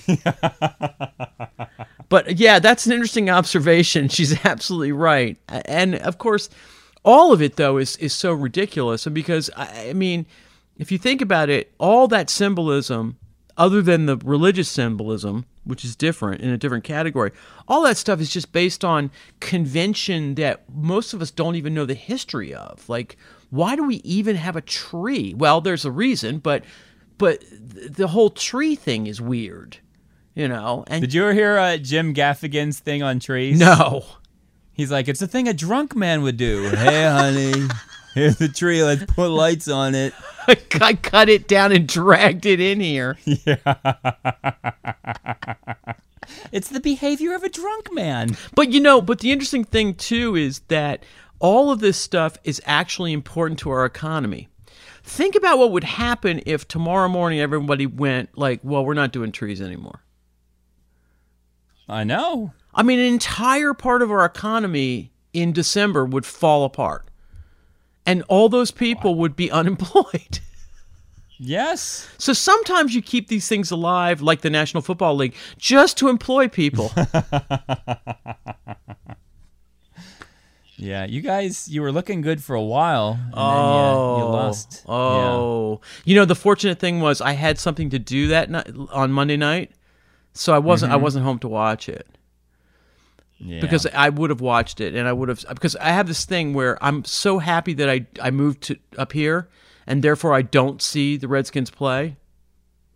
[2.08, 4.08] but yeah, that's an interesting observation.
[4.08, 5.36] She's absolutely right.
[5.48, 6.48] And of course,
[7.04, 9.06] all of it though is is so ridiculous.
[9.06, 10.26] And because I, mean,
[10.78, 13.18] if you think about it, all that symbolism,
[13.56, 17.30] other than the religious symbolism, which is different in a different category,
[17.68, 19.10] all that stuff is just based on
[19.40, 22.88] convention that most of us don't even know the history of.
[22.88, 23.16] Like,
[23.50, 25.34] why do we even have a tree?
[25.34, 26.64] Well, there's a reason, but
[27.18, 29.76] but the whole tree thing is weird,
[30.34, 30.84] you know.
[30.86, 33.58] And Did you ever hear uh, Jim Gaffigan's thing on trees?
[33.58, 34.04] no,
[34.74, 36.68] He's like, it's a thing a drunk man would do.
[36.74, 37.68] hey, honey,
[38.14, 38.82] here's the tree.
[38.82, 40.14] Let's put lights on it.
[40.80, 43.18] I cut it down and dragged it in here.
[43.26, 43.56] Yeah.
[46.52, 48.36] It's the behavior of a drunk man.
[48.54, 51.04] But you know, but the interesting thing too is that
[51.40, 54.48] all of this stuff is actually important to our economy.
[55.02, 59.32] Think about what would happen if tomorrow morning everybody went like, "Well, we're not doing
[59.32, 60.02] trees anymore."
[61.88, 62.52] I know.
[62.74, 67.06] I mean, an entire part of our economy in December would fall apart.
[68.06, 70.40] And all those people would be unemployed.
[71.38, 72.08] Yes.
[72.18, 76.48] So sometimes you keep these things alive, like the National Football League, just to employ
[76.48, 76.92] people.
[80.82, 84.28] Yeah, you guys, you were looking good for a while, and oh, then you, you
[84.28, 84.30] oh.
[84.32, 84.82] lost.
[84.84, 84.92] Yeah.
[84.92, 89.12] Oh, you know the fortunate thing was I had something to do that night on
[89.12, 89.70] Monday night,
[90.32, 91.04] so I wasn't I mm-hmm.
[91.04, 92.06] wasn't home to watch it
[93.38, 93.60] Yeah.
[93.60, 96.54] because I would have watched it and I would have because I have this thing
[96.54, 99.48] where I'm so happy that I I moved to up here
[99.86, 102.16] and therefore I don't see the Redskins play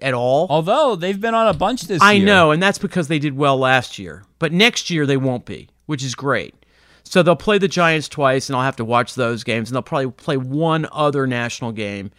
[0.01, 0.47] at all.
[0.51, 2.27] although they've been on a bunch this I year.
[2.27, 4.25] know, and that's because they did well last year.
[4.39, 6.55] But next year they won't be, which is great.
[7.03, 9.83] So they'll play the Giants twice, and I'll have to watch those games, and they'll
[9.83, 12.11] probably play one other national game,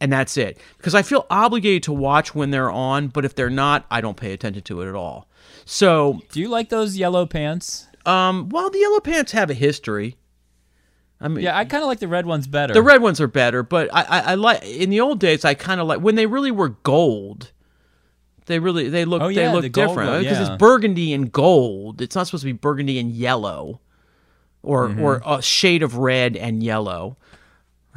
[0.00, 0.58] and that's it.
[0.76, 4.16] Because I feel obligated to watch when they're on, but if they're not, I don't
[4.16, 5.28] pay attention to it at all.
[5.64, 7.86] So, Do you like those yellow pants?
[8.04, 10.16] um, while the Yellow Pants have a history,
[11.20, 12.72] I mean, Yeah, I kind of like the red ones better.
[12.74, 15.44] the red ones are better, but I, I, I like in the old days.
[15.44, 17.50] I kind of like when they really were gold.
[18.44, 20.52] They really they look Oh, yeah, they look the different because yeah.
[20.52, 22.00] it's burgundy and gold.
[22.00, 23.80] It's not supposed to be burgundy and yellow,
[24.62, 25.02] or Mm-hmm.
[25.02, 27.16] or a shade of red and yellow.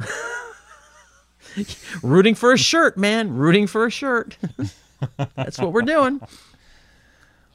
[2.02, 3.34] Rooting for a shirt, man.
[3.34, 4.36] Rooting for a shirt.
[5.34, 6.20] That's what we're doing.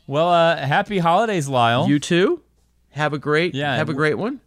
[0.07, 1.87] well, uh, happy holidays, Lyle.
[1.87, 2.41] You too.
[2.91, 4.39] Have a great Yeah, have a great one.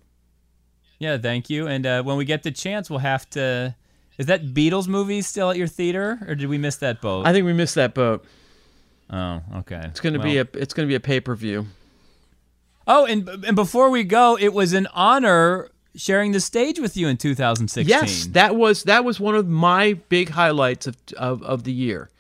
[0.99, 1.67] yeah, thank you.
[1.67, 3.75] And uh, when we get the chance, we'll have to.
[4.17, 7.27] Is that Beatles movie still at your theater, or did we miss that boat?
[7.27, 8.25] I think we missed that boat.
[9.11, 9.83] oh, okay.
[9.85, 11.67] It's gonna be a it's gonna be a pay per view.
[12.87, 17.09] Oh, and and before we go, it was an honor sharing the stage with you
[17.09, 17.89] in 2016.
[17.89, 22.11] Yes, that was that was one of my big highlights of of, of the year.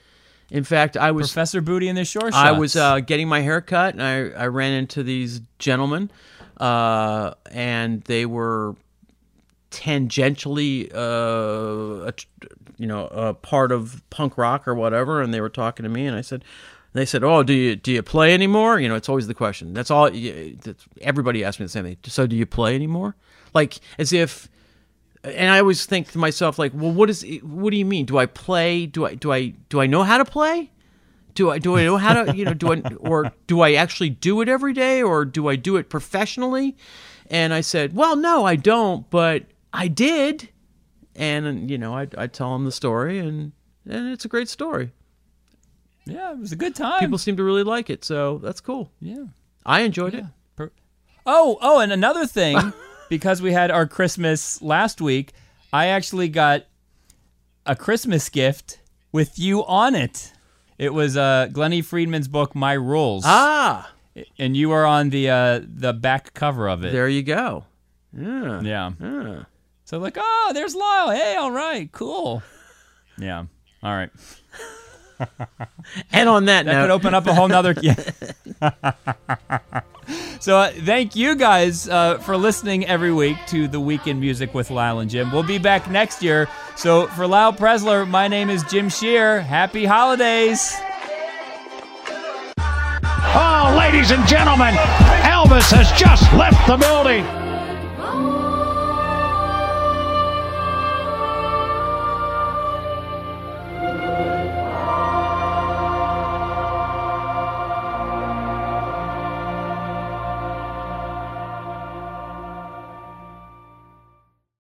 [0.50, 2.36] In fact, I was Professor Booty in the Shore Shots.
[2.36, 6.10] I was uh, getting my hair cut, and I I ran into these gentlemen,
[6.56, 8.74] uh, and they were
[9.70, 12.14] tangentially, uh, a,
[12.78, 16.06] you know, a part of punk rock or whatever, and they were talking to me,
[16.06, 16.44] and I said.
[16.94, 19.74] They said, "Oh, do you do you play anymore?" You know, it's always the question.
[19.74, 20.10] That's all.
[20.10, 21.98] That's, everybody asks me the same thing.
[22.04, 23.14] So, do you play anymore?
[23.54, 24.48] Like as if
[25.24, 28.06] and I always think to myself like, well, what is what do you mean?
[28.06, 28.86] Do I play?
[28.86, 30.70] Do I do I do I know how to play?
[31.34, 34.10] Do I do I know how to you know do I or do I actually
[34.10, 36.76] do it every day or do I do it professionally?
[37.30, 40.48] And I said, well, no, I don't, but I did.
[41.14, 43.52] And you know, I I tell them the story and
[43.88, 44.92] and it's a great story.
[46.06, 47.00] yeah, it was a good time.
[47.00, 48.90] People seem to really like it, so that's cool.
[49.00, 49.24] yeah.
[49.66, 50.24] I enjoyed it.
[50.56, 50.72] Per-
[51.26, 52.56] Oh, oh, and another thing,
[53.09, 55.32] because we had our Christmas last week,
[55.72, 56.64] I actually got
[57.66, 58.80] a Christmas gift
[59.12, 60.32] with you on it.
[60.78, 63.90] It was uh, Glennie Friedman's book, My Rules, Ah,
[64.39, 66.93] and you were on the uh, the back cover of it.
[66.93, 67.64] there you go.
[68.16, 68.60] Yeah.
[68.62, 68.93] Yeah.
[69.01, 69.43] Yeah.
[69.85, 71.10] So like, oh, there's Lyle.
[71.10, 72.43] Hey, all right, cool.
[73.18, 73.44] Yeah.
[73.82, 74.10] All right.
[76.12, 77.74] And on that, That note, could open up a whole nother.
[77.82, 77.94] Yeah.
[80.40, 84.70] so uh, thank you guys uh, for listening every week to the Weekend Music with
[84.70, 85.30] Lyle and Jim.
[85.32, 86.48] We'll be back next year.
[86.76, 89.40] So for Lyle Preslar, my name is Jim Shearer.
[89.40, 90.74] Happy holidays.
[92.60, 94.74] Oh, ladies and gentlemen,
[95.22, 97.24] Elvis has just left the building.